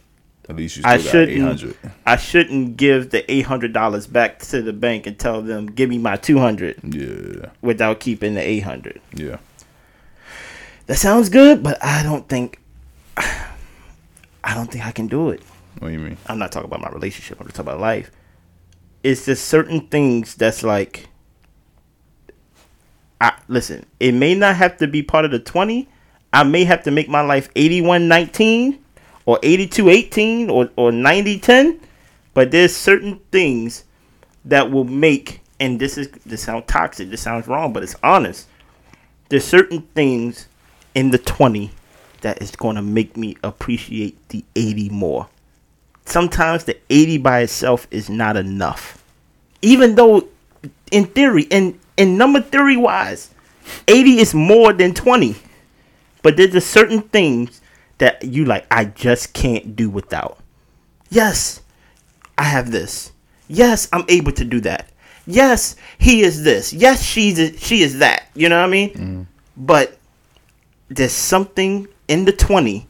at 0.48 0.56
least 0.56 0.76
you 0.76 0.82
still 0.82 0.92
I 0.92 0.98
shouldn't. 0.98 1.76
I 2.06 2.16
shouldn't 2.16 2.76
give 2.76 3.11
the 3.11 3.30
eight 3.30 3.42
hundred 3.46 3.72
dollars 3.72 4.06
back 4.06 4.38
to 4.40 4.62
the 4.62 4.72
bank 4.72 5.06
and 5.06 5.18
tell 5.18 5.42
them 5.42 5.66
give 5.66 5.90
me 5.90 5.98
my 5.98 6.16
two 6.16 6.38
hundred 6.38 6.76
Yeah, 6.82 7.50
without 7.61 8.00
keeping 8.00 8.34
the 8.34 8.40
eight 8.40 8.61
hundred. 8.61 9.00
yeah. 9.14 9.38
That 10.87 10.96
sounds 10.96 11.28
good, 11.28 11.62
but 11.62 11.82
I 11.84 12.02
don't 12.02 12.26
think. 12.28 12.61
I 13.16 14.54
don't 14.54 14.70
think 14.72 14.87
I 14.87 14.92
can 14.92 15.06
do 15.06 15.28
it. 15.30 15.42
What 15.80 15.88
do 15.88 15.92
you 15.92 15.98
mean? 15.98 16.16
I'm 16.26 16.38
not 16.38 16.50
talking 16.50 16.66
about 16.66 16.80
my 16.80 16.88
relationship. 16.88 17.38
I'm 17.40 17.46
just 17.46 17.56
talking 17.56 17.68
about 17.68 17.80
life. 17.80 18.11
It's 19.02 19.26
just 19.26 19.44
certain 19.46 19.80
things 19.88 20.34
that's 20.34 20.62
like. 20.62 21.08
I 23.20 23.37
listen. 23.48 23.84
It 24.00 24.12
may 24.12 24.34
not 24.34 24.56
have 24.56 24.78
to 24.78 24.87
be 24.87 25.02
part 25.02 25.24
of 25.26 25.30
the 25.30 25.38
twenty. 25.40 25.88
I 26.32 26.42
may 26.44 26.64
have 26.64 26.82
to 26.84 26.90
make 26.90 27.08
my 27.08 27.22
life 27.22 27.52
81-19 27.54 28.78
or 29.28 29.38
82-18 29.40 30.48
or 30.48 30.70
or 30.76 30.90
90-10. 30.90 31.80
But 32.32 32.50
there's 32.50 32.74
certain 32.74 33.20
things 33.30 33.84
that 34.44 34.70
will 34.70 34.84
make, 34.84 35.40
and 35.60 35.80
this 35.80 35.98
is 35.98 36.08
this 36.24 36.42
sounds 36.42 36.64
toxic. 36.66 37.10
This 37.10 37.20
sounds 37.20 37.46
wrong, 37.48 37.72
but 37.72 37.82
it's 37.82 37.96
honest. 38.02 38.46
There's 39.28 39.44
certain 39.44 39.82
things 39.94 40.48
in 40.94 41.10
the 41.10 41.18
twenty 41.18 41.72
that 42.22 42.40
is 42.40 42.50
going 42.52 42.76
to 42.76 42.82
make 42.82 43.16
me 43.16 43.36
appreciate 43.44 44.16
the 44.30 44.44
80 44.56 44.88
more 44.88 45.28
sometimes 46.08 46.64
the 46.64 46.76
80 46.90 47.18
by 47.18 47.40
itself 47.40 47.86
is 47.90 48.08
not 48.08 48.36
enough. 48.36 49.02
Even 49.62 49.94
though, 49.94 50.28
in 50.90 51.06
theory, 51.06 51.46
and 51.50 51.78
in 51.96 52.16
number 52.16 52.40
theory 52.40 52.76
wise, 52.76 53.34
80 53.86 54.18
is 54.18 54.34
more 54.34 54.72
than 54.72 54.94
20. 54.94 55.36
But 56.22 56.36
there's 56.36 56.54
a 56.54 56.60
certain 56.60 57.02
things 57.02 57.60
that 57.98 58.22
you 58.24 58.44
like, 58.44 58.66
I 58.70 58.84
just 58.87 59.32
can't 59.34 59.74
do 59.76 59.90
without. 59.90 60.38
Yes, 61.11 61.61
I 62.37 62.44
have 62.44 62.70
this. 62.70 63.12
Yes, 63.48 63.88
I'm 63.92 64.04
able 64.08 64.32
to 64.32 64.44
do 64.44 64.61
that. 64.61 64.88
Yes, 65.26 65.76
he 65.98 66.22
is 66.22 66.42
this. 66.44 66.72
Yes, 66.72 67.02
she's 67.02 67.38
a, 67.38 67.56
she 67.56 67.82
is 67.82 67.98
that. 67.98 68.28
You 68.34 68.48
know 68.48 68.58
what 68.58 68.66
I 68.66 68.70
mean? 68.70 69.26
But 69.56 69.98
there's 70.88 71.12
something 71.12 71.87
in 72.06 72.24
the 72.24 72.32
20 72.32 72.87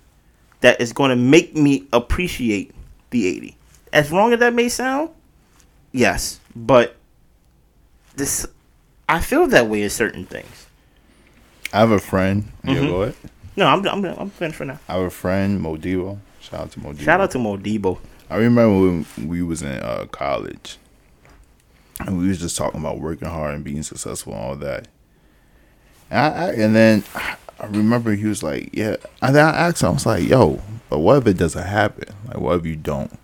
that 0.61 0.81
is 0.81 0.93
going 0.93 1.11
to 1.11 1.17
make 1.17 1.55
me 1.57 1.87
appreciate 1.93 2.75
the 3.11 3.27
80. 3.27 3.57
As 3.93 4.11
wrong 4.11 4.33
as 4.33 4.41
that 4.41 4.53
may 4.55 4.69
sound, 4.69 5.11
yes, 5.93 6.41
but 6.55 6.97
this 8.17 8.47
I 9.09 9.21
feel 9.21 9.47
that 9.49 9.67
way 9.69 9.83
in 9.83 9.91
certain 9.91 10.27
things. 10.27 10.67
I 11.73 11.79
have 11.81 11.91
a 11.91 11.99
friend. 11.99 12.51
Yeah, 12.65 12.75
Mhm. 12.75 12.89
go 12.89 13.03
ahead. 13.03 13.15
No, 13.59 13.67
I'm 13.67 13.85
I'm 13.89 14.05
I'm 14.05 14.31
finished 14.31 14.57
for 14.57 14.65
now. 14.65 14.79
A 14.89 15.11
friend, 15.11 15.61
Modibo. 15.61 16.21
Shout 16.41 16.61
out 16.61 16.71
to 16.71 16.81
Mo. 16.81 16.95
Shout 16.95 17.21
out 17.21 17.33
to 17.33 17.39
Modibo. 17.39 17.99
I 18.31 18.37
remember 18.37 18.73
when 18.73 19.29
we 19.29 19.43
was 19.43 19.63
in 19.63 19.81
uh, 19.81 20.07
college, 20.13 20.77
and 21.99 22.21
we 22.21 22.29
was 22.29 22.39
just 22.39 22.57
talking 22.57 22.79
about 22.79 23.01
working 23.01 23.27
hard 23.27 23.57
and 23.57 23.65
being 23.65 23.83
successful 23.83 24.33
and 24.33 24.43
all 24.43 24.55
that. 24.55 24.87
And, 26.09 26.21
I, 26.21 26.29
I, 26.29 26.53
and 26.53 26.77
then 26.77 27.05
I 27.59 27.67
remember 27.67 28.13
he 28.13 28.27
was 28.27 28.45
like, 28.45 28.71
"Yeah." 28.73 28.95
And 29.21 29.35
then 29.35 29.45
I 29.45 29.67
asked 29.67 29.83
him, 29.83 29.89
I 29.89 29.93
was 29.95 30.07
like, 30.07 30.29
"Yo, 30.29 30.63
but 30.89 31.01
what 31.01 31.17
if 31.17 31.27
it 31.27 31.37
doesn't 31.39 31.67
happen? 31.67 32.15
Like, 32.29 32.39
what 32.39 32.61
if 32.61 32.65
you 32.65 32.77
don't 32.77 33.19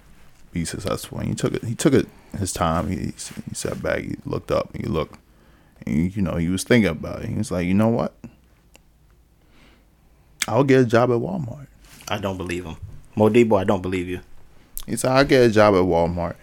be 0.51 0.65
successful?" 0.65 1.19
And 1.19 1.29
he 1.29 1.37
took 1.37 1.55
it. 1.55 1.63
He 1.63 1.77
took 1.77 1.95
it 1.95 2.09
his 2.37 2.53
time. 2.53 2.89
He, 2.89 2.97
he 2.97 3.55
sat 3.55 3.81
back. 3.81 4.01
He 4.01 4.17
looked 4.25 4.51
up. 4.51 4.77
He 4.77 4.83
looked. 4.83 5.17
And, 5.87 6.17
you 6.17 6.23
know, 6.23 6.39
he 6.39 6.49
was 6.49 6.65
thinking 6.65 6.91
about 6.91 7.23
it. 7.23 7.29
He 7.29 7.37
was 7.37 7.53
like, 7.53 7.69
"You 7.69 7.75
know 7.75 7.87
what? 7.87 8.17
I'll 10.47 10.65
get 10.65 10.81
a 10.81 10.85
job 10.85 11.11
at 11.11 11.17
Walmart." 11.17 11.67
I 12.09 12.19
don't 12.19 12.37
believe 12.37 12.65
him. 12.65 12.77
Modibo, 13.17 13.59
I 13.59 13.65
don't 13.65 13.81
believe 13.83 14.09
you. 14.09 14.21
He 14.87 14.97
said, 14.97 15.13
I'll 15.13 15.25
get 15.25 15.45
a 15.45 15.51
job 15.51 15.75
at 15.75 15.81
Walmart 15.81 16.37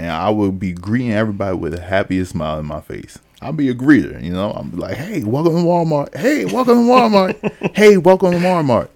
and 0.00 0.10
I 0.10 0.30
will 0.30 0.50
be 0.50 0.72
greeting 0.72 1.12
everybody 1.12 1.56
with 1.56 1.72
the 1.74 1.80
happiest 1.80 2.32
smile 2.32 2.58
in 2.58 2.64
my 2.64 2.80
face. 2.80 3.18
I'll 3.42 3.52
be 3.52 3.68
a 3.68 3.74
greeter, 3.74 4.22
you 4.22 4.32
know. 4.32 4.50
I'm 4.52 4.72
like, 4.72 4.96
hey, 4.96 5.22
welcome 5.22 5.56
to 5.56 5.60
Walmart. 5.60 6.16
Hey, 6.16 6.46
welcome 6.46 6.86
to 6.86 6.92
Walmart. 6.92 7.72
hey, 7.76 7.98
welcome 7.98 8.32
to 8.32 8.38
Walmart. 8.38 8.88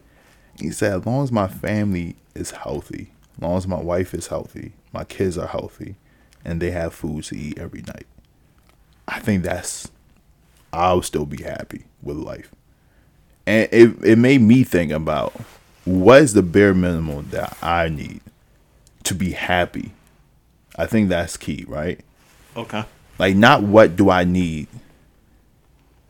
He 0.59 0.71
said, 0.71 1.01
as 1.01 1.07
long 1.07 1.23
as 1.23 1.31
my 1.31 1.47
family 1.47 2.17
is 2.35 2.53
healthy, 2.53 3.13
as 3.37 3.43
long 3.43 3.57
as 3.59 3.67
my 3.67 3.81
wife 3.81 4.15
is 4.15 4.29
healthy, 4.29 4.73
my 4.93 5.05
kids 5.05 5.37
are 5.37 5.47
healthy, 5.47 5.97
and 6.43 6.61
they 6.61 6.71
have 6.71 6.95
food 6.95 7.25
to 7.25 7.37
eat 7.37 7.59
every 7.59 7.83
night, 7.83 8.07
I 9.07 9.21
think 9.21 9.43
that's, 9.43 9.91
I'll 10.73 11.03
still 11.03 11.27
be 11.27 11.43
happy 11.43 11.85
with 12.03 12.17
life. 12.17 12.51
And 13.47 13.69
it, 13.73 14.05
it 14.05 14.19
made 14.19 14.41
me 14.41 14.65
think 14.65 14.91
about 14.91 15.33
what 15.85 16.23
is 16.23 16.33
the 16.33 16.43
bare 16.43 16.75
minimum 16.75 17.29
that 17.31 17.57
I 17.63 17.89
need 17.89 18.21
to 19.05 19.15
be 19.15 19.33
happy. 19.33 19.93
I 20.77 20.87
think 20.87 21.09
that's 21.09 21.37
key, 21.37 21.65
right? 21.69 22.01
Okay. 22.57 22.85
Like 23.19 23.37
not 23.37 23.63
what 23.63 23.97
do 23.97 24.11
I 24.11 24.25
need 24.25 24.69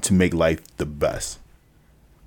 to 0.03 0.15
make 0.15 0.33
life 0.33 0.61
the 0.77 0.87
best, 0.87 1.39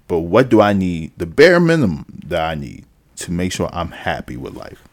but 0.08 0.20
what 0.20 0.50
do 0.50 0.62
I 0.62 0.74
need, 0.74 1.12
the 1.17 1.26
bare 1.26 1.60
minimum 1.60 2.06
that 2.26 2.41
I 2.41 2.56
need 2.56 2.86
to 3.17 3.32
make 3.32 3.52
sure 3.52 3.70
I'm 3.72 3.91
happy 3.91 4.38
with 4.38 4.56
life. 4.56 4.84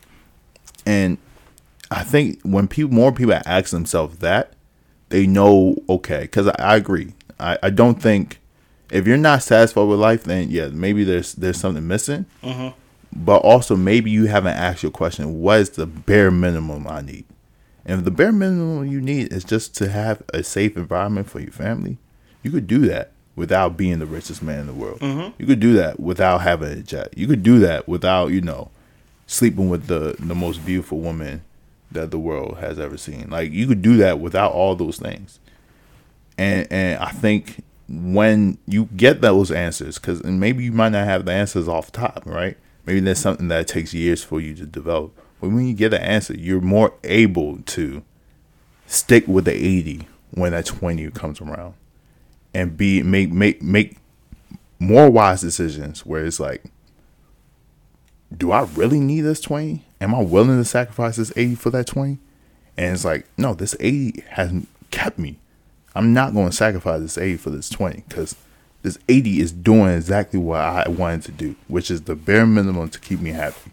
And 0.86 1.18
I 1.90 2.02
think 2.02 2.40
when 2.42 2.68
people 2.68 2.92
more 2.92 3.12
people 3.12 3.34
ask 3.46 3.70
themselves 3.70 4.18
that, 4.18 4.52
they 5.08 5.26
know 5.26 5.76
okay, 5.88 6.22
because 6.22 6.48
I, 6.48 6.54
I, 6.58 6.76
agree. 6.76 7.14
I, 7.38 7.58
I 7.62 7.70
don't 7.70 8.00
think 8.02 8.40
if 8.90 9.06
you're 9.06 9.16
not 9.16 9.42
satisfied 9.42 9.82
with 9.82 9.98
life, 9.98 10.24
then 10.24 10.50
yeah, 10.50 10.68
maybe 10.68 11.04
there's 11.04 11.34
there's 11.34 11.58
something 11.58 11.86
missing. 11.86 12.26
Mm-hmm. 12.42 12.78
But 13.16 13.38
also 13.38 13.76
maybe 13.76 14.10
you 14.10 14.26
haven't 14.26 14.56
asked 14.56 14.82
your 14.82 14.92
question: 14.92 15.40
What 15.40 15.60
is 15.60 15.70
the 15.70 15.86
bare 15.86 16.30
minimum 16.30 16.86
I 16.86 17.00
need? 17.00 17.24
And 17.86 17.98
if 17.98 18.04
the 18.04 18.10
bare 18.10 18.32
minimum 18.32 18.86
you 18.86 19.00
need 19.00 19.32
is 19.32 19.44
just 19.44 19.74
to 19.76 19.90
have 19.90 20.22
a 20.32 20.42
safe 20.42 20.76
environment 20.76 21.28
for 21.28 21.40
your 21.40 21.52
family, 21.52 21.98
you 22.42 22.50
could 22.50 22.66
do 22.66 22.80
that 22.86 23.12
without 23.36 23.76
being 23.76 23.98
the 23.98 24.06
richest 24.06 24.42
man 24.42 24.60
in 24.60 24.66
the 24.66 24.72
world. 24.72 25.00
Mm-hmm. 25.00 25.34
You 25.38 25.46
could 25.46 25.60
do 25.60 25.74
that 25.74 26.00
without 26.00 26.38
having 26.38 26.68
a 26.68 26.82
jet. 26.82 27.16
You 27.16 27.26
could 27.26 27.42
do 27.42 27.58
that 27.60 27.88
without, 27.88 28.28
you 28.28 28.40
know, 28.40 28.70
sleeping 29.26 29.68
with 29.68 29.86
the 29.86 30.16
the 30.18 30.34
most 30.34 30.64
beautiful 30.64 30.98
woman 30.98 31.42
that 31.92 32.10
the 32.10 32.18
world 32.18 32.58
has 32.58 32.78
ever 32.78 32.96
seen. 32.96 33.28
Like 33.30 33.52
you 33.52 33.66
could 33.66 33.82
do 33.82 33.96
that 33.98 34.18
without 34.20 34.52
all 34.52 34.74
those 34.74 34.98
things. 34.98 35.38
And 36.38 36.70
and 36.70 36.98
I 36.98 37.10
think 37.10 37.62
when 37.88 38.58
you 38.66 38.88
get 38.96 39.20
those 39.20 39.50
answers, 39.50 39.98
because 39.98 40.22
maybe 40.24 40.64
you 40.64 40.72
might 40.72 40.90
not 40.90 41.06
have 41.06 41.24
the 41.24 41.32
answers 41.32 41.68
off 41.68 41.92
top, 41.92 42.22
right? 42.26 42.56
Maybe 42.86 43.00
there's 43.00 43.18
something 43.18 43.48
that 43.48 43.68
takes 43.68 43.94
years 43.94 44.22
for 44.22 44.40
you 44.40 44.54
to 44.54 44.66
develop. 44.66 45.16
But 45.40 45.50
when 45.50 45.66
you 45.66 45.74
get 45.74 45.94
an 45.94 46.02
answer, 46.02 46.34
you're 46.34 46.60
more 46.60 46.94
able 47.04 47.58
to 47.58 48.02
stick 48.86 49.26
with 49.26 49.44
the 49.46 49.52
80 49.52 50.08
when 50.30 50.52
that 50.52 50.66
20 50.66 51.10
comes 51.10 51.40
around 51.40 51.74
and 52.52 52.76
be 52.76 53.02
make 53.02 53.30
make 53.30 53.62
make 53.62 53.96
more 54.78 55.10
wise 55.10 55.40
decisions 55.40 56.04
where 56.04 56.24
it's 56.24 56.38
like 56.38 56.64
do 58.36 58.52
I 58.52 58.62
really 58.74 59.00
need 59.00 59.22
this 59.22 59.40
20? 59.40 59.84
Am 60.00 60.14
I 60.14 60.22
willing 60.22 60.58
to 60.58 60.64
sacrifice 60.64 61.16
this 61.16 61.32
80 61.36 61.54
for 61.56 61.70
that 61.70 61.86
20? 61.86 62.18
And 62.76 62.92
it's 62.94 63.04
like, 63.04 63.26
no, 63.36 63.54
this 63.54 63.76
80 63.78 64.24
has 64.30 64.52
kept 64.90 65.18
me. 65.18 65.38
I'm 65.94 66.12
not 66.12 66.34
going 66.34 66.50
to 66.50 66.56
sacrifice 66.56 67.00
this 67.00 67.18
80 67.18 67.36
for 67.36 67.50
this 67.50 67.68
20 67.68 68.04
because 68.08 68.36
this 68.82 68.98
80 69.08 69.40
is 69.40 69.52
doing 69.52 69.90
exactly 69.90 70.38
what 70.38 70.60
I 70.60 70.88
wanted 70.88 71.22
to 71.22 71.32
do, 71.32 71.56
which 71.68 71.90
is 71.90 72.02
the 72.02 72.14
bare 72.14 72.46
minimum 72.46 72.88
to 72.90 73.00
keep 73.00 73.20
me 73.20 73.30
happy. 73.30 73.72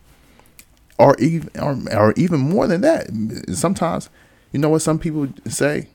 Or 0.98 1.16
even, 1.18 1.50
or, 1.60 1.78
or 1.98 2.14
even 2.16 2.40
more 2.40 2.68
than 2.68 2.82
that. 2.82 3.08
Sometimes, 3.54 4.10
you 4.52 4.60
know 4.60 4.70
what 4.70 4.82
some 4.84 5.00
people 5.00 5.28
say? 5.48 5.88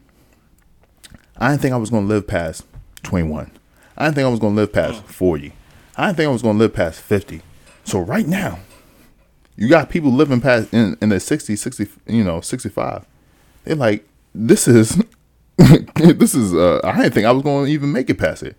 I 1.38 1.50
didn't 1.50 1.62
think 1.62 1.74
I 1.74 1.78
was 1.78 1.90
going 1.90 2.04
to 2.04 2.08
live 2.08 2.26
past 2.26 2.64
21. 3.04 3.52
I 3.96 4.04
didn't 4.04 4.16
think 4.16 4.26
I 4.26 4.30
was 4.30 4.40
going 4.40 4.54
to 4.54 4.60
live 4.60 4.72
past 4.72 5.02
40. 5.04 5.52
I 5.96 6.06
didn't 6.06 6.16
think 6.16 6.28
I 6.28 6.32
was 6.32 6.42
going 6.42 6.56
to 6.56 6.58
live 6.58 6.74
past 6.74 7.00
50. 7.00 7.42
So 7.84 8.00
right 8.00 8.26
now, 8.26 8.58
you 9.56 9.68
got 9.68 9.88
people 9.88 10.12
living 10.12 10.40
past 10.40 10.72
in, 10.74 10.98
in 11.00 11.08
the 11.08 11.20
60, 11.20 11.56
60, 11.56 11.88
you 12.06 12.24
know, 12.24 12.40
65. 12.40 13.06
They're 13.64 13.76
like, 13.76 14.06
this 14.34 14.68
is, 14.68 15.02
this 15.94 16.34
is, 16.34 16.54
uh, 16.54 16.80
I 16.84 16.96
didn't 16.96 17.14
think 17.14 17.26
I 17.26 17.32
was 17.32 17.42
going 17.42 17.66
to 17.66 17.72
even 17.72 17.92
make 17.92 18.10
it 18.10 18.18
past 18.18 18.42
it. 18.42 18.56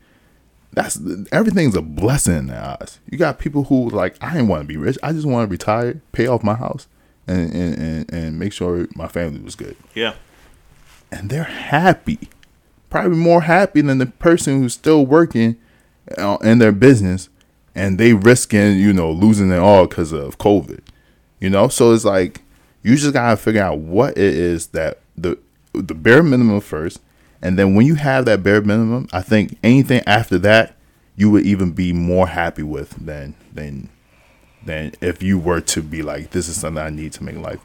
That's 0.74 1.00
everything's 1.32 1.76
a 1.76 1.82
blessing 1.82 2.38
in 2.38 2.48
their 2.48 2.62
eyes. 2.62 3.00
You 3.10 3.18
got 3.18 3.40
people 3.40 3.66
who 3.66 3.90
like, 3.90 4.16
I 4.22 4.34
didn't 4.34 4.48
want 4.48 4.62
to 4.62 4.68
be 4.68 4.78
rich. 4.78 4.98
I 5.02 5.12
just 5.12 5.26
want 5.26 5.48
to 5.48 5.52
retire, 5.52 6.02
pay 6.12 6.28
off 6.28 6.44
my 6.44 6.56
house, 6.56 6.88
and, 7.28 7.54
and, 7.54 7.78
and, 7.78 8.14
and 8.14 8.40
make 8.40 8.54
sure 8.54 8.88
my 8.96 9.08
family 9.08 9.40
was 9.40 9.56
good. 9.56 9.76
Yeah. 9.96 10.16
And 11.12 11.30
they're 11.30 11.44
happy. 11.44 12.30
Probably 12.90 13.18
more 13.18 13.42
happy 13.42 13.82
than 13.82 13.98
the 13.98 14.06
person 14.06 14.62
who's 14.62 14.74
still 14.74 15.06
working 15.06 15.58
uh, 16.18 16.38
in 16.42 16.60
their 16.60 16.72
business 16.72 17.30
and 17.78 18.00
they 18.00 18.14
risking, 18.14 18.80
you 18.80 18.92
know, 18.92 19.12
losing 19.12 19.52
it 19.52 19.60
all 19.60 19.86
because 19.86 20.12
of 20.12 20.40
COVID. 20.40 20.80
You 21.40 21.52
know, 21.52 21.68
so 21.68 21.94
it's 21.94 22.04
like 22.04 22.42
you 22.82 22.96
just 22.96 23.14
gotta 23.14 23.38
figure 23.38 23.62
out 23.62 23.78
what 23.78 24.18
it 24.18 24.34
is 24.34 24.68
that 24.68 25.00
the 25.16 25.38
the 25.82 25.96
bare 25.96 26.24
minimum 26.24 26.62
first, 26.62 27.02
and 27.42 27.58
then 27.58 27.76
when 27.76 27.86
you 27.86 27.96
have 27.96 28.26
that 28.26 28.44
bare 28.44 28.62
minimum, 28.62 29.08
I 29.12 29.22
think 29.22 29.58
anything 29.64 30.02
after 30.06 30.38
that 30.40 30.78
you 31.18 31.32
would 31.32 31.46
even 31.46 31.72
be 31.72 31.92
more 31.92 32.28
happy 32.28 32.64
with 32.64 32.92
than 33.04 33.36
than 33.54 33.90
than 34.64 34.94
if 35.02 35.22
you 35.22 35.38
were 35.38 35.60
to 35.62 35.82
be 35.82 36.02
like, 36.02 36.30
this 36.30 36.48
is 36.48 36.60
something 36.60 36.82
I 36.82 36.90
need 36.90 37.12
to 37.14 37.24
make 37.24 37.38
life 37.38 37.60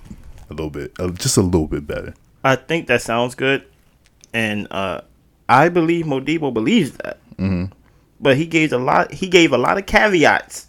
a 0.50 0.54
little 0.54 0.70
bit, 0.70 0.92
uh, 0.98 1.10
just 1.10 1.36
a 1.36 1.42
little 1.42 1.66
bit 1.66 1.86
better. 1.86 2.14
I 2.42 2.56
think 2.56 2.88
that 2.88 3.02
sounds 3.02 3.34
good, 3.34 3.64
and 4.32 4.66
uh, 4.70 5.02
I 5.48 5.68
believe 5.68 6.06
Modibo 6.06 6.52
believes 6.52 6.92
that. 6.98 7.18
Mm-hmm. 7.36 7.72
But 8.20 8.36
he 8.36 8.46
gave 8.46 8.72
a 8.72 8.78
lot. 8.78 9.12
He 9.12 9.28
gave 9.28 9.52
a 9.52 9.58
lot 9.58 9.78
of 9.78 9.86
caveats 9.86 10.68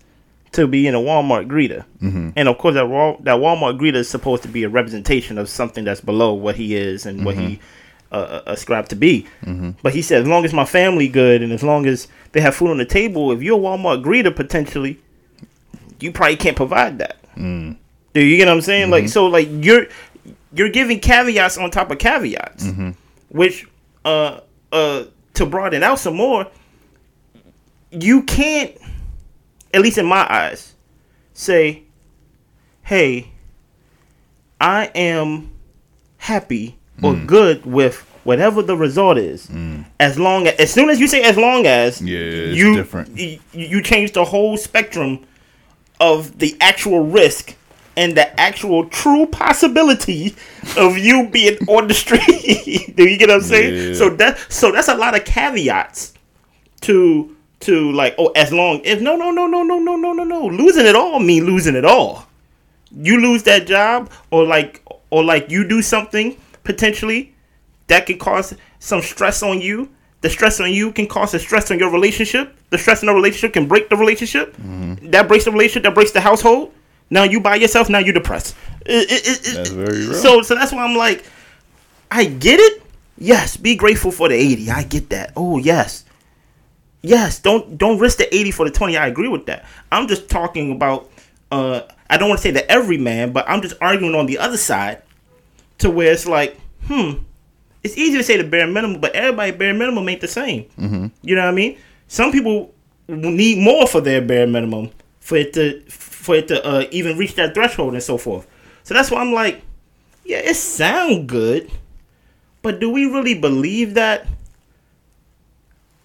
to 0.54 0.68
being 0.68 0.94
a 0.94 1.00
Walmart 1.00 1.48
greeter, 1.48 1.86
mm-hmm. 2.02 2.30
and 2.36 2.48
of 2.48 2.58
course 2.58 2.76
that 2.76 2.86
that 3.22 3.38
Walmart 3.38 3.80
greeter 3.80 3.96
is 3.96 4.10
supposed 4.10 4.44
to 4.44 4.50
be 4.50 4.64
a 4.64 4.70
representation 4.70 5.38
of 5.38 5.50
something 5.50 5.84
that's 5.84 6.02
below 6.02 6.34
what 6.34 6.56
he 6.56 6.76
is 6.76 7.06
and 7.06 7.18
mm-hmm. 7.18 7.26
what 7.26 7.36
he 7.36 7.60
uh, 8.12 8.16
uh, 8.16 8.44
ascribed 8.48 8.90
to 8.92 8.96
be. 8.96 9.26
Mm-hmm. 9.44 9.72
But 9.82 9.94
he 9.94 10.02
said, 10.02 10.22
as 10.22 10.28
long 10.28 10.46
as 10.46 10.54
my 10.54 10.66
family 10.66 11.08
good 11.08 11.42
and 11.42 11.52
as 11.52 11.64
long 11.64 11.86
as 11.86 12.08
they 12.32 12.42
have 12.42 12.56
food 12.56 12.70
on 12.70 12.78
the 12.78 12.86
table, 12.86 13.32
if 13.32 13.42
you're 13.42 13.58
a 13.58 13.62
Walmart 13.62 14.04
greeter 14.04 14.36
potentially, 14.36 15.00
you 16.00 16.12
probably 16.12 16.36
can't 16.36 16.56
provide 16.56 17.00
that. 17.00 17.18
Mm. 17.36 17.78
Do 18.14 18.22
you 18.22 18.38
get 18.38 18.48
what 18.48 18.54
I'm 18.54 18.62
saying? 18.62 18.92
Like 18.92 19.10
so, 19.10 19.26
like 19.26 19.48
you're 19.50 19.88
you're 20.54 20.70
giving 20.70 21.00
caveats 21.00 21.58
on 21.58 21.72
top 21.72 21.90
of 21.92 21.98
caveats, 21.98 22.66
Mm-hmm. 22.66 22.92
which 23.30 23.68
uh 24.06 24.42
uh 24.72 25.06
to 25.34 25.46
broaden 25.48 25.82
out 25.82 25.98
some 25.98 26.16
more, 26.16 26.46
you 27.90 28.24
can't, 28.24 28.78
at 29.74 29.82
least 29.82 29.98
in 29.98 30.06
my 30.06 30.26
eyes, 30.32 30.74
say, 31.34 31.84
"Hey, 32.84 33.30
I 34.62 34.86
am 34.96 35.52
happy 36.18 36.78
or 37.02 37.14
Mm. 37.14 37.26
good 37.28 37.66
with 37.66 38.06
whatever 38.24 38.62
the 38.62 38.78
result 38.78 39.18
is." 39.18 39.50
As 40.00 40.18
long 40.20 40.48
as, 40.48 40.56
as 40.56 40.72
soon 40.72 40.90
as 40.90 41.00
you 41.00 41.08
say 41.08 41.22
"as 41.24 41.38
long 41.38 41.66
as," 41.66 42.02
Yeah, 42.02 42.20
you 42.20 42.76
different. 42.76 43.16
y- 43.18 43.40
you 43.54 43.82
change 43.82 44.14
the 44.14 44.24
whole 44.26 44.58
spectrum 44.58 45.20
of 46.00 46.40
the 46.40 46.56
actual 46.62 47.02
risk 47.02 47.56
and 47.96 48.16
the 48.16 48.40
actual 48.40 48.86
true 48.86 49.26
possibility 49.28 50.34
of 50.78 50.98
you 50.98 51.28
being 51.28 51.58
on 51.68 51.88
the 51.88 51.94
street. 51.94 52.94
Do 52.96 53.04
you 53.08 53.18
get 53.18 53.30
what 53.30 53.36
I'm 53.38 53.42
saying? 53.42 53.90
Yeah. 53.90 53.94
So 53.96 54.10
that 54.12 54.38
so 54.50 54.72
that's 54.72 54.88
a 54.88 54.96
lot 54.96 55.16
of 55.16 55.26
caveats 55.26 56.14
to 56.82 57.33
to 57.64 57.92
like 57.92 58.16
oh 58.18 58.28
as 58.36 58.52
long 58.54 58.82
if 58.84 59.02
no 59.02 59.16
no 59.16 59.32
no 59.32 59.48
no 59.48 59.64
no 59.64 59.78
no 59.80 59.96
no 59.96 60.14
no 60.14 60.24
no 60.24 60.46
losing 60.48 60.86
it 60.86 60.96
all 60.96 61.20
mean 61.20 61.46
losing 61.46 61.76
it 61.76 61.86
all. 61.86 62.28
You 62.96 63.20
lose 63.20 63.44
that 63.44 63.66
job 63.68 64.12
or 64.32 64.46
like 64.46 64.82
or 65.10 65.24
like 65.24 65.50
you 65.50 65.68
do 65.68 65.82
something 65.82 66.38
potentially 66.64 67.34
that 67.88 68.06
can 68.06 68.18
cause 68.20 68.54
some 68.80 69.02
stress 69.02 69.42
on 69.44 69.62
you. 69.62 69.90
The 70.22 70.30
stress 70.30 70.60
on 70.60 70.72
you 70.72 70.92
can 70.94 71.08
cause 71.08 71.34
a 71.34 71.40
stress 71.40 71.70
on 71.72 71.80
your 71.80 71.92
relationship. 71.92 72.56
The 72.70 72.78
stress 72.78 73.02
in 73.02 73.08
the 73.08 73.14
relationship 73.14 73.54
can 73.54 73.68
break 73.68 73.90
the 73.90 73.98
relationship. 73.98 74.56
Mm-hmm. 74.58 75.10
That 75.12 75.28
breaks 75.28 75.44
the 75.46 75.52
relationship. 75.52 75.84
That 75.84 75.94
breaks 75.96 76.12
the 76.12 76.22
household. 76.22 76.72
Now 77.10 77.24
you 77.24 77.40
by 77.42 77.56
yourself. 77.56 77.90
Now 77.90 78.00
you're 78.00 78.14
depressed. 78.14 78.56
It- 78.86 79.12
it- 79.12 79.28
it- 79.48 79.56
That's 79.56 79.70
very 79.70 80.00
real. 80.08 80.14
So 80.14 80.42
so 80.42 80.56
that's 80.56 80.72
why 80.72 80.84
I'm 80.86 80.96
like, 80.96 81.26
I 82.12 82.26
get 82.26 82.60
it. 82.60 82.82
Yes, 83.18 83.58
be 83.58 83.76
grateful 83.76 84.12
for 84.12 84.30
the 84.30 84.36
80. 84.36 84.72
I 84.72 84.84
get 84.84 85.10
that. 85.10 85.34
Oh 85.36 85.58
yes. 85.58 86.03
Yes, 87.04 87.40
don't 87.40 87.78
don't 87.78 88.00
risk 88.00 88.18
the 88.18 88.34
80 88.34 88.52
for 88.52 88.66
the 88.66 88.72
20. 88.72 88.98
I 88.98 89.08
agree 89.08 89.28
with 89.28 89.46
that. 89.46 89.66
I'm 89.92 90.08
just 90.08 90.30
talking 90.30 90.72
about 90.72 91.12
uh 91.52 91.82
I 92.10 92.18
don't 92.18 92.30
want 92.30 92.40
to 92.40 92.44
say 92.44 92.52
that 92.52 92.72
every 92.72 92.98
man, 92.98 93.34
but 93.34 93.48
I'm 93.48 93.62
just 93.62 93.76
arguing 93.82 94.16
on 94.16 94.26
the 94.26 94.38
other 94.40 94.58
side 94.58 95.04
to 95.80 95.90
where 95.90 96.12
it's 96.12 96.26
like, 96.26 96.58
hmm, 96.88 97.24
it's 97.84 97.98
easy 97.98 98.18
to 98.18 98.24
say 98.24 98.38
the 98.38 98.44
bare 98.44 98.68
minimum, 98.68 99.02
but 99.02 99.14
everybody 99.14 99.52
bare 99.52 99.74
minimum 99.74 100.08
ain't 100.08 100.22
the 100.22 100.28
same. 100.28 100.64
Mm-hmm. 100.80 101.08
You 101.22 101.36
know 101.36 101.42
what 101.42 101.50
I 101.50 101.54
mean? 101.54 101.78
Some 102.08 102.32
people 102.32 102.74
need 103.08 103.58
more 103.58 103.86
for 103.86 104.00
their 104.00 104.22
bare 104.22 104.48
minimum 104.48 104.92
for 105.20 105.38
it 105.38 105.54
to 105.54 105.82
for 105.90 106.36
it 106.36 106.48
to 106.48 106.66
uh, 106.66 106.86
even 106.92 107.18
reach 107.18 107.36
that 107.36 107.54
threshold 107.54 107.94
and 107.94 108.04
so 108.04 108.18
forth. 108.18 108.48
So 108.84 108.94
that's 108.94 109.12
why 109.12 109.20
I'm 109.20 109.34
like, 109.34 109.62
yeah, 110.24 110.38
it 110.38 110.56
sound 110.56 111.28
good, 111.28 111.70
but 112.62 112.80
do 112.80 112.90
we 112.90 113.06
really 113.06 113.34
believe 113.38 113.96
that? 113.96 114.26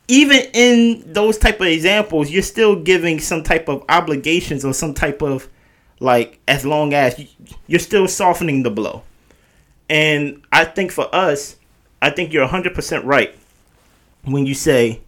Even 0.09 0.40
in 0.55 1.05
those 1.12 1.37
type 1.38 1.61
of 1.61 1.66
examples, 1.66 2.31
you're 2.31 2.42
still 2.42 2.77
giving 2.77 3.21
some 3.21 3.42
type 3.42 3.68
of 3.68 3.85
obligations 3.88 4.64
or 4.64 4.73
some 4.73 4.94
type 4.94 5.23
of 5.23 5.49
like 6.01 6.38
as 6.49 6.64
long 6.64 6.94
as 6.94 7.18
you- 7.18 7.27
you're 7.66 7.79
still 7.81 8.09
softening 8.09 8.62
the 8.62 8.71
blow. 8.71 9.03
And 9.90 10.42
I 10.53 10.64
think 10.64 10.92
for 10.92 11.12
us, 11.14 11.57
I 12.01 12.11
think 12.11 12.33
you're 12.33 12.44
100% 12.44 13.05
right 13.05 13.35
when 14.25 14.47
you 14.47 14.55
say 14.55 15.01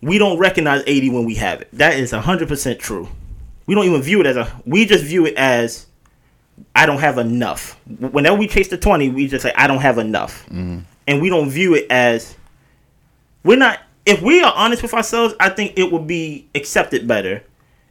we 0.00 0.18
don't 0.18 0.38
recognize 0.38 0.82
80 0.86 1.10
when 1.10 1.24
we 1.24 1.34
have 1.36 1.60
it. 1.60 1.68
That 1.72 1.94
is 1.94 2.12
100% 2.12 2.78
true. 2.78 3.08
We 3.66 3.74
don't 3.74 3.84
even 3.86 4.02
view 4.02 4.20
it 4.20 4.26
as 4.26 4.36
a 4.36 4.48
we 4.66 4.84
just 4.84 5.04
view 5.04 5.26
it 5.26 5.34
as 5.36 5.86
I 6.76 6.86
don't 6.86 6.98
have 7.00 7.18
enough. 7.18 7.78
Whenever 7.98 8.36
we 8.36 8.46
chase 8.46 8.68
the 8.68 8.76
20, 8.76 9.08
we 9.08 9.26
just 9.28 9.42
say 9.42 9.52
I 9.56 9.66
don't 9.66 9.80
have 9.80 9.98
enough. 9.98 10.44
Mm-hmm. 10.46 10.78
And 11.08 11.20
we 11.22 11.28
don't 11.28 11.50
view 11.50 11.74
it 11.74 11.86
as 11.90 12.36
we're 13.44 13.56
not 13.56 13.80
if 14.04 14.20
we 14.20 14.42
are 14.42 14.52
honest 14.54 14.82
with 14.82 14.94
ourselves, 14.94 15.34
I 15.38 15.48
think 15.48 15.74
it 15.76 15.92
would 15.92 16.06
be 16.06 16.48
accepted 16.54 17.06
better 17.06 17.42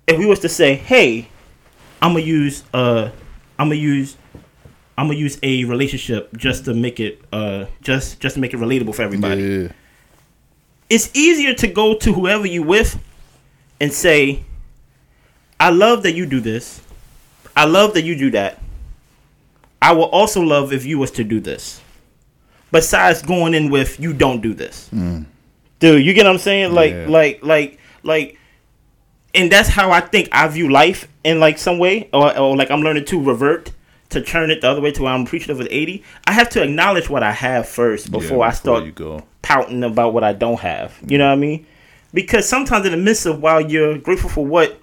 if 0.07 0.17
we 0.17 0.25
was 0.25 0.39
to 0.39 0.49
say, 0.49 0.75
"Hey, 0.75 1.29
I'm 2.01 2.13
gonna 2.13 2.25
use 2.25 2.63
uh, 2.73 3.11
I'm 3.57 3.67
gonna 3.67 3.75
use 3.75 4.17
I'm 4.97 5.07
gonna 5.07 5.19
use 5.19 5.39
a 5.41 5.63
relationship 5.65 6.35
just 6.37 6.65
to 6.65 6.73
make 6.73 6.99
it 6.99 7.21
uh, 7.31 7.65
just 7.81 8.19
just 8.19 8.35
to 8.35 8.41
make 8.41 8.53
it 8.53 8.57
relatable 8.57 8.95
for 8.95 9.03
everybody." 9.03 9.41
Yeah. 9.41 9.67
It's 10.89 11.09
easier 11.13 11.53
to 11.53 11.67
go 11.67 11.95
to 11.95 12.11
whoever 12.11 12.45
you 12.45 12.63
with 12.63 12.99
and 13.79 13.93
say, 13.93 14.43
"I 15.59 15.69
love 15.69 16.03
that 16.03 16.13
you 16.13 16.25
do 16.25 16.41
this. 16.41 16.81
I 17.55 17.65
love 17.65 17.93
that 17.93 18.03
you 18.03 18.17
do 18.17 18.31
that. 18.31 18.61
I 19.81 19.93
will 19.93 20.05
also 20.05 20.41
love 20.41 20.73
if 20.73 20.85
you 20.85 20.99
was 20.99 21.11
to 21.11 21.23
do 21.23 21.39
this." 21.39 21.81
Besides 22.71 23.21
going 23.21 23.53
in 23.53 23.69
with 23.69 23.99
you 23.99 24.13
don't 24.13 24.41
do 24.41 24.53
this. 24.53 24.89
Dude, 25.81 26.05
you 26.05 26.13
get 26.13 26.25
what 26.25 26.31
I'm 26.31 26.37
saying? 26.37 26.73
Like 26.73 26.93
Yeah. 26.93 27.05
like 27.09 27.43
like 27.43 27.79
like 28.03 28.37
and 29.33 29.51
that's 29.51 29.67
how 29.69 29.91
I 29.91 29.99
think 29.99 30.29
I 30.31 30.47
view 30.47 30.69
life 30.69 31.07
in 31.23 31.39
like 31.39 31.57
some 31.57 31.79
way, 31.79 32.09
or, 32.13 32.37
or 32.37 32.55
like 32.55 32.71
I'm 32.71 32.81
learning 32.81 33.05
to 33.05 33.21
revert 33.21 33.71
to 34.09 34.21
turn 34.21 34.51
it 34.51 34.61
the 34.61 34.69
other 34.69 34.81
way 34.81 34.91
to 34.91 35.03
where 35.03 35.13
I'm 35.13 35.21
appreciative 35.23 35.59
of 35.59 35.67
80. 35.69 36.03
I 36.27 36.33
have 36.33 36.49
to 36.49 36.61
acknowledge 36.63 37.09
what 37.09 37.23
I 37.23 37.31
have 37.31 37.67
first 37.67 38.11
before 38.11 38.39
Yeah, 38.39 38.49
I 38.49 38.51
start 38.51 38.83
you 38.83 38.91
go. 38.91 39.23
pouting 39.41 39.83
about 39.83 40.13
what 40.13 40.23
I 40.23 40.33
don't 40.33 40.59
have. 40.59 40.97
You 41.01 41.07
mm-hmm. 41.07 41.17
know 41.17 41.27
what 41.27 41.33
I 41.33 41.37
mean? 41.37 41.65
Because 42.13 42.47
sometimes 42.47 42.85
in 42.85 42.91
the 42.91 42.97
midst 42.97 43.25
of 43.25 43.41
while 43.41 43.61
you're 43.61 43.97
grateful 43.97 44.29
for 44.29 44.45
what 44.45 44.77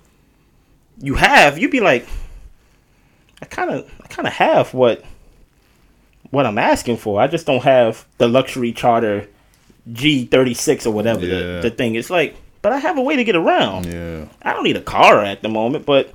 you 0.99 1.15
have, 1.15 1.59
you'd 1.59 1.71
be 1.71 1.81
like, 1.81 2.07
I 3.43 3.45
kind 3.45 3.71
of, 3.71 3.91
I 4.03 4.07
kind 4.09 4.27
of 4.27 4.33
have 4.33 4.73
what, 4.73 5.05
what 6.31 6.47
I'm 6.47 6.57
asking 6.57 6.97
for. 6.97 7.21
I 7.21 7.27
just 7.27 7.47
don't 7.47 7.63
have 7.63 8.07
the 8.17 8.29
luxury 8.29 8.73
charter 8.73 9.29
G36 9.93 10.87
or 10.87 10.91
whatever 10.91 11.25
Yeah. 11.27 11.61
the, 11.61 11.61
the 11.63 11.71
thing. 11.71 11.95
It's 11.95 12.11
like, 12.11 12.37
but 12.63 12.73
I 12.73 12.79
have 12.79 12.99
a 12.99 13.03
way 13.03 13.17
to 13.17 13.25
get 13.25 13.37
around. 13.37 13.87
Yeah. 13.87 14.27
I 14.43 14.53
don't 14.53 14.65
need 14.65 14.77
a 14.77 14.83
car 14.83 15.23
at 15.25 15.43
the 15.43 15.49
moment, 15.49 15.87
but 15.87 16.13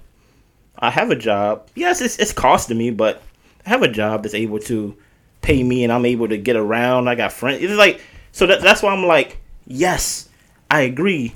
I 0.77 0.89
have 0.89 1.09
a 1.11 1.15
job. 1.15 1.67
Yes, 1.75 2.01
it's 2.01 2.17
it's 2.19 2.33
costing 2.33 2.77
me, 2.77 2.91
but 2.91 3.21
I 3.65 3.69
have 3.69 3.81
a 3.83 3.87
job 3.87 4.23
that's 4.23 4.35
able 4.35 4.59
to 4.59 4.95
pay 5.41 5.63
me, 5.63 5.83
and 5.83 5.91
I'm 5.93 6.05
able 6.05 6.27
to 6.27 6.37
get 6.37 6.55
around. 6.55 7.07
I 7.07 7.15
got 7.15 7.31
friends. 7.31 7.61
It's 7.63 7.73
like 7.73 8.01
so 8.31 8.45
that 8.47 8.61
that's 8.61 8.83
why 8.83 8.91
I'm 8.93 9.05
like, 9.05 9.37
yes, 9.65 10.27
I 10.69 10.81
agree. 10.81 11.33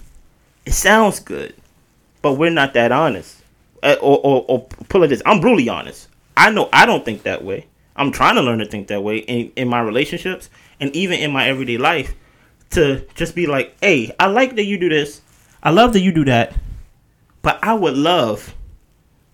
It 0.65 0.73
sounds 0.73 1.19
good, 1.21 1.55
but 2.21 2.33
we're 2.33 2.49
not 2.51 2.73
that 2.73 2.91
honest. 2.91 3.35
Uh, 3.81 3.95
or, 4.01 4.19
or 4.23 4.45
or 4.47 4.67
pull 4.89 5.03
it 5.03 5.07
this, 5.07 5.21
I'm 5.25 5.39
brutally 5.39 5.69
honest. 5.69 6.09
I 6.35 6.49
know 6.51 6.67
I 6.73 6.85
don't 6.85 7.05
think 7.05 7.23
that 7.23 7.43
way. 7.43 7.67
I'm 7.95 8.11
trying 8.11 8.35
to 8.35 8.41
learn 8.41 8.59
to 8.59 8.65
think 8.65 8.87
that 8.89 9.01
way 9.03 9.19
in 9.19 9.51
in 9.55 9.67
my 9.69 9.79
relationships 9.79 10.49
and 10.79 10.93
even 10.95 11.19
in 11.19 11.31
my 11.31 11.47
everyday 11.47 11.77
life. 11.77 12.13
To 12.71 13.05
just 13.15 13.33
be 13.33 13.47
like, 13.47 13.75
hey, 13.81 14.13
I 14.19 14.27
like 14.27 14.55
that 14.55 14.65
you 14.65 14.77
do 14.77 14.89
this. 14.89 15.21
I 15.63 15.71
love 15.71 15.93
that 15.93 16.01
you 16.01 16.11
do 16.11 16.25
that. 16.25 16.53
But 17.41 17.59
I 17.63 17.73
would 17.73 17.95
love, 17.95 18.53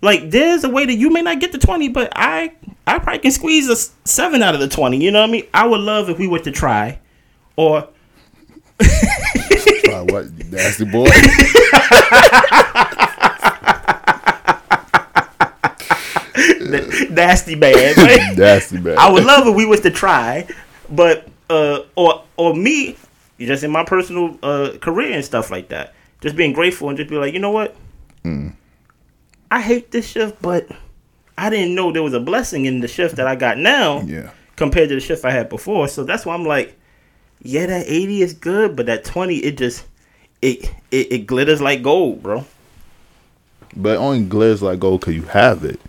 like, 0.02 0.30
there's 0.30 0.64
a 0.64 0.70
way 0.70 0.86
that 0.86 0.94
you 0.94 1.10
may 1.10 1.22
not 1.22 1.40
get 1.40 1.52
the 1.52 1.58
twenty, 1.58 1.90
but 1.90 2.12
I, 2.16 2.54
I 2.86 3.00
probably 3.00 3.20
can 3.20 3.32
squeeze 3.32 3.68
a 3.70 3.76
seven 4.08 4.44
out 4.44 4.54
of 4.54 4.60
the 4.62 4.68
twenty. 4.68 4.98
You 5.04 5.12
know 5.12 5.22
what 5.22 5.30
I 5.30 5.32
mean? 5.32 5.48
I 5.54 5.66
would 5.66 5.82
love 5.82 6.10
if 6.10 6.20
we 6.20 6.28
were 6.28 6.40
to 6.40 6.52
try, 6.52 7.00
or 7.56 7.88
Try 8.80 10.02
what? 10.10 10.26
You 10.38 10.44
nasty 10.52 10.86
boy. 10.86 11.08
nasty 17.10 17.56
man. 17.56 17.94
nasty 18.38 18.80
man. 18.80 18.98
I 18.98 19.12
would 19.12 19.24
love 19.26 19.48
if 19.48 19.56
we 19.56 19.66
was 19.66 19.82
to 19.82 19.92
try, 19.92 20.48
but 20.90 21.28
uh, 21.50 21.80
or 21.96 22.24
or 22.38 22.56
me, 22.56 22.98
just 23.46 23.64
in 23.64 23.72
my 23.72 23.84
personal 23.84 24.38
uh 24.44 24.72
career 24.82 25.12
and 25.14 25.24
stuff 25.26 25.52
like 25.52 25.70
that, 25.70 25.94
just 26.22 26.36
being 26.36 26.54
grateful 26.54 26.90
and 26.90 26.98
just 26.98 27.10
be 27.10 27.18
like, 27.18 27.34
you 27.34 27.40
know 27.40 27.52
what, 27.52 27.76
I 29.52 29.62
hate 29.62 29.92
this 29.92 30.08
shift, 30.08 30.42
but 30.42 30.68
I 31.38 31.50
didn't 31.50 31.76
know 31.76 31.92
there 31.92 32.02
was 32.04 32.14
a 32.14 32.20
blessing 32.20 32.66
in 32.66 32.80
the 32.80 32.88
shift 32.88 33.18
that 33.18 33.28
I 33.28 33.36
got 33.36 33.58
now 33.58 34.02
Yeah. 34.02 34.32
compared 34.56 34.90
to 34.90 34.96
the 34.96 35.02
shift 35.02 35.26
I 35.26 35.32
had 35.32 35.48
before. 35.50 35.88
So 35.88 36.04
that's 36.04 36.26
why 36.26 36.34
I'm 36.34 36.46
like, 36.46 36.76
yeah, 37.42 37.66
that 37.68 37.86
80 37.88 38.22
is 38.22 38.34
good, 38.34 38.76
but 38.76 38.86
that 38.88 39.04
20, 39.04 39.38
it 39.38 39.58
just 39.58 39.86
it 40.42 40.72
it, 40.92 41.12
it 41.12 41.28
glitters 41.28 41.62
like 41.62 41.84
gold, 41.84 42.24
bro. 42.24 42.46
But 43.76 43.98
only 43.98 44.24
glitters 44.24 44.62
like 44.62 44.80
gold 44.80 45.02
because 45.02 45.16
you 45.16 45.24
have 45.24 45.64
it. 45.64 45.80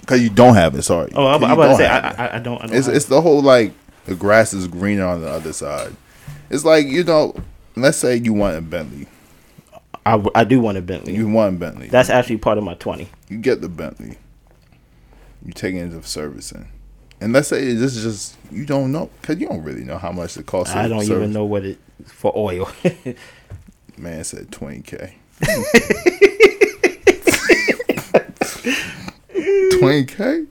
Because 0.00 0.22
you 0.22 0.30
don't 0.30 0.54
have 0.54 0.74
it. 0.74 0.82
Sorry. 0.82 1.10
Oh, 1.14 1.26
I'm, 1.26 1.42
about 1.42 1.68
to 1.68 1.76
say 1.76 1.86
I. 1.86 1.98
I 1.98 2.36
I 2.36 2.38
don't. 2.38 2.62
I 2.62 2.66
don't 2.66 2.76
It's 2.76 2.86
it's 2.88 3.06
the 3.06 3.20
whole 3.20 3.42
like 3.42 3.72
the 4.06 4.14
grass 4.14 4.54
is 4.54 4.66
greener 4.66 5.04
on 5.04 5.20
the 5.20 5.28
other 5.28 5.52
side. 5.52 5.94
It's 6.48 6.64
like 6.64 6.86
you 6.86 7.04
know, 7.04 7.34
let's 7.74 7.98
say 7.98 8.16
you 8.16 8.32
want 8.32 8.56
a 8.56 8.60
Bentley. 8.60 9.06
I, 10.04 10.24
I 10.34 10.44
do 10.44 10.60
want 10.60 10.78
a 10.78 10.82
Bentley. 10.82 11.16
You 11.16 11.28
want 11.28 11.56
a 11.56 11.58
Bentley. 11.58 11.88
That's 11.88 12.10
actually 12.10 12.38
part 12.38 12.58
of 12.58 12.64
my 12.64 12.74
20. 12.74 13.08
you 13.28 13.38
get 13.38 13.60
the 13.60 13.68
Bentley. 13.68 14.18
You 15.44 15.52
take 15.52 15.74
it 15.74 15.78
into 15.78 16.02
servicing, 16.02 16.68
and 17.20 17.32
let's 17.32 17.48
say 17.48 17.74
this 17.74 17.96
is 17.96 18.02
just 18.02 18.36
you 18.50 18.64
don't 18.64 18.90
know 18.90 19.10
because 19.20 19.38
you 19.38 19.48
don't 19.48 19.62
really 19.62 19.84
know 19.84 19.98
how 19.98 20.12
much 20.12 20.36
it 20.36 20.46
costs. 20.46 20.74
I 20.74 20.88
don't 20.88 21.04
service. 21.04 21.16
even 21.16 21.32
know 21.32 21.44
what 21.44 21.64
it 21.64 21.78
for 22.04 22.32
oil. 22.36 22.70
Man 23.98 24.24
said 24.24 24.50
twenty 24.50 24.82
k. 24.82 25.16
Twenty 29.78 30.04
k 30.04 30.44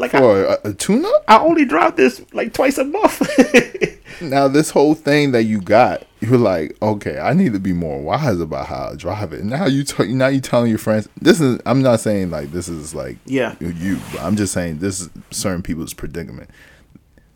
like 0.00 0.10
for 0.10 0.58
a, 0.64 0.74
tuna? 0.74 1.08
I 1.28 1.38
only 1.38 1.64
drive 1.64 1.96
this 1.96 2.20
like 2.32 2.52
twice 2.52 2.78
a 2.78 2.84
month. 2.84 3.20
Now 4.22 4.48
this 4.48 4.68
whole 4.68 4.94
thing 4.94 5.30
that 5.32 5.44
you 5.44 5.62
got, 5.62 6.04
you're 6.20 6.36
like, 6.36 6.76
okay, 6.82 7.18
I 7.18 7.32
need 7.32 7.54
to 7.54 7.58
be 7.58 7.72
more 7.72 8.02
wise 8.02 8.38
about 8.38 8.66
how 8.66 8.90
I 8.92 8.94
drive 8.94 9.32
it. 9.32 9.44
Now 9.44 9.64
you 9.64 9.82
t- 9.82 10.12
now 10.12 10.26
you 10.26 10.40
telling 10.42 10.68
your 10.68 10.78
friends. 10.78 11.08
This 11.22 11.40
is 11.40 11.58
I'm 11.64 11.80
not 11.80 12.00
saying 12.00 12.30
like 12.30 12.52
this 12.52 12.68
is 12.68 12.94
like 12.94 13.16
Yeah. 13.24 13.54
you, 13.60 13.98
but 14.12 14.20
I'm 14.20 14.36
just 14.36 14.52
saying 14.52 14.80
this 14.80 15.00
is 15.00 15.08
certain 15.30 15.62
people's 15.62 15.94
predicament. 15.94 16.50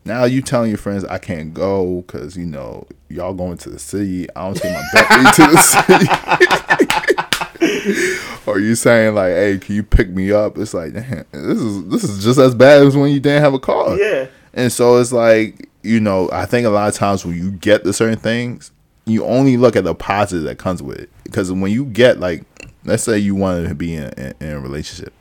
Now 0.05 0.25
you 0.25 0.43
telling 0.43 0.69
your 0.69 0.77
friends 0.79 1.07
I 1.07 1.17
can't 1.17 1.55
go 1.55 2.03
because 2.03 2.37
you 2.37 2.45
know 2.45 2.87
y'all 3.09 3.33
going 3.33 3.57
to 3.59 3.71
the 3.71 3.79
city. 3.79 4.29
I 4.37 4.45
don't 4.45 4.55
take 4.57 4.75
my 4.75 4.85
Bentley 4.93 5.33
to 5.33 5.53
the 5.53 5.59
city. 5.63 7.17
or 8.47 8.59
you 8.59 8.75
saying 8.75 9.15
like, 9.15 9.33
hey, 9.33 9.59
can 9.59 9.75
you 9.75 9.83
pick 9.83 10.11
me 10.11 10.33
up? 10.33 10.59
It's 10.59 10.75
like, 10.75 10.93
damn, 10.93 11.25
this 11.33 11.59
is 11.59 11.89
this 11.89 12.05
is 12.05 12.23
just 12.23 12.39
as 12.39 12.55
bad 12.55 12.87
as 12.87 12.97
when 12.97 13.11
you 13.11 13.21
didn't 13.21 13.43
have 13.43 13.55
a 13.55 13.59
car. 13.59 13.97
Yeah. 13.97 14.27
And 14.53 14.73
so 14.73 14.99
it's 14.99 15.13
like, 15.13 15.69
you 15.83 16.01
know, 16.01 16.31
I 16.33 16.47
think 16.47 16.67
a 16.67 16.71
lot 16.71 16.89
of 16.89 16.95
times 16.95 17.25
when 17.25 17.37
you 17.37 17.51
get 17.51 17.85
the 17.85 17.93
certain 17.93 18.19
things, 18.19 18.71
you 19.07 19.25
only 19.25 19.57
look 19.57 19.77
at 19.77 19.85
the 19.85 19.95
positive 19.95 20.45
that 20.45 20.59
comes 20.59 20.83
with 20.83 20.99
it. 20.99 21.11
Because 21.25 21.51
when 21.53 21.71
you 21.71 21.85
get 21.87 22.21
like, 22.21 22.45
let's 22.85 23.03
say 23.03 23.19
you 23.19 23.35
want 23.35 23.69
to 23.69 23.75
be 23.75 23.95
in, 23.95 24.11
in, 24.15 24.35
in 24.41 24.49
a 24.53 24.61
relationship, 24.61 25.13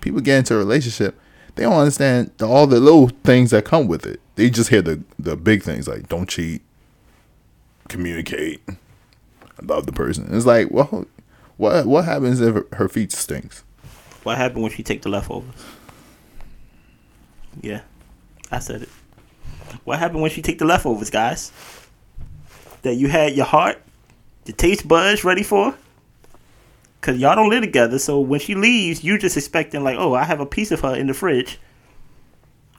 people 0.00 0.20
get 0.20 0.38
into 0.38 0.54
a 0.54 0.58
relationship, 0.58 1.18
they 1.54 1.64
don't 1.64 1.74
understand 1.74 2.30
the, 2.38 2.46
all 2.46 2.66
the 2.66 2.80
little 2.80 3.08
things 3.24 3.50
that 3.50 3.64
come 3.64 3.88
with 3.88 4.06
it. 4.06 4.20
They 4.36 4.48
just 4.48 4.70
hear 4.70 4.82
the 4.82 5.02
the 5.18 5.36
big 5.36 5.62
things 5.62 5.86
like 5.86 6.08
don't 6.08 6.28
cheat, 6.28 6.62
communicate, 7.88 8.62
love 9.62 9.86
the 9.86 9.92
person. 9.92 10.28
It's 10.30 10.46
like, 10.46 10.70
well, 10.70 11.06
What 11.56 11.86
what 11.86 12.04
happens 12.04 12.40
if 12.40 12.64
her 12.72 12.88
feet 12.88 13.12
stinks? 13.12 13.64
What 14.22 14.38
happened 14.38 14.62
when 14.62 14.72
she 14.72 14.82
take 14.82 15.02
the 15.02 15.08
leftovers? 15.08 15.54
Yeah, 17.60 17.82
I 18.50 18.58
said 18.60 18.82
it. 18.82 18.88
What 19.84 19.98
happened 19.98 20.22
when 20.22 20.30
she 20.30 20.42
take 20.42 20.58
the 20.58 20.64
leftovers, 20.64 21.10
guys? 21.10 21.52
That 22.82 22.94
you 22.94 23.08
had 23.08 23.34
your 23.34 23.46
heart, 23.46 23.82
your 24.46 24.56
taste 24.56 24.86
buds 24.86 25.24
ready 25.24 25.42
for? 25.42 25.74
Cause 27.00 27.16
y'all 27.16 27.34
don't 27.34 27.50
live 27.50 27.62
together, 27.62 27.98
so 27.98 28.20
when 28.20 28.38
she 28.38 28.54
leaves, 28.54 29.02
you 29.02 29.18
just 29.18 29.36
expecting 29.36 29.82
like, 29.82 29.98
oh, 29.98 30.14
I 30.14 30.22
have 30.22 30.38
a 30.38 30.46
piece 30.46 30.70
of 30.70 30.80
her 30.80 30.94
in 30.94 31.08
the 31.08 31.14
fridge. 31.14 31.58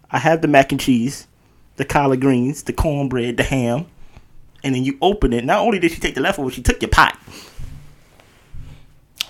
I 0.10 0.18
have 0.18 0.42
the 0.42 0.48
mac 0.48 0.72
and 0.72 0.80
cheese, 0.80 1.28
the 1.76 1.84
collard 1.84 2.22
greens, 2.22 2.64
the 2.64 2.72
cornbread, 2.72 3.36
the 3.36 3.44
ham, 3.44 3.88
and 4.64 4.74
then 4.74 4.86
you 4.86 4.98
open 5.02 5.34
it. 5.34 5.44
Not 5.44 5.60
only 5.60 5.78
did 5.80 5.92
she 5.92 6.00
take 6.00 6.16
the 6.16 6.22
leftovers, 6.22 6.54
she 6.54 6.62
took 6.62 6.82
your 6.82 6.90
pot. 6.90 7.18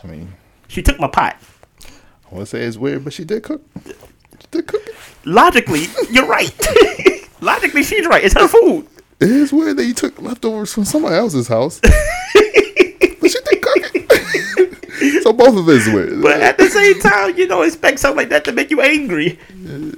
I 0.04 0.08
mean, 0.08 0.34
She 0.68 0.82
took 0.82 1.00
my 1.00 1.08
pot. 1.08 1.38
I 1.86 2.36
want 2.36 2.48
to 2.48 2.58
say 2.58 2.64
it's 2.64 2.78
weird, 2.78 3.04
but 3.04 3.14
she 3.14 3.24
did 3.24 3.44
cook. 3.44 3.62
She 3.86 4.48
did 4.52 4.68
cook 4.68 4.82
it. 4.86 4.96
Logically, 5.26 5.86
you're 6.12 6.28
right. 6.28 6.54
Logically, 7.42 7.84
she's 7.84 8.06
right. 8.08 8.24
It's 8.24 8.34
her 8.34 8.48
food. 8.48 8.88
It 9.20 9.30
is 9.30 9.54
weird 9.54 9.78
that 9.78 9.86
you 9.86 9.94
took 9.94 10.22
leftovers 10.22 10.74
from 10.74 10.86
somebody 10.86 11.16
else's 11.16 11.48
house. 11.48 11.80
but 11.82 11.92
she 11.94 13.40
did 13.46 13.62
cook 13.62 13.92
it. 13.96 15.24
so 15.24 15.32
both 15.32 15.56
of 15.56 15.70
is 15.70 15.88
weird. 15.88 16.22
But 16.22 16.42
at 16.42 16.58
the 16.58 16.70
same 16.70 17.00
time, 17.00 17.38
you 17.38 17.48
don't 17.48 17.66
expect 17.66 18.00
something 18.00 18.18
like 18.18 18.30
that 18.30 18.44
to 18.46 18.52
make 18.52 18.72
you 18.72 18.82
angry. 18.82 19.40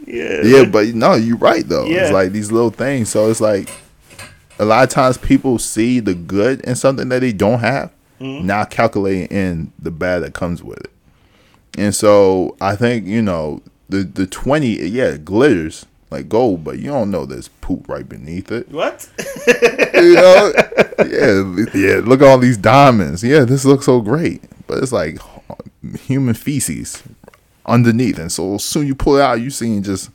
Yeah. 0.06 0.42
Yeah, 0.44 0.66
but 0.66 0.88
no, 0.94 1.16
you're 1.16 1.38
right 1.38 1.68
though. 1.68 1.86
Yeah. 1.86 2.04
It's 2.04 2.12
like 2.12 2.32
these 2.32 2.52
little 2.52 2.70
things. 2.70 3.10
So 3.10 3.30
it's 3.30 3.42
like 3.42 3.70
a 4.60 4.66
lot 4.66 4.84
of 4.84 4.90
times 4.90 5.18
people 5.18 5.58
see 5.58 6.00
the 6.00 6.14
good 6.14 6.62
in 6.62 6.76
something 6.76 7.10
that 7.10 7.20
they 7.20 7.34
don't 7.34 7.60
have, 7.60 7.92
Mm-hmm. 8.20 8.48
not 8.48 8.70
calculating 8.70 9.28
in 9.28 9.74
the 9.78 9.92
bad 9.92 10.20
that 10.20 10.34
comes 10.34 10.64
with 10.64 10.80
it. 10.80 10.92
And 11.78 11.94
so 11.94 12.56
I 12.62 12.76
think 12.76 13.06
you 13.08 13.22
know 13.22 13.62
the 13.90 14.04
the 14.04 14.26
twenty, 14.26 14.76
yeah, 14.88 15.10
it 15.10 15.26
glitters 15.26 15.86
like 16.12 16.30
gold, 16.30 16.64
but 16.64 16.80
you 16.80 16.92
don't 16.92 17.12
know 17.12 17.26
there's 17.26 17.50
poop 17.60 17.90
right 17.90 18.08
beneath 18.08 18.52
it. 18.52 18.70
What? 18.70 19.10
You 19.96 20.14
know? 20.16 20.54
yeah, 21.00 21.66
yeah. 21.74 22.00
Look 22.04 22.22
at 22.22 22.28
all 22.28 22.38
these 22.38 22.58
diamonds. 22.58 23.24
Yeah, 23.24 23.44
this 23.44 23.66
looks 23.66 23.86
so 23.88 24.00
great, 24.02 24.44
but 24.68 24.82
it's 24.82 24.92
like 24.94 25.20
human 26.00 26.36
feces 26.36 27.04
underneath, 27.66 28.18
and 28.20 28.32
so 28.32 28.58
soon 28.58 28.88
you 28.88 28.96
pull 28.96 29.18
it 29.18 29.22
out, 29.22 29.42
you 29.42 29.50
seeing 29.50 29.84
just 29.84 30.10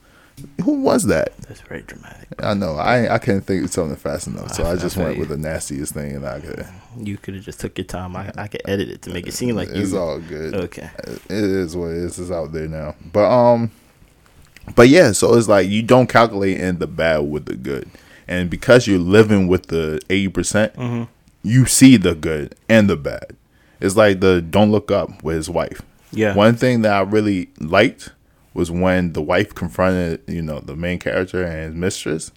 who 0.64 0.80
was 0.82 1.04
that? 1.04 1.36
That's 1.48 1.60
very 1.62 1.82
dramatic. 1.82 2.28
I 2.42 2.54
know. 2.54 2.74
I 2.76 3.14
I 3.14 3.18
can't 3.18 3.44
think 3.44 3.64
of 3.64 3.72
something 3.72 3.96
fast 3.96 4.26
enough, 4.26 4.52
so 4.54 4.64
I- 4.64 4.72
I 4.72 4.76
just 4.76 4.96
went 4.96 5.14
you. 5.14 5.20
with 5.20 5.28
the 5.30 5.36
nastiest 5.36 5.94
thing, 5.94 6.16
and 6.16 6.26
I 6.26 6.40
could. 6.40 6.66
You 6.98 7.16
could 7.16 7.34
have 7.34 7.44
just 7.44 7.60
took 7.60 7.76
your 7.78 7.84
time. 7.84 8.16
I, 8.16 8.32
I 8.36 8.48
could 8.48 8.62
edit 8.66 8.88
it 8.88 9.02
to 9.02 9.10
make 9.12 9.26
it 9.26 9.32
seem 9.34 9.54
like 9.56 9.68
It's 9.70 9.92
you. 9.92 9.98
all 9.98 10.18
good. 10.18 10.54
Okay. 10.54 10.90
It 11.06 11.30
is 11.30 11.76
what 11.76 11.88
it 11.92 11.98
is. 11.98 12.18
It's 12.18 12.30
out 12.30 12.52
there 12.52 12.68
now. 12.68 12.94
But 13.12 13.30
um, 13.30 13.70
but 14.74 14.88
yeah. 14.88 15.12
So 15.12 15.34
it's 15.36 15.48
like 15.48 15.68
you 15.68 15.82
don't 15.82 16.08
calculate 16.08 16.58
in 16.60 16.78
the 16.78 16.86
bad 16.86 17.18
with 17.30 17.46
the 17.46 17.54
good, 17.56 17.88
and 18.28 18.48
because 18.50 18.86
you're 18.86 18.98
living 18.98 19.48
with 19.48 19.66
the 19.66 20.00
eighty 20.10 20.28
percent, 20.28 20.74
Mm-hmm. 20.74 21.04
you 21.42 21.66
see 21.66 21.96
the 21.96 22.14
good 22.14 22.54
and 22.68 22.88
the 22.90 22.96
bad. 22.96 23.36
It's 23.80 23.96
like 23.96 24.20
the 24.20 24.42
don't 24.42 24.70
look 24.72 24.90
up 24.90 25.22
with 25.22 25.36
his 25.36 25.48
wife. 25.50 25.80
Yeah. 26.12 26.34
One 26.34 26.54
thing 26.56 26.82
that 26.82 26.92
I 26.92 27.00
really 27.00 27.48
liked 27.60 28.10
was 28.54 28.70
when 28.70 29.12
the 29.12 29.22
wife 29.22 29.54
confronted, 29.54 30.22
you 30.26 30.42
know, 30.42 30.60
the 30.60 30.76
main 30.76 30.98
character 30.98 31.44
and 31.44 31.66
his 31.66 31.74
mistress, 31.74 32.32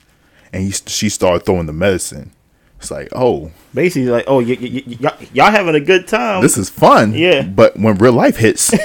and 0.51 0.63
he 0.63 0.71
she 0.71 1.09
started 1.09 1.45
throwing 1.45 1.65
the 1.65 1.73
medicine. 1.73 2.31
It's 2.77 2.91
like, 2.91 3.07
oh, 3.13 3.51
Basically, 3.73 4.09
like, 4.09 4.25
oh, 4.27 4.41
y- 4.41 4.57
y- 4.59 4.83
y- 4.85 4.97
y'all, 4.99 5.17
y'all 5.33 5.51
having 5.51 5.73
a 5.73 5.79
good 5.79 6.05
time. 6.05 6.41
this 6.41 6.57
is 6.57 6.69
fun. 6.69 7.13
Yeah. 7.13 7.43
But 7.43 7.77
when 7.77 7.97
real 7.97 8.11
life 8.11 8.35
hits, 8.35 8.71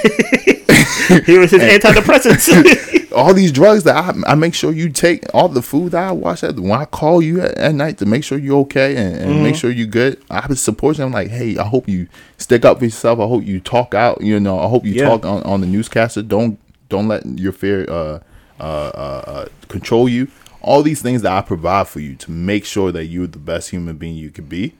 Here 1.09 1.41
is 1.41 1.51
his 1.51 1.61
antidepressants. 1.61 3.11
all 3.11 3.33
these 3.33 3.51
drugs 3.51 3.83
that 3.83 3.95
I, 3.95 4.31
I 4.31 4.35
make 4.35 4.53
sure 4.53 4.71
you 4.71 4.89
take, 4.89 5.23
all 5.33 5.49
the 5.49 5.61
food 5.61 5.93
that 5.93 6.03
I 6.07 6.11
watch 6.11 6.43
at 6.43 6.59
when 6.59 6.71
I 6.71 6.85
call 6.85 7.21
you 7.21 7.41
at, 7.41 7.57
at 7.57 7.73
night 7.73 7.97
to 7.97 8.05
make 8.05 8.23
sure 8.23 8.37
you're 8.37 8.59
okay 8.59 8.95
and, 8.95 9.15
and 9.15 9.43
make 9.43 9.53
mm-hmm. 9.53 9.59
sure 9.59 9.71
you're 9.71 9.87
good. 9.87 10.21
I 10.29 10.45
would 10.47 10.59
support 10.59 10.97
you. 10.97 11.03
I'm 11.03 11.11
like, 11.11 11.29
hey, 11.29 11.57
I 11.57 11.63
hope 11.63 11.87
you 11.87 12.07
stick 12.37 12.63
up 12.63 12.79
for 12.79 12.85
yourself. 12.85 13.19
I 13.19 13.27
hope 13.27 13.43
you 13.43 13.59
talk 13.59 13.95
out. 13.95 14.21
You 14.21 14.39
know, 14.39 14.59
I 14.59 14.67
hope 14.67 14.85
you 14.85 14.93
Yeah. 14.93 15.09
talk 15.09 15.25
on, 15.25 15.41
on 15.43 15.61
the 15.61 15.67
newscaster. 15.67 16.21
Don't 16.21 16.59
don't 16.89 17.07
let 17.07 17.25
your 17.39 17.51
fear 17.51 17.85
uh, 17.89 18.19
uh, 18.59 18.63
uh, 18.63 19.23
uh, 19.27 19.45
control 19.67 20.09
you. 20.09 20.27
All 20.61 20.81
these 20.83 21.01
things 21.01 21.21
that 21.21 21.31
I 21.31 21.41
provide 21.41 21.87
for 21.87 21.99
you 22.01 22.15
to 22.17 22.31
make 22.31 22.65
sure 22.65 22.91
that 22.91 23.05
you're 23.05 23.27
the 23.27 23.37
best 23.39 23.69
human 23.69 23.95
being 23.97 24.15
you 24.15 24.29
could 24.29 24.49
be. 24.49 24.73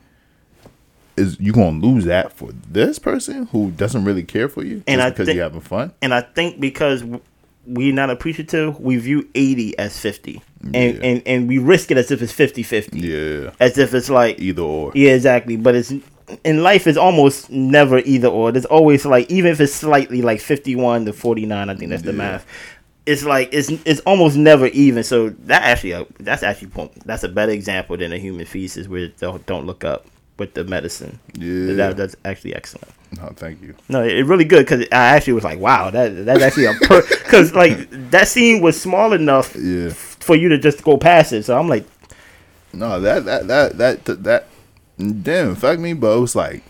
Is 1.16 1.38
you 1.40 1.52
gonna 1.52 1.78
lose 1.80 2.06
that 2.06 2.32
for 2.32 2.52
this 2.70 2.98
person 2.98 3.48
who 3.48 3.72
doesn't 3.72 4.06
really 4.06 4.24
care 4.24 4.48
for 4.48 4.64
you 4.64 4.84
And 4.88 5.00
just 5.00 5.06
I 5.06 5.10
because 5.10 5.28
thi- 5.28 5.34
you're 5.36 5.44
having 5.44 5.60
fun? 5.62 5.92
and 6.02 6.14
I 6.14 6.22
think 6.22 6.60
because 6.62 7.04
we're 7.66 7.94
not 7.94 8.10
appreciative, 8.10 8.80
we 8.80 8.96
view 8.98 9.28
80 9.36 9.78
as 9.78 10.00
50. 10.00 10.42
And, 10.62 10.74
Yeah. 10.76 10.82
and, 11.04 11.22
and 11.26 11.48
we 11.48 11.58
risk 11.58 11.92
it 11.92 11.98
as 11.98 12.10
if 12.10 12.22
it's 12.22 12.32
50 12.32 12.64
50. 12.64 13.00
Yeah, 13.00 13.52
As 13.60 13.78
if 13.78 13.94
it's 13.94 14.10
like, 14.10 14.40
either 14.40 14.62
or. 14.62 14.92
Yeah, 14.96 15.12
exactly. 15.12 15.56
But 15.58 15.76
it's 15.76 15.94
in 16.44 16.64
life 16.64 16.88
is 16.88 16.98
almost 16.98 17.50
never 17.50 18.00
either 18.00 18.28
or. 18.28 18.52
There's 18.52 18.66
always 18.66 19.06
like 19.06 19.30
even 19.32 19.52
if 19.52 19.60
it's 19.60 19.74
slightly 19.74 20.22
like 20.22 20.40
fifty 20.42 20.76
one 20.76 21.06
to 21.06 21.14
forty 21.14 21.46
nine, 21.46 21.70
I 21.70 21.76
think 21.76 21.90
that's 21.92 22.04
the 22.04 22.12
Yeah. 22.12 22.18
math. 22.18 22.46
It's 23.06 23.24
like 23.24 23.50
it's 23.52 23.70
it's 23.86 24.02
almost 24.02 24.38
never 24.38 24.68
even. 24.68 25.04
So 25.04 25.30
that 25.30 25.64
actually 25.64 25.94
uh, 25.94 26.06
that's 26.20 26.44
actually 26.44 26.72
that's 27.06 27.24
a 27.24 27.30
better 27.30 27.52
example 27.52 27.98
than 27.98 28.14
a 28.14 28.18
human 28.18 28.46
feces 28.46 28.88
where 28.88 29.08
don't, 29.20 29.44
don't 29.46 29.66
look 29.66 29.84
up 29.84 30.06
with 30.38 30.54
the 30.54 30.64
medicine. 30.64 31.20
Yeah. 31.34 31.74
that, 31.74 31.98
that's 31.98 32.16
actually 32.26 32.56
excellent. 32.56 32.88
No, 33.18 33.28
thank 33.36 33.62
you. 33.64 33.74
No, 33.90 34.04
it, 34.04 34.20
it 34.20 34.24
really 34.26 34.46
good 34.46 34.60
because 34.66 34.82
I 34.92 35.16
actually 35.16 35.34
was 35.34 35.44
like, 35.44 35.58
wow, 35.60 35.90
that 35.90 36.26
that's 36.26 36.44
actually 36.44 36.66
a 36.66 36.74
because 36.80 37.54
like 37.64 37.90
that 38.12 38.28
scene 38.28 38.62
was 38.62 38.80
small 38.80 39.14
enough 39.14 39.56
Yeah. 39.56 39.90
for 39.90 40.36
you 40.36 40.50
to 40.50 40.58
just 40.60 40.84
go 40.84 40.98
past 40.98 41.34
it. 41.34 41.44
So 41.44 41.58
I'm 41.58 41.68
like, 41.68 41.86
No, 42.74 43.00
that 43.02 43.26
that 43.26 43.48
that 43.48 43.78
that 43.80 44.06
that, 44.24 44.48
that 45.00 45.24
didn't 45.24 45.82
me, 45.82 45.94
but 45.94 46.16
it 46.18 46.20
was 46.20 46.36
like, 46.36 46.64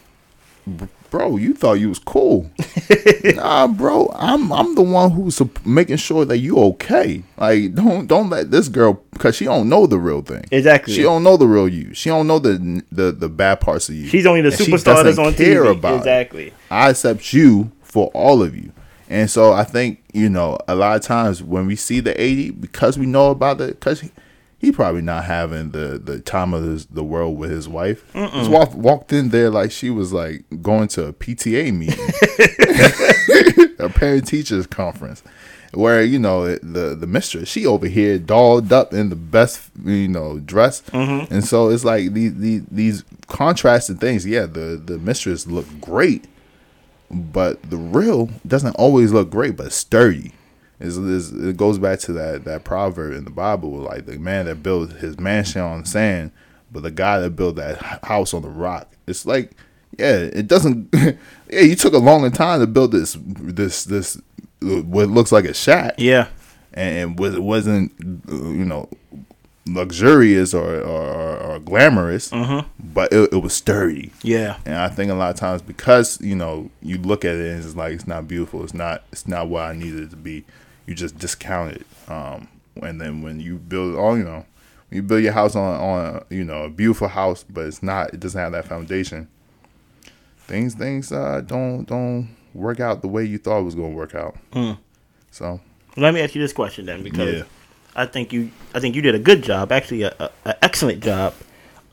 bro, 1.09 1.37
you 1.37 1.53
thought 1.53 1.73
you 1.73 1.89
was 1.89 1.99
cool. 1.99 2.49
nah, 3.35 3.67
bro, 3.67 4.11
I'm 4.15 4.51
I'm 4.53 4.75
the 4.75 4.81
one 4.81 5.11
who's 5.11 5.41
making 5.65 5.97
sure 5.97 6.25
that 6.25 6.37
you 6.37 6.57
okay. 6.59 7.23
Like, 7.37 7.73
don't 7.75 8.07
don't 8.07 8.29
let 8.29 8.51
this 8.51 8.67
girl 8.67 9.01
because 9.11 9.35
she 9.35 9.45
don't 9.45 9.69
know 9.69 9.85
the 9.87 9.97
real 9.97 10.21
thing. 10.21 10.45
Exactly. 10.51 10.93
She 10.93 11.01
don't 11.01 11.23
know 11.23 11.37
the 11.37 11.47
real 11.47 11.67
you. 11.67 11.93
She 11.93 12.09
don't 12.09 12.27
know 12.27 12.39
the 12.39 12.83
the 12.91 13.11
the 13.11 13.29
bad 13.29 13.59
parts 13.61 13.89
of 13.89 13.95
you. 13.95 14.07
she's 14.07 14.25
only 14.25 14.41
the 14.41 14.49
And 14.49 14.57
superstar 14.57 15.03
that's 15.03 15.17
on 15.17 15.33
care 15.33 15.63
TV. 15.63 15.71
about 15.71 15.93
it. 15.95 15.97
exactly. 15.97 16.53
I 16.69 16.89
accept 16.91 17.33
you 17.33 17.71
for 17.81 18.07
all 18.13 18.41
of 18.43 18.55
you. 18.55 18.71
And 19.11 19.27
so 19.27 19.53
I 19.53 19.63
think, 19.63 20.03
you 20.13 20.29
know, 20.29 20.59
a 20.67 20.75
lot 20.75 20.95
of 20.95 21.01
times 21.01 21.41
when 21.41 21.65
we 21.65 21.75
see 21.75 21.99
the 21.99 22.19
80, 22.21 22.51
because 22.51 22.95
we 22.99 23.07
know 23.07 23.31
about 23.31 23.59
it, 23.59 23.79
because 23.79 24.07
he, 24.59 24.73
probably 24.73 25.01
not 25.01 25.23
having 25.23 25.71
the, 25.71 25.97
the 26.03 26.19
time 26.19 26.53
of 26.53 26.63
his, 26.65 26.85
the 26.87 27.03
world 27.03 27.37
with 27.37 27.49
his 27.49 27.69
wife. 27.69 28.03
Just 28.13 28.51
walk, 28.51 28.73
walked 28.73 29.13
in 29.13 29.29
there 29.29 29.49
like 29.49 29.71
she 29.71 29.89
was 29.89 30.11
like 30.11 30.43
going 30.61 30.89
to 30.89 31.05
a 31.05 31.13
PTA 31.13 31.73
meeting, 31.73 31.97
a 33.79 33.89
parent 33.89 34.27
teachers 34.27 34.67
conference. 34.67 35.23
Where 35.71 36.01
you 36.01 36.17
know 36.17 36.55
the 36.55 36.95
the 36.95 37.05
mistress, 37.05 37.47
she 37.47 37.67
over 37.67 37.85
here 37.85 38.17
dolled 38.17 38.73
up 38.73 38.91
in 38.91 39.09
the 39.09 39.15
best 39.15 39.69
you 39.85 40.07
know 40.07 40.39
dress, 40.39 40.81
mm-hmm. 40.81 41.31
and 41.31 41.45
so 41.45 41.69
it's 41.69 41.85
like 41.85 42.13
these 42.13 42.33
these, 42.33 42.65
these 42.71 43.03
contrasting 43.27 43.97
things. 43.97 44.25
Yeah, 44.25 44.47
the 44.47 44.81
the 44.83 44.97
mistress 44.97 45.45
looked 45.45 45.79
great, 45.79 46.25
but 47.11 47.69
the 47.69 47.77
real 47.77 48.31
doesn't 48.47 48.75
always 48.77 49.11
look 49.11 49.29
great, 49.29 49.57
but 49.57 49.71
sturdy. 49.71 50.33
Is 50.79 50.97
is 50.97 51.31
it 51.33 51.57
goes 51.57 51.77
back 51.77 51.99
to 51.99 52.13
that 52.13 52.45
that 52.45 52.63
proverb 52.63 53.13
in 53.13 53.25
the 53.25 53.29
Bible, 53.29 53.71
like 53.71 54.05
the 54.05 54.17
man 54.17 54.45
that 54.45 54.63
built 54.63 54.93
his 54.93 55.19
mansion 55.19 55.61
on 55.61 55.83
sand, 55.85 56.31
but 56.71 56.83
the 56.83 56.91
guy 56.91 57.19
that 57.19 57.31
built 57.31 57.57
that 57.57 57.77
house 58.03 58.33
on 58.33 58.43
the 58.43 58.49
rock. 58.49 58.87
It's 59.05 59.25
like, 59.25 59.51
yeah, 59.97 60.15
it 60.15 60.47
doesn't. 60.47 60.87
yeah, 60.93 61.61
you 61.61 61.75
took 61.75 61.93
a 61.93 61.97
longer 61.97 62.29
time 62.29 62.61
to 62.61 62.67
build 62.67 62.93
this 62.93 63.17
this 63.21 63.83
this 63.83 64.21
what 64.61 65.09
looks 65.09 65.31
like 65.31 65.45
a 65.45 65.53
shack, 65.53 65.95
Yeah. 65.97 66.27
and 66.73 67.19
was 67.19 67.35
it 67.35 67.43
wasn't 67.43 67.91
you 68.29 68.65
know 68.65 68.89
luxurious 69.67 70.53
or 70.53 70.75
or, 70.81 71.03
or, 71.13 71.37
or 71.37 71.59
glamorous, 71.59 72.29
mm-hmm. 72.31 72.67
but 72.93 73.11
it, 73.11 73.33
it 73.33 73.37
was 73.37 73.53
sturdy. 73.53 74.11
Yeah. 74.23 74.57
And 74.65 74.75
I 74.75 74.89
think 74.89 75.11
a 75.11 75.15
lot 75.15 75.31
of 75.31 75.35
times 75.35 75.61
because 75.61 76.19
you 76.21 76.35
know 76.35 76.69
you 76.81 76.97
look 76.97 77.25
at 77.25 77.35
it 77.35 77.51
and 77.53 77.63
it's 77.63 77.75
like 77.75 77.93
it's 77.93 78.07
not 78.07 78.27
beautiful, 78.27 78.63
it's 78.63 78.73
not 78.73 79.03
it's 79.11 79.27
not 79.27 79.49
what 79.49 79.63
I 79.63 79.73
needed 79.73 80.03
it 80.03 80.09
to 80.11 80.15
be. 80.17 80.45
You 80.89 80.95
just 80.95 81.19
discount 81.19 81.73
it. 81.75 81.85
Um, 82.07 82.47
and 82.81 82.99
then 82.99 83.21
when 83.21 83.39
you 83.39 83.57
build 83.57 83.95
all 83.95 84.17
you 84.17 84.23
know, 84.23 84.43
when 84.89 84.95
you 84.95 85.03
build 85.03 85.21
your 85.23 85.33
house 85.33 85.55
on 85.55 85.79
on 85.79 86.25
you 86.29 86.43
know 86.43 86.63
a 86.63 86.69
beautiful 86.69 87.07
house, 87.07 87.45
but 87.47 87.65
it's 87.67 87.83
not 87.83 88.13
it 88.13 88.19
doesn't 88.19 88.39
have 88.41 88.53
that 88.53 88.65
foundation. 88.65 89.27
Things 90.47 90.73
things 90.73 91.11
uh, 91.11 91.41
don't 91.45 91.83
don't 91.85 92.35
work 92.55 92.79
out 92.79 93.01
the 93.03 93.07
way 93.07 93.23
you 93.23 93.37
thought 93.37 93.59
it 93.59 93.63
was 93.63 93.75
going 93.75 93.91
to 93.91 93.95
work 93.95 94.15
out. 94.15 94.35
So 95.31 95.59
Let 95.95 96.13
me 96.15 96.21
ask 96.21 96.33
you 96.33 96.41
this 96.41 96.53
question 96.53 96.87
then, 96.87 97.03
because 97.03 97.35
Yeah. 97.35 97.43
I 97.95 98.05
think 98.07 98.33
you, 98.33 98.49
I 98.73 98.79
think 98.79 98.95
you 98.95 99.01
did 99.03 99.13
a 99.13 99.19
good 99.19 99.43
job, 99.43 99.71
actually, 99.71 100.03
a, 100.03 100.15
a, 100.19 100.29
a 100.45 100.63
excellent 100.65 101.03
job 101.03 101.33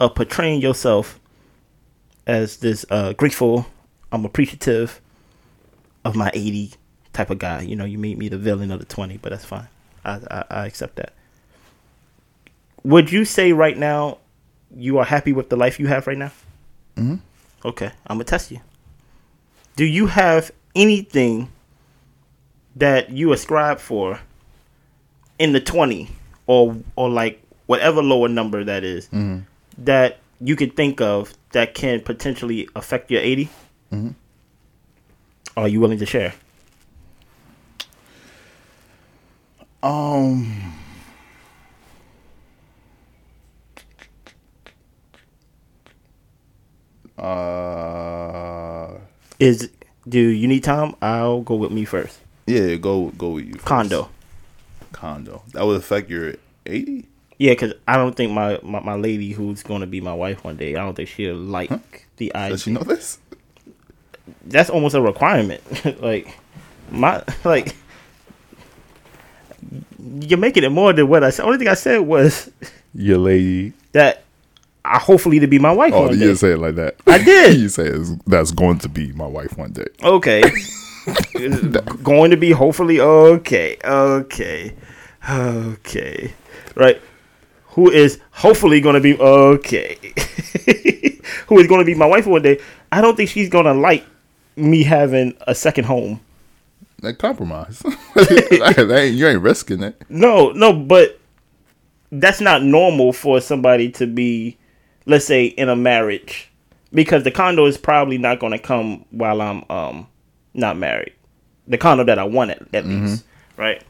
of 0.01 0.15
portraying 0.15 0.61
yourself 0.63 1.21
as 2.27 2.57
this 2.59 2.87
uh, 2.91 3.13
grateful 3.13 3.67
I'm 4.11 4.25
appreciative 4.25 5.01
of 6.05 6.17
my 6.17 6.31
80 6.33 6.73
type 7.17 7.31
of 7.31 7.39
guy. 7.39 7.63
You 7.63 7.75
know, 7.77 7.85
you 7.85 7.99
made 7.99 8.19
me 8.19 8.29
the 8.29 8.39
villain 8.39 8.71
of 8.71 8.79
the 8.79 8.85
20, 8.87 9.17
but 9.19 9.31
that's 9.31 9.45
fine. 9.45 9.69
I, 10.05 10.21
I, 10.31 10.45
I 10.51 10.67
accept 10.67 10.97
that. 10.97 11.13
Would 12.85 13.11
you 13.11 13.25
say 13.25 13.53
right 13.53 13.77
now 13.77 14.19
you 14.77 14.99
are 14.99 15.05
happy 15.05 15.33
with 15.33 15.49
the 15.49 15.57
life 15.57 15.81
you 15.81 15.87
have 15.89 16.07
right 16.07 16.19
now? 16.19 16.33
Mm-hmm. 16.97 17.17
Okay, 17.65 17.91
I'm 18.07 18.17
gonna 18.17 18.25
test 18.25 18.51
you. 18.51 18.61
Do 19.77 19.85
you 19.85 20.07
have 20.07 20.51
anything 20.75 21.51
that 22.77 23.11
you 23.11 23.33
ascribe 23.33 23.79
for 23.81 24.21
in 25.39 25.53
the 25.53 25.61
20 25.61 26.09
or 26.47 26.77
or 26.95 27.09
like 27.11 27.43
whatever 27.67 28.03
lower 28.03 28.29
number 28.29 28.63
that 28.63 28.85
is, 28.85 29.09
that 29.79 30.19
you 30.41 30.55
could 30.55 30.77
think 30.77 31.01
of 31.01 31.35
that 31.53 31.75
can 31.75 32.01
potentially 32.01 32.69
affect 32.77 33.11
your 33.11 33.21
80? 33.21 33.49
Mhm. 33.93 34.15
Are 35.57 35.67
you 35.69 35.81
willing 35.81 35.99
to 35.99 36.07
share? 36.07 36.35
Um. 39.83 40.73
Uh. 47.19 48.99
Is 49.39 49.71
do 50.09 50.21
you 50.21 50.49
need 50.49 50.65
time? 50.65 50.95
I'll 51.03 51.43
go 51.43 51.57
with 51.57 51.73
me 51.73 51.85
first. 51.85 52.19
Yeah, 52.47 52.77
go 52.77 53.09
go 53.11 53.31
with 53.31 53.47
you. 53.47 53.55
first. 53.55 53.67
Condo. 53.67 54.09
Condo. 54.93 55.43
That 55.53 55.67
would 55.67 55.77
affect 55.77 56.09
your 56.11 56.35
eighty. 56.65 57.07
Yeah, 57.39 57.53
because 57.53 57.75
I 57.87 57.97
don't 57.97 58.17
think 58.17 58.33
my, 58.33 58.59
my, 58.63 58.81
my 58.81 58.95
lady 58.95 59.33
who's 59.33 59.63
going 59.63 59.83
to 59.83 59.87
be 59.87 60.01
my 60.01 60.15
wife 60.15 60.43
one 60.43 60.57
day, 60.57 60.75
I 60.75 60.83
don't 60.83 60.95
think 60.95 61.11
she'll 61.11 61.37
like 61.37 62.07
the 62.17 62.35
idea. 62.35 62.51
Does 62.51 62.63
she 62.63 62.71
know 62.71 62.81
this? 62.81 63.19
That's 64.47 64.71
almost 64.71 64.95
a 64.95 65.03
requirement. 65.03 65.63
like 66.01 66.35
my 66.91 67.23
like 67.45 67.77
you're 70.21 70.39
making 70.39 70.65
it 70.65 70.71
more 70.71 70.93
than 70.93 71.09
what 71.09 71.25
I 71.25 71.31
said. 71.31 71.45
Only 71.45 71.59
thing 71.59 71.69
I 71.69 71.75
said 71.75 71.99
was 72.01 72.51
Your 72.95 73.19
lady. 73.19 73.73
that 73.93 74.23
I 74.85 74.99
hopefully 74.99 75.41
to 75.41 75.47
be 75.47 75.59
my 75.59 75.73
wife 75.73 75.93
Oh, 75.95 76.03
one 76.03 76.11
you 76.13 76.19
day. 76.19 76.25
didn't 76.27 76.39
say 76.39 76.53
it 76.53 76.59
like 76.59 76.77
that. 76.77 76.97
I 77.07 77.19
did. 77.23 77.57
you 77.61 77.69
say 77.69 77.91
that's 78.27 78.51
going 78.53 78.79
to 78.81 78.89
be 78.89 79.13
my 79.13 79.27
wife 79.27 79.57
one 79.59 79.73
day. 79.73 79.87
Okay. 80.03 80.43
going 82.03 82.31
to 82.31 82.37
be 82.37 82.51
hopefully 82.51 83.01
okay. 83.01 83.77
Okay. 83.85 84.73
Okay. 85.29 86.33
Right. 86.75 87.01
Who 87.71 87.91
is 87.91 88.19
hopefully 88.31 88.81
going 88.81 88.95
to 88.95 89.01
be 89.01 89.19
okay. 89.19 89.97
Who 91.49 91.59
is 91.59 91.67
going 91.67 91.81
to 91.81 91.85
be 91.85 91.95
my 91.95 92.07
wife 92.07 92.27
one 92.27 92.43
day. 92.43 92.59
I 92.93 93.01
don't 93.01 93.17
think 93.17 93.31
she's 93.31 93.49
going 93.49 93.67
to 93.67 93.75
like 93.75 94.05
me 94.57 94.83
having 94.83 95.35
a 95.47 95.55
second 95.55 95.85
home. 95.85 96.21
Like 97.03 97.19
compromise. 97.19 97.79
that 98.15 98.89
ain't, 98.91 99.17
you 99.17 99.27
ain't 99.27 99.43
risking 99.43 99.83
it. 99.83 100.01
No, 100.09 100.51
no, 100.53 100.73
but 100.73 101.21
that's 102.11 102.41
not 102.41 102.63
normal 102.63 103.13
for 103.13 103.41
somebody 103.41 103.91
to 103.93 104.07
be, 104.07 104.57
let's 105.05 105.27
say, 105.27 105.47
in 105.47 105.69
a 105.69 105.77
marriage, 105.77 106.51
because 106.93 107.25
the 107.25 107.31
condo 107.31 107.67
is 107.67 107.77
probably 107.77 108.17
not 108.19 108.39
going 108.39 108.53
to 108.53 108.59
come 108.59 109.05
while 109.11 109.43
I'm 109.43 109.65
um 109.71 110.09
not 110.55 110.79
married. 110.79 111.13
The 111.69 111.79
condo 111.79 112.05
that 112.05 112.19
I 112.19 112.25
want 112.25 112.53
at, 112.53 112.75
at 112.75 112.87
least, 112.87 113.25
right? 113.57 113.83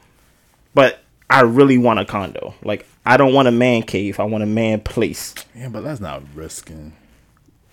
But 0.73 0.99
I 1.29 1.41
really 1.41 1.77
want 1.77 1.99
a 1.99 2.05
condo. 2.05 2.55
Like 2.63 2.85
I 3.05 3.17
don't 3.17 3.33
want 3.33 3.47
a 3.47 3.51
man 3.51 3.83
cave. 3.83 4.19
I 4.19 4.23
want 4.23 4.43
a 4.43 4.47
man 4.47 4.81
place. 4.81 5.33
Yeah, 5.55 5.69
but 5.69 5.81
that's 5.81 6.01
not 6.01 6.23
risking. 6.35 6.93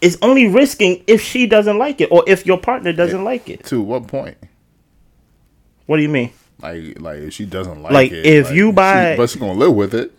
It's 0.00 0.18
only 0.22 0.46
risking 0.46 1.02
if 1.06 1.22
she 1.22 1.46
doesn't 1.46 1.78
like 1.78 2.00
it 2.00 2.12
or 2.12 2.22
if 2.26 2.44
your 2.44 2.58
partner 2.58 2.92
doesn't 2.92 3.24
like 3.24 3.48
it. 3.48 3.64
To 3.66 3.80
what 3.80 4.06
point? 4.06 4.36
What 5.86 5.96
do 5.96 6.02
you 6.02 6.08
mean? 6.08 6.32
Like, 6.60 7.00
like 7.00 7.18
if 7.18 7.32
she 7.34 7.46
doesn't 7.46 7.82
like, 7.82 7.92
Like, 7.92 8.12
it, 8.12 8.24
if 8.26 8.46
like, 8.46 8.54
you 8.54 8.68
she- 8.68 8.72
buy- 8.72 9.16
but 9.16 9.30
she's 9.30 9.40
gonna 9.40 9.58
live 9.58 9.74
with 9.74 9.94
it. 9.94 10.12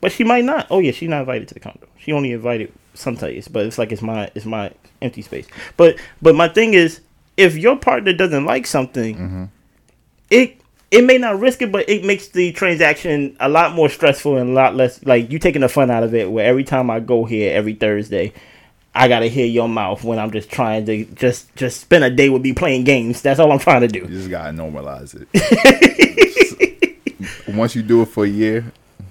But 0.00 0.10
she 0.12 0.24
might 0.24 0.44
not. 0.44 0.66
Oh 0.70 0.80
yeah, 0.80 0.90
she's 0.92 1.08
not 1.08 1.20
invited 1.20 1.48
to 1.48 1.54
the 1.54 1.60
condo. 1.60 1.86
She 1.98 2.12
only 2.12 2.32
invited 2.32 2.72
sometimes, 2.94 3.48
but 3.48 3.66
it's 3.66 3.78
like 3.78 3.92
it's 3.92 4.02
my 4.02 4.30
it's 4.34 4.46
my 4.46 4.72
empty 5.00 5.22
space. 5.22 5.46
But 5.76 5.96
but 6.20 6.34
my 6.34 6.48
thing 6.48 6.74
is, 6.74 7.00
if 7.36 7.56
your 7.56 7.76
partner 7.76 8.12
doesn't 8.12 8.44
like 8.44 8.66
something, 8.66 9.16
mm-hmm. 9.16 9.44
it 10.30 10.60
it 10.90 11.04
may 11.04 11.18
not 11.18 11.38
risk 11.38 11.62
it, 11.62 11.70
but 11.72 11.88
it 11.88 12.04
makes 12.04 12.28
the 12.28 12.52
transaction 12.52 13.36
a 13.40 13.48
lot 13.48 13.74
more 13.74 13.88
stressful 13.88 14.36
and 14.38 14.50
a 14.50 14.52
lot 14.52 14.74
less 14.74 15.04
like 15.04 15.30
you 15.30 15.38
taking 15.38 15.62
the 15.62 15.68
fun 15.68 15.90
out 15.90 16.02
of 16.02 16.14
it. 16.14 16.30
Where 16.30 16.44
every 16.46 16.64
time 16.64 16.90
I 16.90 16.98
go 17.00 17.24
here 17.24 17.54
every 17.54 17.74
Thursday, 17.74 18.32
I 18.94 19.08
gotta 19.08 19.26
hear 19.26 19.46
your 19.46 19.68
mouth 19.68 20.04
when 20.04 20.18
I'm 20.18 20.30
just 20.30 20.50
trying 20.50 20.84
to 20.86 21.04
just 21.06 21.54
just 21.56 21.80
spend 21.80 22.04
a 22.04 22.10
day 22.10 22.28
with 22.28 22.42
me 22.42 22.52
playing 22.52 22.84
games. 22.84 23.22
That's 23.22 23.40
all 23.40 23.50
I'm 23.50 23.58
trying 23.58 23.80
to 23.82 23.88
do. 23.88 24.00
You 24.00 24.06
just 24.08 24.30
gotta 24.30 24.52
normalize 24.52 25.14
it. 25.14 25.28
Once 27.48 27.74
you 27.74 27.82
do 27.82 28.02
it 28.02 28.08
for 28.08 28.24
a 28.24 28.28
year, 28.28 28.64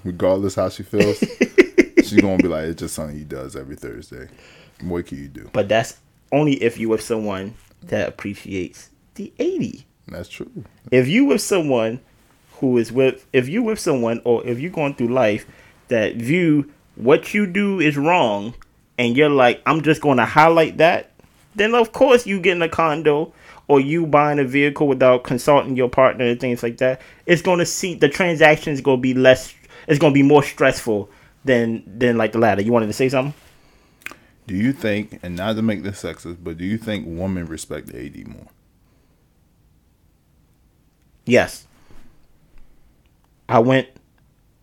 regardless 0.03 0.55
how 0.55 0.69
she 0.69 0.83
feels, 0.83 1.17
she's 1.97 2.21
gonna 2.21 2.37
be 2.37 2.47
like, 2.47 2.65
"It's 2.65 2.79
just 2.79 2.95
something 2.95 3.17
he 3.17 3.23
does 3.23 3.55
every 3.55 3.75
Thursday." 3.75 4.27
What 4.81 5.05
can 5.07 5.17
you 5.19 5.27
do? 5.27 5.49
But 5.53 5.69
that's 5.69 5.97
only 6.31 6.53
if 6.63 6.77
you 6.77 6.89
with 6.89 7.01
someone 7.01 7.55
that 7.83 8.07
appreciates 8.09 8.89
the 9.15 9.31
eighty. 9.39 9.85
That's 10.07 10.27
true. 10.29 10.51
if 10.91 11.07
you 11.07 11.25
with 11.25 11.41
someone 11.41 12.01
who 12.53 12.77
is 12.77 12.91
with 12.91 13.25
if 13.31 13.47
you 13.47 13.63
with 13.63 13.79
someone 13.79 14.21
or 14.25 14.45
if 14.45 14.59
you're 14.59 14.71
going 14.71 14.93
through 14.95 15.07
life 15.07 15.45
that 15.87 16.15
view 16.15 16.69
what 16.95 17.33
you 17.33 17.45
do 17.47 17.79
is 17.79 17.95
wrong 17.97 18.53
and 19.01 19.17
you're 19.17 19.29
like 19.29 19.61
i'm 19.65 19.81
just 19.81 20.01
going 20.01 20.17
to 20.17 20.25
highlight 20.25 20.77
that 20.77 21.11
then 21.55 21.73
of 21.73 21.91
course 21.91 22.27
you 22.27 22.39
getting 22.39 22.61
a 22.61 22.69
condo 22.69 23.33
or 23.67 23.79
you 23.79 24.05
buying 24.05 24.37
a 24.37 24.43
vehicle 24.43 24.87
without 24.87 25.23
consulting 25.23 25.75
your 25.75 25.89
partner 25.89 26.25
and 26.25 26.39
things 26.39 26.61
like 26.61 26.77
that 26.77 27.01
it's 27.25 27.41
going 27.41 27.59
to 27.59 27.65
see 27.65 27.95
the 27.95 28.07
transactions 28.07 28.79
going 28.79 28.97
to 28.97 29.01
be 29.01 29.13
less 29.13 29.53
it's 29.87 29.99
going 29.99 30.13
to 30.13 30.17
be 30.17 30.23
more 30.23 30.43
stressful 30.43 31.09
than 31.43 31.83
than 31.87 32.15
like 32.15 32.31
the 32.31 32.37
latter 32.37 32.61
you 32.61 32.71
wanted 32.71 32.87
to 32.87 32.93
say 32.93 33.09
something 33.09 33.33
Do 34.47 34.55
you 34.55 34.73
think, 34.73 35.19
and 35.23 35.35
not 35.35 35.55
to 35.55 35.61
make 35.61 35.81
this 35.83 36.03
sexist, 36.03 36.37
but 36.43 36.57
do 36.57 36.65
you 36.65 36.77
think 36.77 37.05
women 37.07 37.45
respect 37.45 37.87
the 37.87 38.05
AD 38.05 38.27
more? 38.27 38.47
Yes. 41.25 41.67
I 43.47 43.59
went 43.59 43.87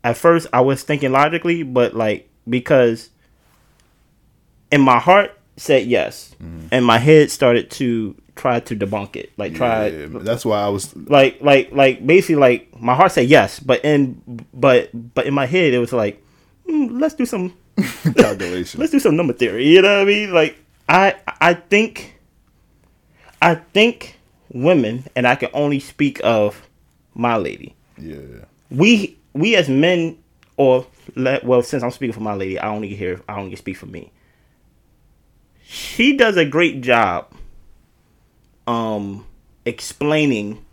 at 0.04 0.16
first 0.16 0.46
I 0.52 0.60
was 0.60 0.82
thinking 0.82 1.12
logically, 1.12 1.62
but 1.62 1.94
like 1.94 2.28
because 2.48 3.10
in 4.70 4.80
my 4.80 4.98
heart 4.98 5.32
said 5.56 5.86
yes. 5.86 6.34
And 6.70 6.84
my 6.84 6.98
head 6.98 7.30
started 7.30 7.70
to 7.72 8.14
try 8.36 8.60
to 8.60 8.76
debunk 8.76 9.16
it. 9.16 9.32
Like 9.36 9.54
try 9.54 9.88
Yeah, 9.88 10.06
that's 10.20 10.44
why 10.44 10.60
I 10.60 10.68
was. 10.68 10.94
like 10.96 11.40
like 11.40 11.72
like 11.72 12.06
basically 12.06 12.36
like 12.36 12.80
my 12.80 12.94
heart 12.94 13.12
said 13.12 13.28
yes, 13.28 13.58
but 13.60 13.84
in 13.84 14.20
but 14.54 14.90
but 15.14 15.26
in 15.26 15.34
my 15.34 15.46
head 15.46 15.72
it 15.74 15.78
was 15.78 15.92
like 15.92 16.22
"Hmm, 16.66 16.98
let's 16.98 17.14
do 17.14 17.26
some 17.26 17.52
Calculation. 18.16 18.78
let's 18.80 18.92
do 18.92 19.00
some 19.00 19.16
number 19.16 19.32
theory. 19.32 19.66
You 19.68 19.82
know 19.82 19.92
what 19.94 20.02
I 20.02 20.04
mean? 20.04 20.32
Like 20.32 20.56
I 20.88 21.14
I 21.40 21.54
think 21.54 22.18
I 23.42 23.54
think 23.56 24.18
women, 24.52 25.04
and 25.16 25.26
I 25.26 25.34
can 25.36 25.50
only 25.52 25.80
speak 25.80 26.20
of 26.24 26.66
my 27.14 27.36
lady. 27.36 27.74
yeah. 27.98 28.16
We 28.70 29.16
we 29.32 29.56
as 29.56 29.68
men, 29.68 30.18
or 30.56 30.86
well, 31.16 31.62
since 31.62 31.82
I'm 31.82 31.90
speaking 31.90 32.12
for 32.12 32.20
my 32.20 32.34
lady, 32.34 32.58
I 32.58 32.68
only 32.68 32.94
hear 32.94 33.20
I 33.28 33.38
only 33.40 33.56
speak 33.56 33.76
for 33.76 33.86
me. 33.86 34.10
She 35.70 36.16
does 36.16 36.38
a 36.38 36.46
great 36.46 36.80
job, 36.80 37.30
um, 38.66 39.26
explaining 39.66 40.64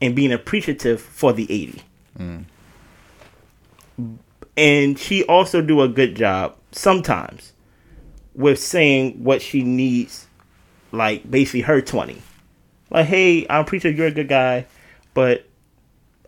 and 0.00 0.14
being 0.14 0.30
appreciative 0.32 1.00
for 1.00 1.32
the 1.32 1.50
eighty. 1.50 1.82
And 4.56 4.96
she 4.98 5.24
also 5.24 5.60
do 5.60 5.80
a 5.80 5.88
good 5.88 6.14
job 6.14 6.56
sometimes 6.70 7.52
with 8.34 8.60
saying 8.60 9.24
what 9.24 9.42
she 9.42 9.62
needs 9.64 10.26
like 10.92 11.28
basically 11.28 11.62
her 11.62 11.80
20 11.80 12.20
like 12.90 13.06
hey 13.06 13.46
i'm 13.50 13.64
pretty 13.64 13.82
sure 13.82 13.90
you're 13.96 14.06
a 14.08 14.12
good 14.12 14.28
guy 14.28 14.64
but 15.12 15.44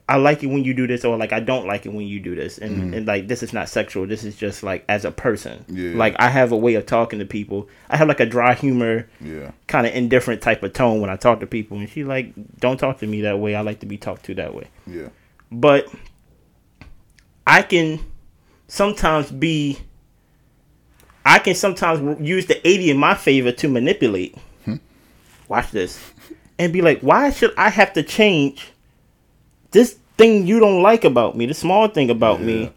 i 0.08 0.16
like 0.16 0.42
it 0.42 0.46
when 0.46 0.62
you 0.62 0.72
do 0.72 0.86
this 0.86 1.04
or 1.04 1.16
like 1.16 1.32
i 1.32 1.40
don't 1.40 1.66
like 1.66 1.84
it 1.84 1.92
when 1.92 2.06
you 2.06 2.20
do 2.20 2.34
this 2.36 2.58
and, 2.58 2.76
mm-hmm. 2.76 2.94
and 2.94 3.06
like 3.06 3.26
this 3.28 3.42
is 3.42 3.52
not 3.52 3.68
sexual 3.68 4.06
this 4.06 4.22
is 4.24 4.36
just 4.36 4.62
like 4.62 4.84
as 4.88 5.04
a 5.04 5.10
person 5.10 5.64
Yeah. 5.68 5.96
like 5.96 6.14
i 6.18 6.28
have 6.28 6.52
a 6.52 6.56
way 6.56 6.74
of 6.74 6.86
talking 6.86 7.18
to 7.18 7.24
people 7.24 7.68
i 7.90 7.96
have 7.96 8.06
like 8.08 8.20
a 8.20 8.26
dry 8.26 8.54
humor 8.54 9.08
Yeah. 9.20 9.50
kind 9.66 9.86
of 9.86 9.94
indifferent 9.94 10.42
type 10.42 10.62
of 10.62 10.72
tone 10.72 11.00
when 11.00 11.10
i 11.10 11.16
talk 11.16 11.40
to 11.40 11.46
people 11.46 11.78
and 11.78 11.88
she 11.88 12.04
like 12.04 12.32
don't 12.60 12.78
talk 12.78 12.98
to 12.98 13.06
me 13.06 13.22
that 13.22 13.38
way 13.40 13.54
i 13.56 13.60
like 13.62 13.80
to 13.80 13.86
be 13.86 13.96
talked 13.98 14.24
to 14.26 14.34
that 14.36 14.54
way 14.54 14.68
Yeah. 14.86 15.08
but 15.50 15.88
I 17.48 17.62
can 17.62 18.00
sometimes 18.66 19.30
be 19.30 19.78
I 21.24 21.38
can 21.38 21.54
sometimes 21.54 22.20
use 22.20 22.46
the 22.46 22.66
80 22.66 22.90
in 22.90 22.98
my 22.98 23.14
favor 23.14 23.52
to 23.52 23.68
manipulate. 23.68 24.36
Hmm. 24.64 24.76
Watch 25.48 25.70
this. 25.70 26.12
And 26.58 26.72
be 26.72 26.82
like, 26.82 27.00
why 27.00 27.30
should 27.30 27.52
I 27.56 27.68
have 27.70 27.92
to 27.94 28.02
change 28.02 28.72
this 29.70 29.96
thing 30.16 30.46
you 30.46 30.60
don't 30.60 30.82
like 30.82 31.04
about 31.04 31.36
me, 31.36 31.46
the 31.46 31.54
small 31.54 31.88
thing 31.88 32.10
about 32.10 32.40
Yeah. 32.40 32.46
me, 32.46 32.70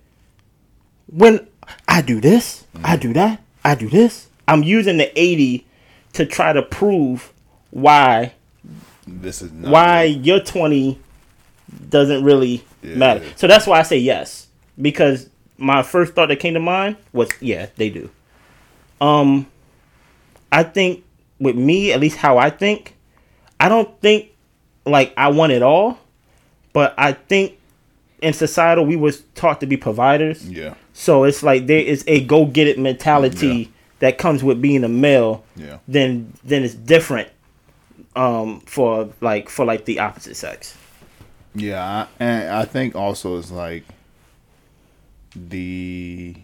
when 1.08 1.48
I 1.88 2.02
do 2.02 2.20
this, 2.20 2.66
I 2.84 2.96
do 2.98 3.14
that, 3.14 3.42
I 3.64 3.76
do 3.76 3.90
this. 3.90 4.28
I'm 4.48 4.64
using 4.64 4.98
the 4.98 5.12
80 5.20 5.66
to 6.14 6.26
try 6.26 6.54
to 6.54 6.62
prove 6.62 7.32
why 7.72 8.34
This 9.08 9.42
is 9.42 9.52
not 9.52 9.72
why 9.72 10.04
your 10.04 10.40
20 10.40 11.00
doesn't 11.90 12.24
really 12.24 12.64
Yeah. 12.84 12.96
matter. 12.96 13.22
So 13.36 13.48
that's 13.48 13.68
why 13.68 13.80
I 13.80 13.84
say 13.84 13.98
yes 13.98 14.48
because 14.82 15.30
my 15.58 15.84
first 15.84 16.14
thought 16.14 16.30
that 16.30 16.40
came 16.40 16.54
to 16.56 16.60
mind 16.60 16.96
was 17.14 17.30
yeah, 17.42 17.68
they 17.76 17.90
do. 17.90 18.10
Um 19.02 19.46
I 20.52 20.64
think 20.64 21.04
with 21.40 21.56
me, 21.56 21.92
at 21.94 22.00
least 22.00 22.18
how 22.18 22.38
I 22.38 22.50
think, 22.50 22.96
I 23.60 23.70
don't 23.70 24.00
think 24.02 24.30
like 24.86 25.14
I 25.16 25.30
want 25.30 25.52
it 25.52 25.62
all, 25.62 26.00
but 26.74 26.94
I 26.98 27.14
think 27.14 27.58
in 28.22 28.34
societal 28.34 28.86
we 28.86 28.96
was 28.96 29.22
taught 29.36 29.60
to 29.62 29.66
be 29.66 29.78
providers. 29.78 30.48
Yeah. 30.50 30.74
So 30.94 31.24
it's 31.24 31.42
like 31.44 31.68
there 31.68 31.80
is 31.82 32.04
a 32.08 32.24
go 32.26 32.46
get 32.46 32.68
it 32.68 32.78
mentality 32.78 33.48
Yeah. 33.48 33.68
that 34.00 34.18
comes 34.18 34.44
with 34.44 34.62
being 34.62 34.84
a 34.84 34.90
male. 34.90 35.44
Yeah. 35.56 35.78
Then 35.88 36.34
then 36.44 36.64
it's 36.64 36.74
different 36.76 37.30
um 38.16 38.60
for 38.62 39.10
like 39.22 39.50
for 39.50 39.66
like 39.66 39.86
the 39.86 40.00
opposite 40.00 40.36
sex. 40.36 40.76
Yeah, 41.56 41.84
I, 41.84 42.08
and 42.24 42.50
I 42.52 42.66
think 42.66 42.96
also 42.96 43.38
it's 43.38 43.52
like 43.52 43.84
the 45.36 46.36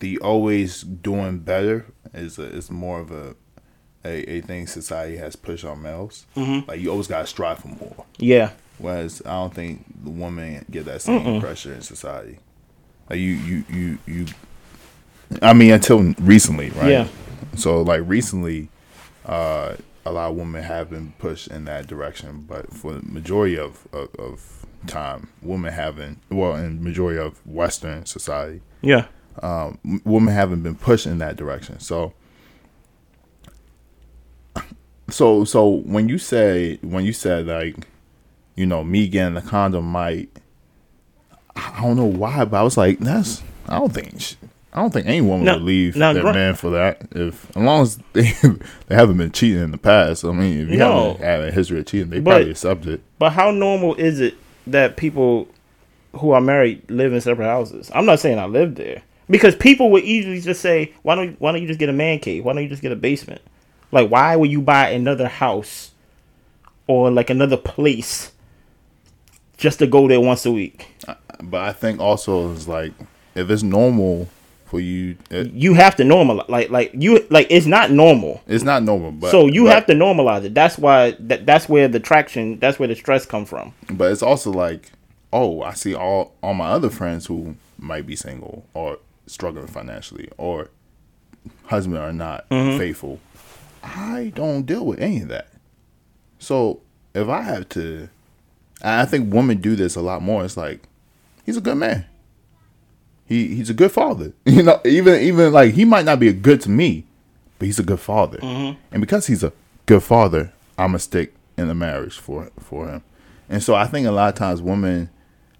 the 0.00 0.18
always 0.18 0.82
doing 0.82 1.38
better 1.38 1.86
is 2.14 2.38
a, 2.38 2.44
is 2.44 2.70
more 2.70 3.00
of 3.00 3.10
a 3.10 3.34
a, 4.04 4.30
a 4.36 4.40
thing 4.40 4.66
society 4.66 5.16
has 5.16 5.36
pushed 5.36 5.64
on 5.64 5.82
males. 5.82 6.26
Mhm. 6.36 6.66
Like 6.66 6.80
you 6.80 6.90
always 6.90 7.06
gotta 7.06 7.26
strive 7.26 7.58
for 7.60 7.68
more. 7.68 8.04
Yeah. 8.18 8.50
Whereas 8.78 9.22
I 9.24 9.30
don't 9.32 9.54
think 9.54 9.84
the 10.02 10.10
woman 10.10 10.64
get 10.70 10.84
that 10.86 11.02
same 11.02 11.40
pressure 11.40 11.72
in 11.72 11.82
society. 11.82 12.38
Like 13.08 13.18
you 13.18 13.34
you 13.34 13.64
you 13.70 13.98
you. 14.06 14.26
I 15.40 15.52
mean, 15.52 15.70
until 15.72 16.02
recently, 16.20 16.70
right? 16.70 16.90
Yeah. 16.90 17.08
So 17.56 17.82
like 17.82 18.02
recently, 18.06 18.68
uh, 19.26 19.76
a 20.04 20.10
lot 20.12 20.30
of 20.30 20.36
women 20.36 20.62
have 20.62 20.90
been 20.90 21.12
pushed 21.18 21.48
in 21.48 21.64
that 21.66 21.86
direction, 21.86 22.44
but 22.48 22.72
for 22.72 22.94
the 22.94 23.02
majority 23.02 23.56
of, 23.58 23.86
of, 23.92 24.08
of 24.16 24.66
time, 24.86 25.28
women 25.42 25.72
haven't. 25.72 26.18
Well, 26.30 26.56
in 26.56 26.82
majority 26.82 27.18
of 27.20 27.44
Western 27.46 28.04
society, 28.04 28.62
Yeah. 28.80 29.06
um, 29.42 29.78
women 30.04 30.34
haven't 30.34 30.62
been 30.62 30.74
pushed 30.74 31.06
in 31.06 31.18
that 31.18 31.36
direction. 31.36 31.78
So, 31.78 32.14
so, 35.10 35.44
so 35.44 35.68
when 35.68 36.08
you 36.08 36.18
say 36.18 36.78
when 36.82 37.04
you 37.04 37.12
said 37.12 37.46
like, 37.46 37.76
you 38.56 38.66
know, 38.66 38.82
me 38.84 39.08
getting 39.08 39.36
a 39.36 39.42
condom 39.42 39.84
might, 39.86 40.28
I 41.56 41.80
don't 41.82 41.96
know 41.96 42.04
why, 42.06 42.44
but 42.44 42.56
I 42.58 42.62
was 42.62 42.76
like, 42.76 42.98
that's 42.98 43.42
I 43.68 43.78
don't 43.78 43.92
think. 43.92 44.20
sh- 44.20 44.34
I 44.74 44.80
don't 44.80 44.90
think 44.90 45.06
any 45.06 45.20
woman 45.20 45.44
No, 45.44 45.54
would 45.54 45.62
leave 45.64 45.96
no, 45.96 46.14
their 46.14 46.22
gra- 46.22 46.32
man 46.32 46.54
for 46.54 46.70
that. 46.70 47.02
If 47.10 47.50
as 47.50 47.56
long 47.56 47.82
as 47.82 47.98
they 48.14 48.32
they 48.86 48.94
haven't 48.94 49.18
been 49.18 49.30
cheating 49.32 49.62
in 49.62 49.70
the 49.70 49.76
past. 49.78 50.24
I 50.24 50.32
mean, 50.32 50.60
if 50.62 50.68
you 50.70 50.78
No. 50.78 51.08
haven't 51.12 51.22
had 51.24 51.40
a 51.42 51.50
history 51.52 51.78
of 51.80 51.86
cheating, 51.86 52.08
they 52.10 52.20
But- 52.20 52.30
probably 52.36 52.50
accept 52.52 52.86
it. 52.86 53.02
But 53.18 53.30
how 53.32 53.50
normal 53.50 53.94
is 53.96 54.18
it 54.20 54.34
that 54.66 54.96
people 54.96 55.46
who 56.14 56.30
are 56.30 56.40
married 56.40 56.90
live 56.90 57.12
in 57.12 57.20
separate 57.20 57.46
houses? 57.46 57.90
I'm 57.94 58.06
not 58.06 58.18
saying 58.20 58.38
I 58.38 58.46
live 58.46 58.74
there. 58.76 59.02
Because 59.28 59.54
people 59.54 59.90
would 59.92 60.04
easily 60.04 60.40
just 60.40 60.60
say, 60.62 60.92
Why 61.02 61.14
don't 61.16 61.38
why 61.40 61.52
don't 61.52 61.60
you 61.60 61.68
just 61.68 61.78
get 61.80 61.88
a 61.90 61.92
man 61.94 62.18
cave? 62.18 62.44
Why 62.44 62.54
don't 62.54 62.62
you 62.62 62.68
just 62.70 62.82
get 62.82 62.92
a 62.92 62.96
basement? 62.96 63.42
Like 63.90 64.08
why 64.10 64.34
would 64.36 64.50
you 64.50 64.62
buy 64.62 64.88
another 64.90 65.28
house 65.28 65.90
or 66.86 67.10
like 67.10 67.28
another 67.28 67.56
place 67.58 68.32
just 69.62 69.78
to 69.78 69.86
go 69.86 70.08
there 70.08 70.20
once 70.20 70.44
a 70.44 70.52
week? 70.52 70.88
But 71.40 71.60
I 71.62 71.72
think 71.72 72.00
also 72.00 72.52
it's 72.52 72.68
like 72.68 72.92
if 73.34 73.48
it's 73.48 73.62
normal 73.62 74.28
for 74.66 74.80
you, 74.80 75.16
it, 75.30 75.52
You 75.52 75.74
have 75.74 75.96
to 75.96 76.02
normalize 76.02 76.48
like 76.48 76.70
like 76.70 76.90
you 76.94 77.24
like 77.30 77.46
it's 77.48 77.66
not 77.66 77.90
normal. 77.90 78.42
it's 78.46 78.64
not 78.64 78.82
normal. 78.82 79.12
But 79.12 79.30
so 79.30 79.46
you 79.46 79.64
but- 79.64 79.74
have 79.74 79.86
to 79.86 79.94
normalize 79.94 80.44
it. 80.44 80.54
That's 80.54 80.76
why 80.76 81.16
that 81.20 81.46
that's 81.46 81.68
where 81.68 81.88
the 81.88 82.00
traction 82.00 82.58
that's 82.58 82.78
where 82.78 82.88
the 82.88 82.96
stress 82.96 83.24
come 83.24 83.44
from. 83.44 83.72
But 83.90 84.10
it's 84.10 84.22
also 84.22 84.50
like, 84.50 84.90
oh, 85.32 85.62
I 85.62 85.74
see 85.74 85.94
all 85.94 86.34
all 86.42 86.54
my 86.54 86.68
other 86.68 86.90
friends 86.90 87.26
who 87.26 87.56
might 87.78 88.06
be 88.06 88.16
single 88.16 88.66
or 88.74 88.98
struggling 89.26 89.68
financially 89.68 90.28
or 90.36 90.70
husband 91.66 91.98
are 91.98 92.12
not 92.12 92.48
mm-hmm. 92.48 92.78
faithful. 92.78 93.20
I 93.82 94.32
don't 94.34 94.64
deal 94.64 94.86
with 94.86 95.00
any 95.00 95.22
of 95.22 95.28
that. 95.28 95.48
So 96.38 96.80
if 97.14 97.28
I 97.28 97.42
have 97.42 97.68
to, 97.70 98.08
I 98.82 99.04
think 99.04 99.32
women 99.32 99.60
do 99.60 99.76
this 99.76 99.94
a 99.96 100.00
lot 100.00 100.22
more. 100.22 100.44
It's 100.44 100.56
like 100.56 100.82
he's 101.44 101.56
a 101.56 101.60
good 101.60 101.76
man. 101.76 102.06
He 103.26 103.54
he's 103.54 103.70
a 103.70 103.74
good 103.74 103.92
father. 103.92 104.32
You 104.44 104.62
know, 104.62 104.80
even 104.84 105.20
even 105.22 105.52
like 105.52 105.74
he 105.74 105.84
might 105.84 106.04
not 106.04 106.20
be 106.20 106.28
a 106.28 106.32
good 106.32 106.60
to 106.62 106.70
me, 106.70 107.04
but 107.58 107.66
he's 107.66 107.78
a 107.78 107.84
good 107.84 108.00
father. 108.00 108.38
Mm-hmm. 108.38 108.78
And 108.90 109.00
because 109.00 109.26
he's 109.26 109.42
a 109.42 109.52
good 109.86 110.02
father, 110.02 110.52
I'm 110.78 110.94
a 110.94 110.98
stick 110.98 111.34
in 111.56 111.68
the 111.68 111.74
marriage 111.74 112.18
for 112.18 112.50
for 112.58 112.88
him. 112.88 113.02
And 113.48 113.62
so 113.62 113.74
I 113.74 113.86
think 113.86 114.06
a 114.06 114.10
lot 114.10 114.30
of 114.30 114.34
times 114.34 114.60
women 114.60 115.10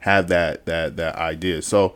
have 0.00 0.28
that 0.28 0.66
that 0.66 0.96
that 0.96 1.16
idea. 1.16 1.62
So 1.62 1.94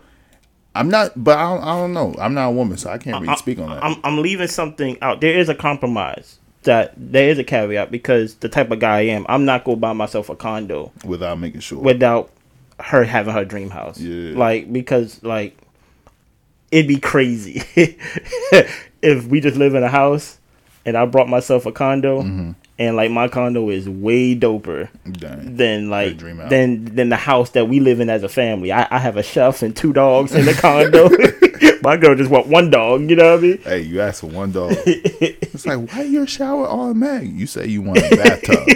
I'm 0.74 0.90
not, 0.90 1.12
but 1.16 1.38
I 1.38 1.54
don't, 1.54 1.64
I 1.64 1.80
don't 1.80 1.92
know. 1.94 2.14
I'm 2.18 2.34
not 2.34 2.48
a 2.48 2.50
woman, 2.50 2.76
so 2.76 2.90
I 2.90 2.98
can't 2.98 3.22
really 3.22 3.36
speak 3.36 3.58
on 3.58 3.70
that. 3.70 3.82
I'm 3.82 3.96
I'm 4.04 4.18
leaving 4.18 4.48
something 4.48 4.98
out. 5.00 5.20
There 5.20 5.36
is 5.36 5.48
a 5.48 5.54
compromise. 5.54 6.38
That 6.66 6.92
there 6.96 7.28
is 7.30 7.38
a 7.38 7.44
caveat 7.44 7.90
because 7.90 8.34
the 8.36 8.48
type 8.48 8.70
of 8.70 8.78
guy 8.78 8.98
I 8.98 9.00
am, 9.02 9.24
I'm 9.28 9.44
not 9.44 9.64
gonna 9.64 9.76
buy 9.78 9.92
myself 9.92 10.28
a 10.28 10.36
condo 10.36 10.92
without 11.04 11.38
making 11.38 11.60
sure. 11.60 11.78
without 11.80 12.30
her 12.78 13.02
having 13.04 13.32
her 13.34 13.44
dream 13.44 13.70
house. 13.70 13.98
Yeah. 14.00 14.36
Like 14.36 14.72
because 14.72 15.22
like 15.24 15.56
it'd 16.70 16.86
be 16.88 16.98
crazy 16.98 17.62
if 19.02 19.26
we 19.28 19.40
just 19.40 19.56
live 19.56 19.74
in 19.74 19.82
a 19.82 19.88
house 19.88 20.38
and 20.84 20.96
I 20.96 21.06
brought 21.06 21.28
myself 21.28 21.66
a 21.66 21.72
condo 21.72 22.22
Mm-hmm. 22.22 22.50
and 22.78 22.96
like 22.96 23.10
my 23.10 23.28
condo 23.28 23.70
is 23.70 23.88
way 23.88 24.34
doper 24.36 24.88
Dang. 25.10 25.56
than 25.56 25.88
like 25.90 26.18
than 26.18 26.84
than 26.96 27.08
the 27.08 27.16
house 27.16 27.50
that 27.50 27.68
we 27.68 27.80
live 27.80 28.00
in 28.00 28.10
as 28.10 28.22
a 28.22 28.28
family. 28.28 28.72
I, 28.72 28.86
I 28.90 28.98
have 28.98 29.16
a 29.16 29.22
chef 29.22 29.62
and 29.62 29.74
two 29.76 29.92
dogs 29.92 30.34
in 30.34 30.44
the 30.44 30.52
condo. 30.54 31.08
my 31.82 31.96
girl 31.96 32.14
just 32.14 32.30
want 32.30 32.46
one 32.46 32.70
dog, 32.70 33.08
you 33.08 33.16
know 33.16 33.32
what 33.32 33.38
I 33.38 33.42
mean? 33.42 33.58
Hey, 33.58 33.80
you 33.80 34.00
asked 34.00 34.20
for 34.20 34.28
one 34.28 34.52
dog. 34.52 34.72
it's 34.86 35.66
like, 35.66 35.90
why 35.92 36.02
your 36.02 36.26
shower 36.26 36.66
all 36.66 36.90
automatic? 36.90 37.30
You 37.32 37.46
say 37.46 37.66
you 37.66 37.82
want 37.82 37.98
a 37.98 38.16
bathtub. 38.16 38.66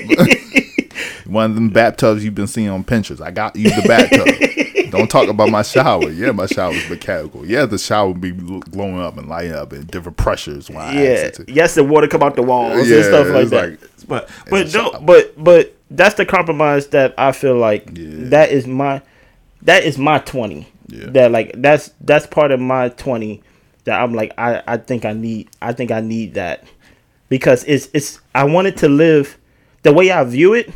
one 1.27 1.51
of 1.51 1.55
them 1.55 1.71
bathtubs 1.71 2.25
you've 2.25 2.35
been 2.35 2.47
seeing 2.47 2.69
on 2.69 2.85
Pinterest. 2.85 3.21
I 3.21 3.31
got 3.31 3.57
you 3.57 3.71
the 3.71 3.87
bathtub. 3.87 4.91
Don't 4.91 5.09
talk 5.11 5.29
about 5.29 5.51
my 5.51 5.63
shower. 5.63 6.11
Yeah, 6.11 6.33
my 6.33 6.47
shower's 6.47 6.89
mechanical. 6.91 7.47
Yeah, 7.47 7.65
the 7.67 7.79
shower 7.79 8.09
will 8.09 8.15
be 8.15 8.33
glowing 8.33 9.01
up 9.01 9.17
and 9.17 9.29
lighting 9.29 9.53
up 9.53 9.73
in 9.73 9.87
different 9.87 10.17
pressures 10.17 10.69
when 10.69 10.79
I 10.79 10.93
yeah. 10.95 11.01
it 11.01 11.35
to. 11.35 11.45
Yes, 11.53 11.75
the 11.77 11.85
water 11.85 12.09
come 12.09 12.23
out 12.23 12.35
the 12.35 12.43
walls 12.43 12.89
Yeah, 12.89 12.97
and 12.97 13.05
stuff 13.05 13.29
like 13.29 13.49
that. 13.49 13.71
like- 13.71 13.81
but 14.09 14.29
but 14.49 14.75
no, 14.75 14.99
but 15.01 15.43
but 15.43 15.77
that's 15.91 16.17
the 16.17 16.27
compromise 16.27 16.89
that 16.89 17.15
I 17.17 17.31
feel 17.33 17.57
like 17.57 17.89
Yeah. 17.97 18.29
that 18.31 18.51
is 18.51 18.67
my 18.67 19.03
that 19.63 19.85
is 19.85 19.99
my 19.99 20.19
twenty. 20.19 20.67
Yeah. 20.91 21.07
That 21.11 21.31
like 21.33 21.53
that's 21.57 21.91
that's 22.01 22.27
part 22.27 22.51
of 22.51 22.61
my 22.61 22.89
twenty 22.91 23.43
that 23.85 24.01
I'm 24.01 24.13
like 24.15 24.33
I 24.39 24.63
I 24.67 24.77
think 24.77 25.05
I 25.05 25.13
need 25.13 25.49
I 25.63 25.73
think 25.73 25.91
I 25.91 26.01
need 26.01 26.35
that 26.35 26.65
because 27.29 27.65
it's 27.65 27.89
it's 27.95 28.21
I 28.35 28.45
wanted 28.45 28.77
to 28.79 28.89
live 28.89 29.39
the 29.83 29.93
way 29.93 30.11
I 30.11 30.23
view 30.25 30.53
it 30.55 30.71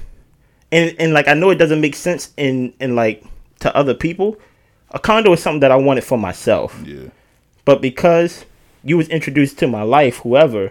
and 0.73 0.95
and 0.99 1.13
like 1.13 1.29
I 1.29 1.35
know 1.35 1.51
it 1.51 1.57
doesn't 1.57 1.81
make 1.81 1.95
sense 1.97 2.33
in 2.37 2.73
in 2.81 2.95
like 2.97 3.25
to 3.61 3.75
other 3.77 3.95
people. 3.95 4.39
A 4.91 4.99
condo 4.99 5.33
is 5.33 5.43
something 5.43 5.61
that 5.61 5.73
I 5.73 5.77
wanted 5.77 6.05
for 6.05 6.17
myself 6.17 6.81
Yeah. 6.87 7.09
but 7.65 7.83
because 7.83 8.45
you 8.85 8.97
was 8.97 9.09
introduced 9.09 9.59
to 9.59 9.67
my 9.67 9.83
life 9.83 10.19
whoever 10.19 10.71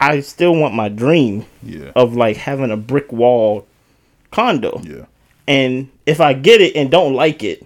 i 0.00 0.20
still 0.20 0.54
want 0.54 0.74
my 0.74 0.88
dream 0.88 1.44
Yeah. 1.62 1.92
of 1.96 2.14
like 2.14 2.36
having 2.36 2.70
a 2.70 2.76
brick 2.76 3.12
wall 3.12 3.66
condo 4.30 4.80
Yeah. 4.84 5.06
and 5.48 5.90
if 6.06 6.20
i 6.20 6.32
get 6.34 6.60
it 6.60 6.76
and 6.76 6.90
don't 6.90 7.14
like 7.14 7.42
it 7.42 7.64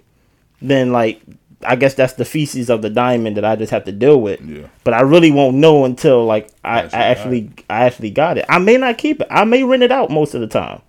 then 0.62 0.92
like 0.92 1.20
i 1.64 1.74
guess 1.76 1.94
that's 1.94 2.14
the 2.14 2.24
feces 2.24 2.68
of 2.70 2.82
the 2.82 2.90
diamond 2.90 3.36
that 3.36 3.44
i 3.44 3.56
just 3.56 3.70
have 3.70 3.84
to 3.84 3.92
deal 3.92 4.20
with 4.20 4.40
Yeah. 4.40 4.66
but 4.84 4.94
i 4.94 5.00
really 5.00 5.30
won't 5.30 5.56
know 5.56 5.84
until 5.84 6.24
like 6.24 6.48
i, 6.64 6.80
Actually 6.82 6.98
I 6.98 7.02
actually 7.04 7.50
i 7.70 7.84
actually 7.84 8.10
got 8.10 8.38
it 8.38 8.44
i 8.48 8.58
may 8.58 8.76
not 8.76 8.98
keep 8.98 9.20
it 9.20 9.28
i 9.30 9.44
may 9.44 9.64
rent 9.64 9.82
it 9.82 9.92
out 9.92 10.10
most 10.10 10.34
of 10.34 10.40
the 10.40 10.46
time 10.46 10.80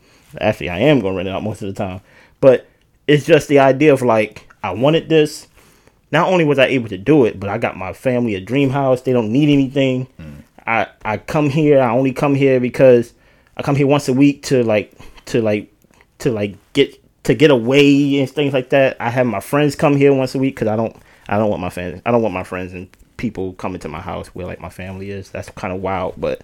actually 0.41 0.69
i 0.69 0.79
am 0.79 0.99
gonna 0.99 1.15
rent 1.15 1.27
it 1.29 1.31
out 1.31 1.43
most 1.43 1.61
of 1.61 1.67
the 1.67 1.73
time 1.73 2.01
but 2.41 2.67
it's 3.07 3.25
just 3.25 3.47
the 3.47 3.59
idea 3.59 3.93
of 3.93 4.01
like 4.01 4.51
i 4.63 4.71
wanted 4.71 5.09
this 5.09 5.47
not 6.09 6.29
only 6.29 6.45
was 6.45 6.57
I 6.57 6.67
able 6.67 6.87
to 6.87 6.97
do 6.97 7.25
it, 7.25 7.37
but 7.37 7.49
I 7.49 7.57
got 7.57 7.75
my 7.75 7.91
family 7.91 8.33
a 8.35 8.39
dream 8.39 8.69
house. 8.69 9.01
They 9.01 9.11
don't 9.11 9.29
need 9.29 9.49
anything. 9.51 10.05
Hmm. 10.15 10.35
I 10.65 10.87
I 11.03 11.17
come 11.17 11.49
here. 11.49 11.81
I 11.81 11.91
only 11.91 12.13
come 12.13 12.33
here 12.33 12.61
because 12.61 13.13
I 13.57 13.61
come 13.61 13.75
here 13.75 13.87
once 13.87 14.07
a 14.07 14.13
week 14.13 14.43
to 14.43 14.63
like 14.63 14.93
to 15.25 15.41
like 15.41 15.69
to 16.19 16.31
like 16.31 16.55
get 16.71 16.95
to 17.27 17.35
get 17.35 17.51
away 17.51 18.19
and 18.19 18.29
things 18.29 18.53
like 18.53 18.69
that. 18.69 18.95
I 19.01 19.09
have 19.09 19.25
my 19.27 19.41
friends 19.41 19.75
come 19.75 19.97
here 19.97 20.13
once 20.13 20.33
a 20.33 20.39
week 20.39 20.55
because 20.55 20.69
I 20.69 20.77
don't 20.77 20.95
I 21.27 21.37
don't 21.37 21.49
want 21.49 21.61
my 21.61 21.69
fans 21.69 22.01
I 22.05 22.11
don't 22.11 22.21
want 22.21 22.33
my 22.33 22.43
friends 22.43 22.71
and 22.71 22.87
people 23.17 23.51
coming 23.53 23.79
to 23.81 23.89
my 23.89 23.99
house 23.99 24.27
where 24.27 24.47
like 24.47 24.61
my 24.61 24.69
family 24.69 25.09
is. 25.11 25.29
That's 25.29 25.49
kind 25.49 25.73
of 25.73 25.81
wild. 25.81 26.15
But 26.17 26.41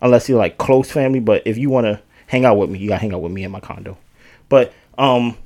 unless 0.00 0.30
you're 0.30 0.38
like 0.38 0.56
close 0.56 0.90
family, 0.90 1.20
but 1.20 1.42
if 1.46 1.58
you 1.58 1.68
want 1.68 1.84
to 1.84 2.00
hang 2.28 2.46
out 2.46 2.56
with 2.56 2.70
me, 2.70 2.78
you 2.78 2.88
gotta 2.88 3.02
hang 3.02 3.12
out 3.12 3.20
with 3.20 3.30
me 3.32 3.44
in 3.44 3.50
my 3.50 3.60
condo. 3.60 3.98
But 4.48 4.72
um 4.96 5.36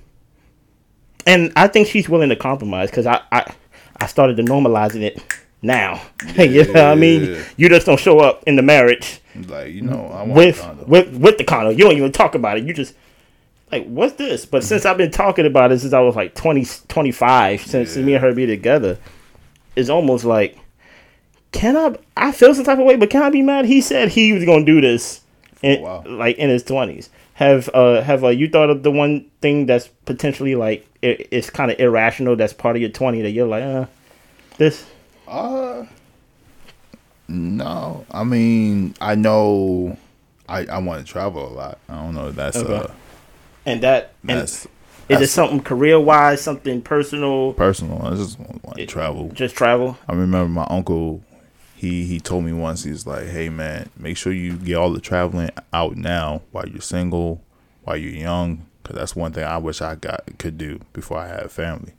and 1.26 1.53
I 1.57 1.66
think 1.66 1.89
she's 1.89 2.09
willing 2.09 2.28
to 2.28 2.37
compromise 2.37 2.89
because 2.89 3.07
I, 3.07 3.22
I 3.32 3.53
I 3.97 4.07
started 4.07 4.37
to 4.37 4.45
normalizing 4.45 5.03
it 5.03 5.20
now. 5.62 6.01
you 6.37 6.64
know 6.64 6.72
what 6.74 6.76
I 6.76 6.95
mean? 6.95 7.43
You 7.57 7.68
just 7.68 7.87
don't 7.87 7.99
show 7.99 8.20
up 8.20 8.45
in 8.47 8.55
the 8.55 8.62
marriage 8.62 9.20
Like 9.34 9.72
you 9.72 9.82
know, 9.82 10.07
I 10.12 10.22
want 10.22 10.34
with 10.34 10.87
with 10.87 11.16
with 11.16 11.39
the 11.39 11.45
condo. 11.45 11.70
You 11.70 11.82
don't 11.82 11.97
even 11.97 12.12
talk 12.12 12.37
about 12.37 12.59
it. 12.59 12.64
You 12.64 12.72
just 12.72 12.95
like, 13.73 13.85
what's 13.87 14.14
this? 14.14 14.47
But 14.47 14.62
since 14.64 14.85
I've 14.87 14.97
been 14.97 15.11
talking 15.11 15.47
about 15.47 15.73
it 15.73 15.81
since 15.81 15.93
I 15.93 16.01
was 16.01 16.14
like 16.17 16.35
20, 16.35 16.64
25, 16.89 17.61
since 17.62 17.97
Yeah. 17.97 18.03
me 18.05 18.14
and 18.14 18.23
her 18.25 18.33
be 18.33 18.47
together, 18.47 18.99
it's 19.75 19.89
almost 19.89 20.25
like, 20.25 20.57
can 21.53 21.77
I? 21.77 21.97
I 22.17 22.33
feel 22.33 22.55
some 22.55 22.64
type 22.64 22.79
of 22.79 22.85
way, 22.85 22.97
but 22.97 23.11
can 23.11 23.23
I 23.23 23.31
be 23.31 23.43
mad? 23.43 23.64
He 23.67 23.81
said 23.81 24.09
he 24.11 24.33
was 24.33 24.45
gonna 24.45 24.64
do 24.64 24.81
this, 24.81 25.21
in, 25.62 25.81
Wow. 25.83 26.03
like 26.07 26.37
in 26.37 26.51
his 26.51 26.62
twenties. 26.62 27.09
Have 27.35 27.69
uh 27.75 28.01
have 28.03 28.25
uh, 28.25 28.29
you 28.29 28.49
thought 28.49 28.71
of 28.71 28.83
the 28.83 28.91
one 28.91 29.27
thing 29.43 29.67
that's 29.67 29.89
potentially 30.07 30.55
like 30.55 30.87
it, 31.03 31.29
it's 31.31 31.51
kind 31.51 31.71
of 31.71 31.79
irrational 31.79 32.35
that's 32.37 32.53
part 32.55 32.77
of 32.77 32.81
your 32.83 32.91
twenty 32.91 33.21
that 33.23 33.31
you're 33.31 33.47
like, 33.47 33.62
uh, 33.62 33.87
this 34.59 34.85
Uh, 35.29 35.85
no. 37.29 38.07
I 38.11 38.25
mean, 38.25 38.95
I 39.01 39.14
know. 39.14 39.97
I 40.49 40.67
I 40.67 40.79
want 40.79 41.05
to 41.07 41.12
travel 41.12 41.47
a 41.47 41.53
lot. 41.53 41.79
I 41.89 41.95
don't 41.97 42.14
know. 42.14 42.29
if 42.29 42.37
That's 42.37 42.57
Okay. 42.57 42.73
uh, 42.75 42.87
and 43.67 43.83
that 43.83 44.12
and 44.27 44.41
that's 44.41 44.67
is 45.09 45.21
it 45.21 45.27
something 45.29 45.61
career 45.61 46.01
wise, 46.01 46.41
something 46.41 46.81
personal, 46.83 47.53
personal. 47.53 48.01
I 48.05 48.14
just 48.17 48.39
want 48.41 48.77
to 48.77 48.87
travel. 48.87 49.29
just 49.35 49.55
travel? 49.55 49.99
I 50.09 50.14
remember 50.14 50.49
my 50.49 50.67
uncle. 50.71 51.23
He 51.77 52.07
he 52.07 52.19
told 52.21 52.45
me 52.45 52.53
once. 52.55 52.85
He's 52.85 53.07
like, 53.07 53.27
"Hey 53.27 53.49
man, 53.51 53.91
make 53.99 54.17
sure 54.17 54.33
you 54.33 54.55
get 54.57 54.77
all 54.77 54.91
the 54.93 55.01
traveling 55.01 55.51
out 55.73 55.97
now 55.97 56.41
while 56.51 56.67
you're 56.69 56.81
single, 56.81 57.43
while 57.85 57.97
you're 57.99 58.12
young, 58.12 58.67
because 58.83 58.97
that's 58.97 59.14
one 59.14 59.33
thing 59.33 59.45
I 59.45 59.59
wish 59.59 59.81
I 59.83 59.95
got 59.95 60.25
could 60.39 60.57
do 60.59 60.81
before 60.95 61.19
I 61.19 61.29
had 61.29 61.41
a 61.43 61.49
family." 61.51 61.93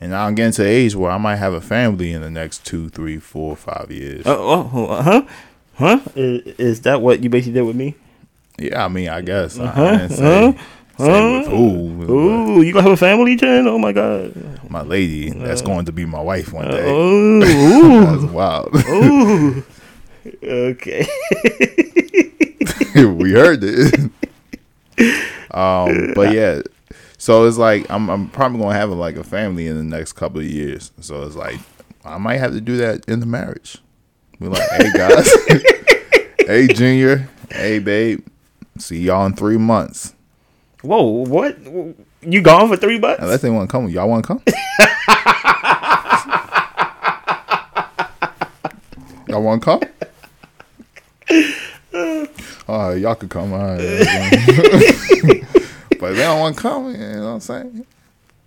And 0.00 0.10
now 0.10 0.26
I'm 0.26 0.34
getting 0.34 0.52
to 0.52 0.62
the 0.62 0.68
age 0.68 0.94
where 0.94 1.10
I 1.10 1.16
might 1.18 1.36
have 1.36 1.52
a 1.54 1.60
family 1.60 2.12
in 2.12 2.20
the 2.22 2.30
next 2.30 2.66
two, 2.66 2.88
three, 2.90 3.18
four, 3.18 3.54
five 3.56 3.90
years. 3.90 4.24
Oh, 4.26 4.70
oh, 4.74 4.86
uh, 4.88 5.02
huh, 5.02 5.22
huh? 5.76 6.00
Is, 6.14 6.54
is 6.58 6.80
that 6.82 7.00
what 7.00 7.22
you 7.22 7.30
basically 7.30 7.54
did 7.54 7.62
with 7.62 7.76
me? 7.76 7.94
Yeah, 8.58 8.84
I 8.84 8.88
mean, 8.88 9.08
I 9.08 9.20
guess. 9.22 9.58
I- 9.58 9.62
I 9.64 9.66
Uh-huh, 9.68 9.96
didn't 9.98 10.10
say, 10.10 10.16
say 10.52 10.58
with 10.98 11.46
who. 11.48 12.12
Ooh, 12.12 12.62
you 12.62 12.72
gonna 12.72 12.82
have 12.84 12.92
a 12.92 12.96
family, 12.96 13.36
Jen? 13.36 13.66
Oh 13.66 13.78
my 13.78 13.92
god. 13.92 14.70
My 14.70 14.82
lady, 14.82 15.30
that's 15.30 15.62
going 15.62 15.84
to 15.86 15.92
be 15.92 16.04
my 16.04 16.20
wife 16.20 16.52
one 16.52 16.68
day. 16.70 16.84
Oh, 16.86 17.40
That's 18.20 18.32
wild. 18.32 18.74
ooh. 18.88 19.64
Okay. 20.42 21.06
we 22.96 23.30
heard 23.30 23.60
it. 23.62 23.94
um, 25.52 26.12
but 26.16 26.32
yeah, 26.32 26.62
so 27.16 27.46
it's 27.46 27.58
like 27.58 27.88
I'm 27.88 28.10
I'm 28.10 28.28
probably 28.30 28.58
gonna 28.58 28.74
have 28.74 28.90
like 28.90 29.14
a 29.16 29.22
family 29.22 29.68
in 29.68 29.76
the 29.76 29.84
next 29.84 30.14
couple 30.14 30.40
of 30.40 30.46
years. 30.46 30.90
So 31.00 31.22
it's 31.22 31.36
like 31.36 31.60
I 32.04 32.18
might 32.18 32.38
have 32.38 32.50
to 32.52 32.60
do 32.60 32.76
that 32.78 33.08
in 33.08 33.20
the 33.20 33.26
marriage. 33.26 33.78
We're 34.40 34.48
like, 34.48 34.68
hey 34.68 34.90
guys, 34.94 35.32
hey 36.40 36.66
Junior, 36.66 37.28
hey 37.52 37.78
babe, 37.78 38.26
see 38.78 38.98
y'all 39.02 39.26
in 39.26 39.34
three 39.34 39.58
months. 39.58 40.12
Whoa, 40.86 41.02
what? 41.02 41.58
You 42.22 42.40
gone 42.42 42.68
for 42.68 42.76
three 42.76 43.00
bucks? 43.00 43.20
Unless 43.20 43.42
they 43.42 43.50
want 43.50 43.68
to 43.68 43.72
come, 43.72 43.88
y'all 43.88 44.08
want 44.08 44.24
to 44.24 44.28
come? 44.28 44.40
y'all 49.28 49.42
want 49.42 49.62
to 49.62 49.64
come? 49.64 49.80
All 51.92 51.98
right, 51.98 52.30
oh, 52.68 52.92
y'all 52.92 53.16
could 53.16 53.30
come. 53.30 53.52
All 53.52 53.58
right. 53.58 53.78
but 55.98 56.12
they 56.12 56.22
don't 56.22 56.38
want 56.38 56.54
to 56.56 56.62
come, 56.62 56.92
you 56.92 56.98
know 56.98 57.22
what 57.22 57.30
I'm 57.30 57.40
saying? 57.40 57.84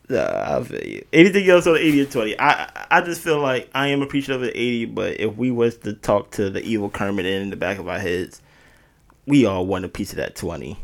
Nah, 0.08 0.58
I 0.58 0.64
feel 0.64 0.82
you. 0.82 1.04
Anything 1.12 1.50
else 1.50 1.68
on 1.68 1.74
the 1.74 1.86
80 1.86 2.02
or 2.02 2.06
20? 2.06 2.40
I 2.40 2.70
I 2.90 3.02
just 3.02 3.20
feel 3.22 3.40
like 3.40 3.70
I 3.76 3.88
am 3.88 4.02
appreciative 4.02 4.42
of 4.42 4.48
the 4.48 4.58
80, 4.58 4.86
but 4.86 5.20
if 5.20 5.36
we 5.36 5.52
was 5.52 5.76
to 5.80 5.92
talk 5.94 6.32
to 6.32 6.50
the 6.50 6.64
evil 6.64 6.90
Kermit 6.90 7.26
in 7.26 7.50
the 7.50 7.58
back 7.58 7.80
of 7.80 7.90
our 7.90 8.00
heads, 8.00 8.42
we 9.28 9.46
all 9.46 9.66
want 9.66 9.84
a 9.84 9.90
piece 9.90 10.12
of 10.12 10.18
that 10.18 10.36
20. 10.36 10.78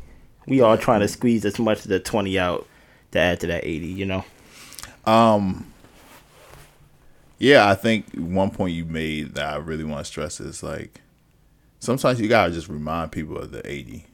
We 0.48 0.62
all 0.62 0.78
trying 0.78 1.02
to 1.02 1.08
squeeze 1.08 1.44
as 1.46 1.58
much 1.60 1.80
of 1.84 1.88
the 1.90 2.00
20 2.00 2.38
out 2.40 2.68
to 3.12 3.20
add 3.20 3.40
to 3.42 3.48
that 3.48 3.66
80, 3.66 3.86
you 3.88 4.06
know? 4.06 4.26
Um, 5.06 5.72
Yeah, 7.38 7.70
I 7.70 7.76
think 7.76 8.14
one 8.16 8.50
point 8.50 8.74
you 8.74 8.86
made 8.86 9.36
that 9.36 9.54
I 9.54 9.58
really 9.58 9.84
want 9.84 10.00
to 10.00 10.06
stress 10.06 10.40
is 10.40 10.64
like 10.64 11.02
sometimes 11.80 12.20
you 12.22 12.28
gotta 12.30 12.52
just 12.54 12.70
remind 12.70 13.12
people 13.12 13.38
of 13.38 13.52
the 13.52 13.66
80, 13.70 14.06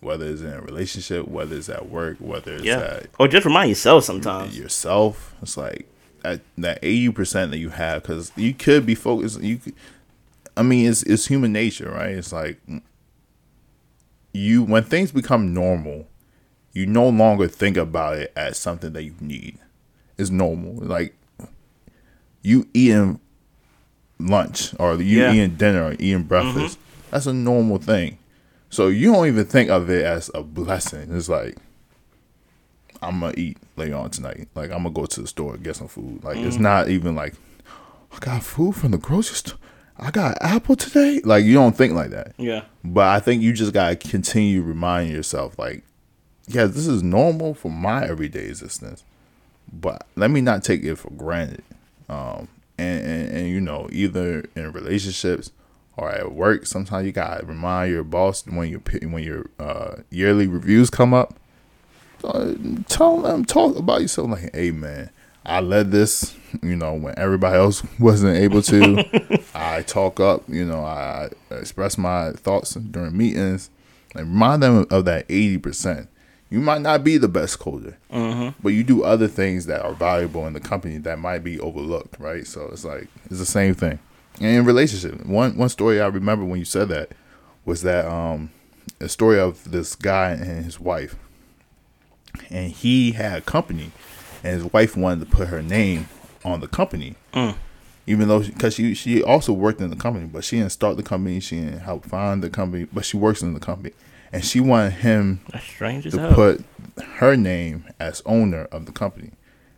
whether 0.00 0.26
it's 0.26 0.42
in 0.42 0.52
a 0.52 0.60
relationship, 0.60 1.26
whether 1.28 1.56
it's 1.56 1.68
at 1.68 1.88
work, 1.88 2.18
whether 2.20 2.54
it's 2.54 2.64
Yeah. 2.64 2.78
at 2.80 3.06
Or 3.18 3.26
just 3.28 3.44
remind 3.44 3.68
yourself 3.70 4.04
sometimes. 4.04 4.56
yourself. 4.56 5.34
It's 5.42 5.56
like 5.56 5.86
at 6.24 6.40
that 6.58 6.78
eighty 6.82 7.10
percent 7.10 7.50
that 7.50 7.58
you 7.58 7.70
have 7.70 8.02
because 8.02 8.30
you 8.36 8.54
could 8.54 8.86
be 8.86 8.94
focused. 8.94 9.40
You, 9.40 9.56
could, 9.58 9.74
I 10.56 10.62
mean, 10.62 10.88
it's 10.88 11.02
it's 11.02 11.26
human 11.26 11.52
nature, 11.52 11.90
right? 11.90 12.10
It's 12.10 12.32
like 12.32 12.58
you 14.32 14.62
when 14.62 14.82
things 14.84 15.12
become 15.12 15.52
normal, 15.54 16.08
you 16.72 16.86
no 16.86 17.08
longer 17.08 17.48
think 17.48 17.76
about 17.76 18.18
it 18.18 18.32
as 18.36 18.58
something 18.58 18.92
that 18.92 19.02
you 19.02 19.14
need. 19.20 19.58
It's 20.18 20.30
normal, 20.30 20.74
like 20.76 21.14
you 22.42 22.68
eating 22.74 23.20
lunch 24.18 24.74
or 24.78 24.94
you 24.96 25.20
Yeah. 25.20 25.32
eating 25.32 25.56
dinner 25.56 25.84
or 25.84 25.92
eating 25.94 26.22
breakfast. 26.24 26.78
Mm-hmm. 26.78 27.08
That's 27.10 27.26
a 27.26 27.32
normal 27.32 27.78
thing. 27.78 28.18
So 28.70 28.88
you 28.88 29.12
don't 29.12 29.26
even 29.26 29.44
think 29.44 29.68
of 29.70 29.90
it 29.90 30.04
as 30.04 30.30
a 30.34 30.42
blessing. 30.42 31.14
It's 31.14 31.28
like 31.28 31.56
I'm 33.02 33.20
gonna 33.20 33.34
eat 33.36 33.58
later 33.76 33.96
on 33.96 34.10
tonight. 34.10 34.48
Like 34.54 34.70
I'm 34.70 34.84
gonna 34.84 34.90
go 34.90 35.06
to 35.06 35.20
the 35.20 35.26
store 35.26 35.54
and 35.54 35.64
get 35.64 35.76
some 35.76 35.88
food. 35.88 36.24
Like 36.24 36.38
it's 36.38 36.56
mm. 36.56 36.60
not 36.60 36.88
even 36.88 37.14
like 37.14 37.34
I 38.12 38.18
got 38.18 38.42
food 38.42 38.76
from 38.76 38.92
the 38.92 38.98
grocery 38.98 39.36
store. 39.36 39.58
I 40.02 40.10
got 40.10 40.36
apple 40.40 40.74
today. 40.74 41.20
Like 41.24 41.44
you 41.44 41.54
don't 41.54 41.76
think 41.76 41.94
like 41.94 42.10
that. 42.10 42.34
Yeah. 42.36 42.64
But 42.84 43.08
I 43.08 43.20
think 43.20 43.42
you 43.42 43.52
just 43.52 43.72
gotta 43.72 43.94
continue 43.94 44.60
reminding 44.60 45.14
yourself, 45.14 45.58
like, 45.58 45.84
yeah, 46.48 46.66
this 46.66 46.88
is 46.88 47.02
normal 47.02 47.54
for 47.54 47.70
my 47.70 48.04
everyday 48.04 48.46
existence. 48.46 49.04
But 49.72 50.06
let 50.16 50.30
me 50.30 50.40
not 50.40 50.64
take 50.64 50.82
it 50.82 50.96
for 50.96 51.10
granted. 51.10 51.62
Um, 52.08 52.48
and, 52.78 53.04
and, 53.04 53.28
and 53.30 53.48
you 53.48 53.60
know, 53.60 53.88
either 53.92 54.44
in 54.56 54.72
relationships 54.72 55.52
or 55.96 56.10
at 56.10 56.32
work, 56.32 56.66
sometimes 56.66 57.06
you 57.06 57.12
gotta 57.12 57.46
remind 57.46 57.92
your 57.92 58.02
boss 58.02 58.44
when 58.46 58.70
your 58.70 58.80
when 59.08 59.22
your 59.22 59.46
uh, 59.60 59.96
yearly 60.10 60.48
reviews 60.48 60.90
come 60.90 61.14
up. 61.14 61.34
Uh, 62.24 62.54
tell 62.88 63.20
them 63.20 63.44
talk 63.44 63.76
about 63.76 64.00
yourself 64.00 64.30
like, 64.30 64.54
hey 64.54 64.70
man, 64.72 65.10
I 65.44 65.60
led 65.60 65.90
this, 65.90 66.36
you 66.62 66.76
know, 66.76 66.94
when 66.94 67.18
everybody 67.18 67.56
else 67.56 67.82
wasn't 67.98 68.36
able 68.36 68.62
to. 68.62 69.42
I 69.54 69.82
talk 69.82 70.20
up, 70.20 70.44
you 70.48 70.64
know, 70.64 70.84
I 70.84 71.30
express 71.50 71.98
my 71.98 72.32
thoughts 72.32 72.74
during 72.74 73.16
meetings. 73.16 73.70
And 74.14 74.28
remind 74.28 74.62
them 74.62 74.86
of 74.90 75.04
that 75.06 75.24
eighty 75.30 75.56
percent. 75.58 76.08
You 76.50 76.60
might 76.60 76.82
not 76.82 77.02
be 77.02 77.16
the 77.16 77.28
best 77.28 77.58
coder, 77.58 77.94
but 78.62 78.68
you 78.74 78.84
do 78.84 79.04
other 79.04 79.26
things 79.26 79.64
that 79.66 79.80
are 79.82 79.94
valuable 79.94 80.46
in 80.46 80.52
the 80.52 80.60
company 80.60 80.98
that 80.98 81.18
might 81.18 81.42
be 81.42 81.58
overlooked, 81.58 82.20
right? 82.20 82.46
So 82.46 82.68
it's 82.70 82.84
like 82.84 83.08
it's 83.30 83.38
the 83.38 83.46
same 83.46 83.74
thing. 83.74 83.98
And 84.38 84.48
in 84.58 84.64
relationship, 84.66 85.24
one 85.24 85.56
one 85.56 85.70
story 85.70 85.98
I 85.98 86.08
remember 86.08 86.44
when 86.44 86.58
you 86.58 86.66
said 86.66 86.90
that 86.90 87.12
was 87.64 87.80
that 87.82 88.04
um 88.04 88.50
a 89.00 89.08
story 89.08 89.40
of 89.40 89.70
this 89.70 89.94
guy 89.94 90.32
and 90.32 90.64
his 90.64 90.78
wife 90.78 91.16
and 92.50 92.70
he 92.70 93.12
had 93.12 93.38
a 93.38 93.40
company, 93.40 93.92
and 94.42 94.54
his 94.62 94.72
wife 94.72 94.96
wanted 94.96 95.20
to 95.28 95.36
put 95.36 95.48
her 95.48 95.62
name 95.62 96.08
on 96.44 96.60
the 96.60 96.68
company, 96.68 97.14
even 98.06 98.28
though 98.28 98.40
because 98.40 98.74
she 98.74 98.94
she 98.94 99.22
also 99.22 99.52
worked 99.52 99.80
in 99.80 99.90
the 99.90 99.96
company, 99.96 100.26
but 100.26 100.44
she 100.44 100.58
didn't 100.58 100.72
start 100.72 100.96
the 100.96 101.02
company, 101.02 101.40
she 101.40 101.60
didn't 101.60 101.80
help 101.80 102.04
find 102.04 102.42
the 102.42 102.50
company, 102.50 102.86
but 102.92 103.04
she 103.04 103.16
works 103.16 103.42
in 103.42 103.54
the 103.54 103.60
company, 103.60 103.92
and 104.32 104.44
she 104.44 104.60
wanted 104.60 104.92
him 104.94 105.40
strange 105.60 106.10
to 106.10 106.18
hell. 106.18 106.34
put 106.34 106.64
her 107.16 107.36
name 107.36 107.84
as 108.00 108.22
owner 108.26 108.64
of 108.72 108.86
the 108.86 108.92
company, 108.92 109.30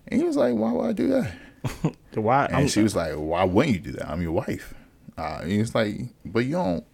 and 0.09 0.21
he 0.21 0.27
was 0.27 0.37
like, 0.37 0.55
"Why 0.55 0.73
would 0.73 0.87
I 0.87 0.93
do 0.93 1.09
that?" 1.09 1.33
So 2.15 2.21
why? 2.21 2.47
And 2.47 2.57
I'm, 2.57 2.69
she 2.69 2.81
was 2.83 2.95
like, 2.95 3.13
"Why 3.15 3.43
wouldn't 3.45 3.75
you 3.75 3.81
do 3.81 3.93
that? 3.93 4.09
I'm 4.09 4.23
your 4.23 4.33
wife." 4.33 4.73
Uh, 5.19 5.39
and 5.43 5.51
he 5.51 5.59
was 5.59 5.75
like, 5.75 5.97
"But 6.25 6.45
you 6.47 6.53
don't 6.53 6.85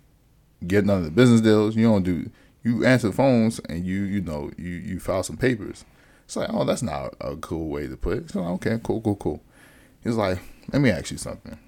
get 0.66 0.84
none 0.84 0.98
of 0.98 1.04
the 1.04 1.10
business 1.10 1.40
deals. 1.40 1.76
You 1.76 1.84
don't 1.84 2.02
do. 2.02 2.30
You 2.62 2.84
answer 2.84 3.12
phones 3.12 3.58
and 3.68 3.84
you 3.86 4.02
you 4.02 4.20
know 4.20 4.50
you 4.56 4.70
you 4.70 4.98
file 4.98 5.22
some 5.22 5.36
papers." 5.36 5.84
It's 6.30 6.36
like, 6.36 6.50
"Oh, 6.52 6.62
that's 6.62 6.80
not 6.82 7.16
a 7.20 7.34
cool 7.34 7.66
way 7.70 7.88
to 7.88 7.96
put 7.96 8.18
it." 8.18 8.30
So 8.30 8.44
okay, 8.54 8.78
cool, 8.84 9.00
cool, 9.00 9.16
cool. 9.16 9.42
He 10.00 10.08
was 10.08 10.16
like, 10.16 10.38
"Let 10.72 10.80
me 10.80 10.88
ask 10.88 11.10
you 11.10 11.16
something. 11.18 11.58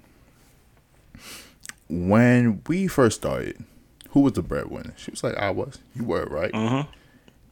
When 1.89 2.61
we 2.67 2.87
first 2.87 3.17
started, 3.19 3.61
who 4.11 4.21
was 4.21 4.31
the 4.33 4.41
breadwinner?" 4.41 4.93
She 4.95 5.11
was 5.11 5.21
like, 5.21 5.35
"I 5.35 5.49
was. 5.49 5.79
You 5.93 6.05
were 6.05 6.23
right." 6.27 6.53
Mm-hmm. 6.53 6.89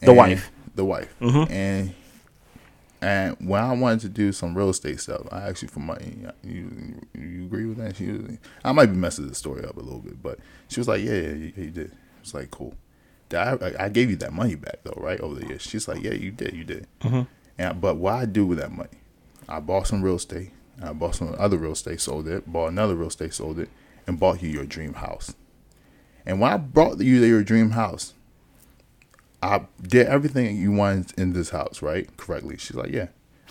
The 0.00 0.06
And- 0.08 0.16
wife. 0.16 0.50
The 0.74 0.86
wife. 0.86 1.14
Mm-hmm. 1.20 1.52
And 1.52 1.94
and 3.02 3.36
when 3.46 3.62
I 3.62 3.74
wanted 3.74 4.00
to 4.00 4.08
do 4.08 4.32
some 4.32 4.56
real 4.56 4.70
estate 4.70 4.98
stuff, 4.98 5.26
I 5.30 5.50
asked 5.50 5.60
you 5.60 5.68
for 5.68 5.80
money. 5.80 6.16
You 6.42 6.98
you 7.14 7.44
agree 7.44 7.66
with 7.66 7.76
that? 7.76 7.96
She 7.96 8.10
was, 8.10 8.38
I 8.64 8.72
might 8.72 8.86
be 8.86 8.96
messing 8.96 9.28
the 9.28 9.34
story 9.34 9.64
up 9.66 9.76
a 9.76 9.80
little 9.80 10.00
bit, 10.00 10.22
but 10.22 10.38
she 10.68 10.80
was 10.80 10.88
like, 10.88 11.02
"Yeah, 11.02 11.12
yeah, 11.12 11.32
you, 11.34 11.52
you 11.58 11.70
did." 11.70 11.92
It's 12.22 12.32
like, 12.32 12.50
"Cool." 12.50 12.74
I, 13.38 13.84
I- 13.84 13.88
gave 13.88 14.10
you 14.10 14.16
that 14.16 14.32
money 14.32 14.54
back 14.54 14.80
though, 14.84 14.94
right 14.96 15.20
over 15.20 15.34
the 15.36 15.46
years. 15.46 15.62
She's 15.62 15.86
like, 15.88 16.02
"Yeah, 16.02 16.12
you 16.14 16.30
did, 16.30 16.54
you 16.54 16.64
did." 16.64 16.86
Mm-hmm. 17.00 17.22
And 17.58 17.80
but 17.80 17.96
what 17.96 18.14
I 18.14 18.24
do 18.26 18.46
with 18.46 18.58
that 18.58 18.72
money, 18.72 18.98
I 19.48 19.60
bought 19.60 19.86
some 19.86 20.02
real 20.02 20.16
estate. 20.16 20.50
I 20.82 20.92
bought 20.92 21.14
some 21.14 21.34
other 21.38 21.58
real 21.58 21.72
estate, 21.72 22.00
sold 22.00 22.26
it. 22.28 22.50
Bought 22.50 22.68
another 22.68 22.94
real 22.96 23.08
estate, 23.08 23.34
sold 23.34 23.58
it, 23.58 23.68
and 24.06 24.18
bought 24.18 24.42
you 24.42 24.48
your 24.48 24.64
dream 24.64 24.94
house. 24.94 25.34
And 26.24 26.40
when 26.40 26.52
I 26.52 26.56
brought 26.56 26.98
you 27.00 27.16
your 27.16 27.42
dream 27.42 27.70
house, 27.70 28.14
I 29.42 29.62
did 29.80 30.06
everything 30.06 30.56
you 30.56 30.72
wanted 30.72 31.18
in 31.18 31.32
this 31.32 31.50
house, 31.50 31.82
right? 31.82 32.14
Correctly. 32.16 32.56
She's 32.58 32.76
like, 32.76 32.90
yeah. 32.90 33.08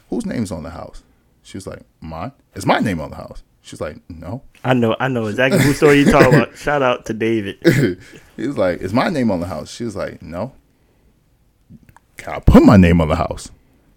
Whose 0.10 0.26
name's 0.26 0.52
on 0.52 0.64
the 0.64 0.70
house? 0.72 1.04
She 1.44 1.58
was 1.58 1.68
like, 1.68 1.82
mine. 2.00 2.32
It's 2.56 2.66
my 2.66 2.80
name 2.80 3.00
on 3.02 3.10
the 3.12 3.18
house. 3.18 3.44
She's 3.62 3.80
like, 3.80 3.97
no. 4.09 4.41
I 4.64 4.74
know, 4.74 4.95
I 4.99 5.07
know 5.07 5.28
exactly 5.28 5.62
whose 5.62 5.78
story 5.78 5.99
you 5.99 6.05
talking 6.05 6.34
about. 6.34 6.57
Shout 6.57 6.82
out 6.82 7.05
to 7.05 7.14
David. 7.14 7.57
he 8.36 8.47
was 8.47 8.57
like, 8.57 8.82
"Is 8.82 8.93
my 8.93 9.09
name 9.09 9.32
on 9.32 9.39
the 9.39 9.47
house?" 9.47 9.72
She 9.74 9.84
was 9.84 9.95
like, 9.95 10.22
"No." 10.22 10.53
Can 12.18 12.34
I 12.34 12.39
put 12.39 12.64
my 12.64 12.78
name 12.78 13.01
on 13.01 13.07
the 13.07 13.16
house? 13.16 13.49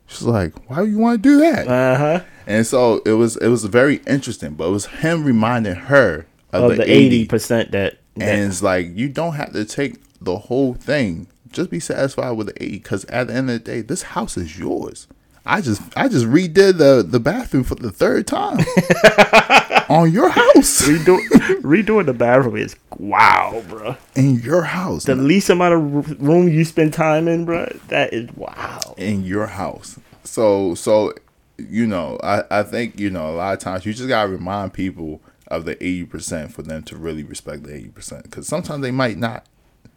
She's 0.07 0.23
like, 0.23 0.71
"Why 0.71 0.85
do 0.85 0.91
you 0.91 0.99
want 0.99 1.23
to 1.23 1.29
do 1.29 1.39
that?" 1.41 1.69
Uh 1.69 1.97
huh. 1.97 2.25
And 2.47 2.67
so 2.67 3.03
it 3.05 3.13
was. 3.13 3.37
It 3.37 3.49
was 3.49 3.65
very 3.65 3.97
interesting, 4.07 4.55
but 4.55 4.69
it 4.69 4.71
was 4.71 4.87
him 4.87 5.25
reminding 5.25 5.75
her 5.75 6.27
of, 6.53 6.71
Of 6.71 6.77
the 6.79 6.91
eighty 6.91 7.27
percent 7.27 7.73
that, 7.73 7.99
that 8.17 8.29
and 8.29 8.51
it's 8.51 8.63
like 8.63 8.89
you 8.95 9.09
don't 9.09 9.35
have 9.35 9.53
to 9.53 9.65
take 9.65 9.97
the 10.21 10.39
whole 10.39 10.75
thing. 10.75 11.27
Just 11.51 11.71
be 11.71 11.81
satisfied 11.81 12.33
with 12.33 12.49
the 12.49 12.63
eighty, 12.63 12.79
because 12.79 13.05
at 13.07 13.27
the 13.27 13.35
end 13.35 13.51
of 13.51 13.65
the 13.65 13.71
day, 13.71 13.81
this 13.83 14.03
house 14.03 14.37
is 14.37 14.59
yours. 14.59 15.09
I 15.47 15.61
just 15.61 15.83
I 15.97 16.09
just 16.09 16.25
redid 16.27 16.79
the 16.79 17.05
the 17.07 17.21
bathroom 17.21 17.65
for 17.65 17.75
the 17.75 17.91
third 17.91 18.27
time 18.27 18.59
on 19.91 20.11
your 20.11 20.31
house 20.31 20.83
redo, 20.89 21.19
redoing 21.61 22.07
the 22.07 22.15
bathroom 22.15 22.57
is 22.57 22.77
wow, 22.99 23.63
bro. 23.69 23.97
in 24.15 24.37
your 24.41 24.63
house 24.63 25.05
The 25.05 25.15
least 25.15 25.51
amount 25.51 25.75
of 25.75 26.23
room 26.23 26.49
you 26.49 26.65
spend 26.65 26.95
time 26.95 27.29
in, 27.29 27.45
bro, 27.45 27.67
that 27.89 28.15
is 28.15 28.31
wow. 28.37 28.95
in 28.97 29.25
your 29.25 29.47
house. 29.47 29.99
So 30.25 30.75
so 30.75 31.13
you 31.59 31.87
know 31.87 32.19
I 32.23 32.45
I 32.51 32.63
think 32.63 32.99
you 32.99 33.11
know 33.11 33.29
a 33.31 33.37
lot 33.37 33.53
of 33.53 33.59
times 33.59 33.85
you 33.85 33.93
just 33.93 34.09
gotta 34.09 34.29
remind 34.31 34.73
people 34.73 35.21
of 35.49 35.67
the 35.67 35.73
eighty 35.85 36.05
percent 36.05 36.53
for 36.53 36.63
them 36.63 36.83
to 36.85 36.97
really 36.97 37.23
respect 37.23 37.65
the 37.65 37.75
eighty 37.75 37.89
percent 37.91 38.23
because 38.25 38.49
sometimes 38.49 38.81
they 38.83 38.91
might 38.91 39.19
not. 39.19 39.45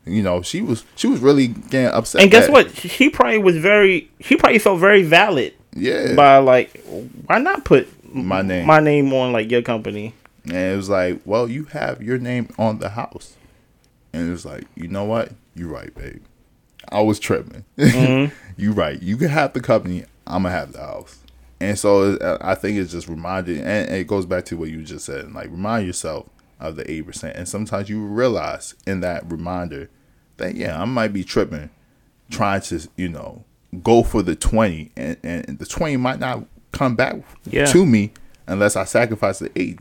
You 0.08 0.24
know, 0.24 0.42
she 0.42 0.62
was 0.62 0.84
she 0.96 1.08
was 1.08 1.20
really 1.20 1.48
getting 1.48 1.88
upset. 1.88 2.22
And 2.22 2.32
guess 2.32 2.50
what? 2.50 2.76
She 2.76 3.10
probably 3.10 3.38
was 3.40 3.58
very. 3.58 4.10
She 4.22 4.36
probably 4.38 4.60
felt 4.60 4.80
very 4.80 5.04
valid 5.04 5.54
Yeah, 5.74 6.16
by 6.16 6.38
like, 6.38 6.82
why 7.26 7.40
not 7.40 7.66
put 7.66 7.88
My 8.14 8.42
name. 8.42 8.66
my 8.66 8.80
name 8.80 9.12
on 9.14 9.32
like 9.32 9.50
your 9.52 9.62
company? 9.62 10.14
And 10.46 10.56
it 10.56 10.76
was 10.78 10.90
like, 10.90 11.20
well, 11.26 11.50
you 11.50 11.66
have 11.66 12.02
your 12.02 12.18
name 12.18 12.50
on 12.58 12.80
the 12.80 12.90
house. 12.90 13.36
And 14.14 14.30
it 14.30 14.32
was 14.32 14.46
like, 14.46 14.64
you 14.76 14.88
know 14.88 15.04
what? 15.04 15.32
You're 15.56 15.68
right, 15.68 15.94
babe. 15.94 16.24
I 16.90 17.02
was 17.02 17.20
tripping. 17.20 17.66
you 17.78 18.72
right. 18.72 19.02
You 19.02 19.18
can 19.18 19.28
have 19.30 19.52
the 19.54 19.60
company. 19.60 20.06
I'm 20.26 20.44
gonna 20.44 20.56
have 20.56 20.72
the 20.74 20.80
house. 20.80 21.20
And 21.60 21.78
so 21.78 22.14
uh, 22.16 22.38
I 22.40 22.56
think 22.56 22.78
it's 22.78 22.92
just 22.92 23.08
reminded, 23.10 23.58
and 23.60 23.90
it 23.90 24.08
goes 24.08 24.26
back 24.26 24.46
to 24.46 24.58
what 24.58 24.70
you 24.70 24.84
just 24.84 25.06
said. 25.06 25.34
Like 25.34 25.50
remind 25.50 25.86
yourself 25.88 26.30
of 26.60 26.76
the 26.76 26.90
eight 26.90 27.06
percent, 27.06 27.36
and 27.36 27.48
sometimes 27.48 27.90
you 27.90 28.06
realize 28.06 28.74
in 28.86 29.02
that 29.02 29.30
reminder 29.30 29.90
that 30.38 30.56
yeah, 30.56 30.82
I 30.82 30.86
might 30.86 31.14
be 31.14 31.24
tripping, 31.24 31.70
trying 32.30 32.62
to 32.62 32.88
you 32.96 33.10
know 33.10 33.44
go 33.84 34.04
for 34.04 34.22
the 34.22 34.36
twenty, 34.36 34.92
and, 34.96 35.18
and 35.24 35.60
the 35.60 35.66
twenty 35.66 35.98
might 35.98 36.20
not 36.20 36.46
come 36.72 36.96
back 36.96 37.16
Yeah. 37.46 37.66
to 37.66 37.86
me 37.86 38.12
unless 38.48 38.76
I 38.76 38.84
sacrifice 38.86 39.40
the 39.40 39.52
eighty. 39.60 39.80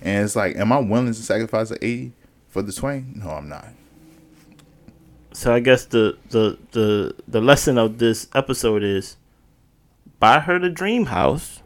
And 0.00 0.24
it's 0.24 0.36
like, 0.36 0.56
am 0.56 0.72
I 0.72 0.78
willing 0.78 1.06
to 1.08 1.14
sacrifice 1.14 1.70
the 1.70 1.84
eighty 1.84 2.12
for 2.48 2.62
the 2.62 2.72
twenty? 2.72 3.04
No, 3.14 3.30
I'm 3.30 3.48
not. 3.48 3.66
So 5.32 5.52
I 5.54 5.60
guess 5.60 5.84
the 5.84 6.16
the 6.30 6.58
the 6.72 7.14
the 7.28 7.40
lesson 7.40 7.78
of 7.78 7.98
this 7.98 8.28
episode 8.34 8.82
is 8.82 9.16
buy 10.20 10.40
her 10.40 10.58
the 10.58 10.70
dream 10.70 11.06
house, 11.06 11.62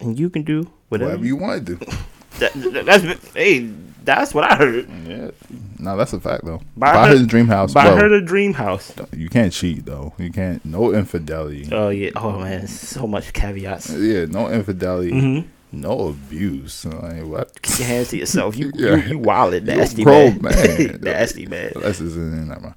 and 0.00 0.18
you 0.18 0.28
can 0.30 0.42
do 0.42 0.70
whatever. 0.88 1.10
Whatever 1.10 1.26
you 1.26 1.36
want 1.36 1.66
to 1.66 1.76
do. 1.76 1.86
That, 2.38 2.54
that- 2.54 2.86
that's 2.86 3.32
hey, 3.34 3.70
that's 4.04 4.34
what 4.34 4.44
I 4.50 4.56
heard. 4.56 4.88
Yeah. 5.06 5.30
No, 5.78 5.96
that's 5.96 6.12
a 6.12 6.20
fact 6.20 6.44
though. 6.44 6.60
Buy 6.76 6.92
Buy, 6.92 7.06
her- 7.08 7.12
her 7.14 7.18
the 7.18 7.26
dream 7.26 7.46
house. 7.48 7.72
Buy 7.72 7.84
Well, 7.86 7.96
her 7.96 8.08
the 8.08 8.20
dream 8.20 8.52
house. 8.54 8.92
you 9.16 9.28
can't 9.28 9.52
cheat 9.52 9.84
though. 9.84 10.12
You 10.18 10.30
can't. 10.30 10.64
No 10.64 10.92
infidelity. 10.94 11.68
Oh 11.72 11.88
yeah. 11.88 12.10
Oh 12.16 12.38
man, 12.38 12.66
so 12.68 13.06
much 13.06 13.32
caveats. 13.32 13.90
yeah, 13.90 14.26
no 14.26 14.48
infidelity. 14.48 15.10
Mhm. 15.12 15.44
No 15.72 16.08
abuse. 16.08 16.84
Like 16.84 17.24
what? 17.24 17.62
Keep 17.62 17.78
your 17.78 17.88
hands 17.88 18.08
to 18.10 18.18
yourself. 18.18 18.56
You 18.56 18.70
Yeah. 18.74 18.96
you, 18.96 19.18
you 19.18 19.52
You 19.52 19.60
nasty 19.60 20.04
grown 20.04 20.40
man. 20.42 20.52
man. 20.52 21.00
nasty 21.02 21.46
man. 21.46 21.72
That's 21.76 21.98
just 21.98 22.16
in. 22.16 22.74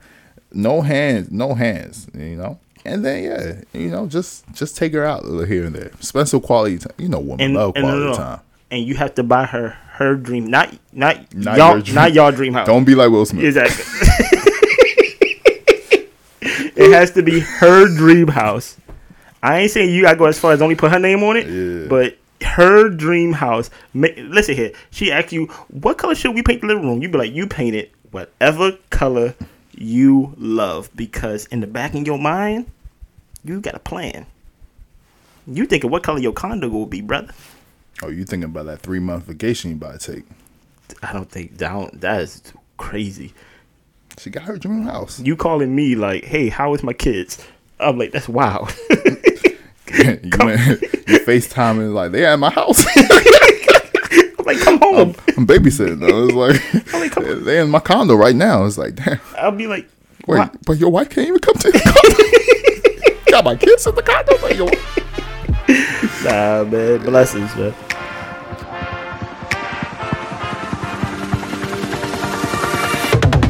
No 0.53 0.82
hands. 0.82 1.30
No 1.32 1.53
hands. 1.53 2.07
You 2.17 2.38
know. 2.38 2.59
And 2.86 3.03
then 3.03 3.23
yeah, 3.23 3.80
you 3.80 3.89
know, 3.89 4.05
just 4.07 4.45
just 4.53 4.78
take 4.78 4.93
her 4.93 5.03
out 5.03 5.23
here 5.47 5.65
and 5.65 5.76
there. 5.76 5.91
Spend 5.99 6.30
some 6.30 6.39
quality 6.39 6.78
time. 6.78 6.93
You 6.97 7.09
know, 7.09 7.19
women 7.19 7.41
And, 7.41 7.53
love 7.55 7.73
and 7.76 7.84
quality 7.84 8.05
no, 8.05 8.11
no. 8.11 8.15
time. 8.17 8.39
And 8.71 8.86
you 8.86 8.95
have 8.95 9.15
to 9.15 9.23
buy 9.23 9.45
her 9.45 9.78
her 9.97 10.15
dream, 10.15 10.47
not 10.47 10.73
not, 10.91 11.33
Not 11.33 11.57
y'all 11.57 11.79
dream. 11.81 11.95
not 11.95 12.13
y'all 12.13 12.31
dream 12.31 12.53
house. 12.53 12.67
Don't 12.67 12.83
be 12.85 12.95
like 12.95 13.09
Will 13.09 13.25
Smith. 13.25 13.45
Exactly. 13.45 13.83
it 16.41 16.91
has 16.93 17.11
to 17.11 17.23
be 17.23 17.39
her 17.39 17.87
dream 17.87 18.27
house. 18.27 18.77
I 19.41 19.59
ain't 19.59 19.71
saying 19.71 19.93
you 19.93 20.03
gotta 20.03 20.17
go 20.17 20.25
as 20.25 20.39
far 20.39 20.51
as 20.53 20.61
only 20.61 20.75
put 20.75 20.91
her 20.91 20.99
name 20.99 21.23
on 21.23 21.37
it, 21.37 21.47
Yeah. 21.47 21.87
but 21.87 22.17
her 22.41 22.89
dream 22.89 23.33
house. 23.33 23.69
Listen 23.93 24.55
here, 24.55 24.71
she 24.91 25.11
asked 25.11 25.31
you, 25.31 25.45
"What 25.69 25.97
color 25.97 26.15
should 26.15 26.35
we 26.35 26.41
paint 26.41 26.61
the 26.61 26.67
living 26.67 26.83
room?" 26.85 27.01
You 27.01 27.09
be 27.09 27.17
like, 27.17 27.33
"You 27.33 27.47
paint 27.47 27.75
it 27.75 27.91
whatever 28.11 28.73
color 28.89 29.35
you 29.73 30.33
love," 30.37 30.89
because 30.95 31.45
in 31.47 31.61
the 31.61 31.67
back 31.67 31.93
of 31.93 32.05
your 32.05 32.19
mind, 32.19 32.65
you 33.43 33.59
got 33.61 33.75
a 33.75 33.79
plan. 33.79 34.25
You 35.47 35.65
thinking 35.67 35.91
what 35.91 36.01
color 36.03 36.19
your 36.19 36.33
condo 36.33 36.67
will 36.69 36.87
be, 36.87 37.01
brother? 37.01 37.31
Oh, 38.03 38.09
you 38.09 38.25
thinking 38.25 38.49
about 38.49 38.65
that 38.65 38.79
three 38.79 38.99
month 38.99 39.25
vacation 39.25 39.71
you 39.71 39.77
about 39.77 39.99
to 39.99 40.13
take? 40.13 40.25
I 41.01 41.13
don't 41.13 41.29
think 41.29 41.57
that 41.57 42.01
that 42.01 42.21
is 42.21 42.41
crazy. 42.77 43.33
She 44.17 44.29
got 44.29 44.43
her 44.43 44.57
dream 44.57 44.83
house. 44.83 45.19
you 45.19 45.35
calling 45.35 45.75
me 45.75 45.95
like, 45.95 46.25
"Hey, 46.25 46.49
how 46.49 46.73
is 46.73 46.83
my 46.83 46.93
kids?" 46.93 47.43
I'm 47.79 47.97
like, 47.97 48.11
"That's 48.11 48.29
wild." 48.29 48.73
you 48.89 50.29
went, 50.39 50.81
you 50.81 51.19
FaceTiming 51.19 51.93
like 51.93 52.11
they 52.11 52.25
at 52.25 52.37
my 52.37 52.49
house. 52.49 52.85
I'm 52.97 54.45
like, 54.45 54.59
"Come 54.59 54.79
home." 54.79 55.15
I'm 55.37 55.47
babysitting 55.47 55.99
though. 55.99 56.49
It's 56.49 56.93
like 56.93 57.15
they 57.43 57.59
in 57.59 57.69
my 57.69 57.79
condo 57.79 58.15
right 58.15 58.35
now. 58.35 58.65
It's 58.65 58.77
like 58.77 58.95
damn. 58.95 59.19
I'll 59.37 59.51
be 59.51 59.67
like, 59.67 59.87
Wait, 60.27 60.37
"Why?" 60.39 60.49
but 60.65 60.77
your 60.77 60.89
wife 60.89 61.09
can't 61.09 61.27
even 61.27 61.39
come 61.39 61.55
to 61.55 61.71
the 61.71 61.79
condo. 61.79 63.31
got 63.31 63.43
my 63.45 63.55
kids 63.55 63.85
in 63.87 63.95
the 63.95 64.03
condo. 64.03 64.35
Like, 64.41 64.55
your, 64.55 64.69
Nah, 66.26 66.63
man, 66.63 66.97
blessings, 67.03 67.55
man. 67.55 67.71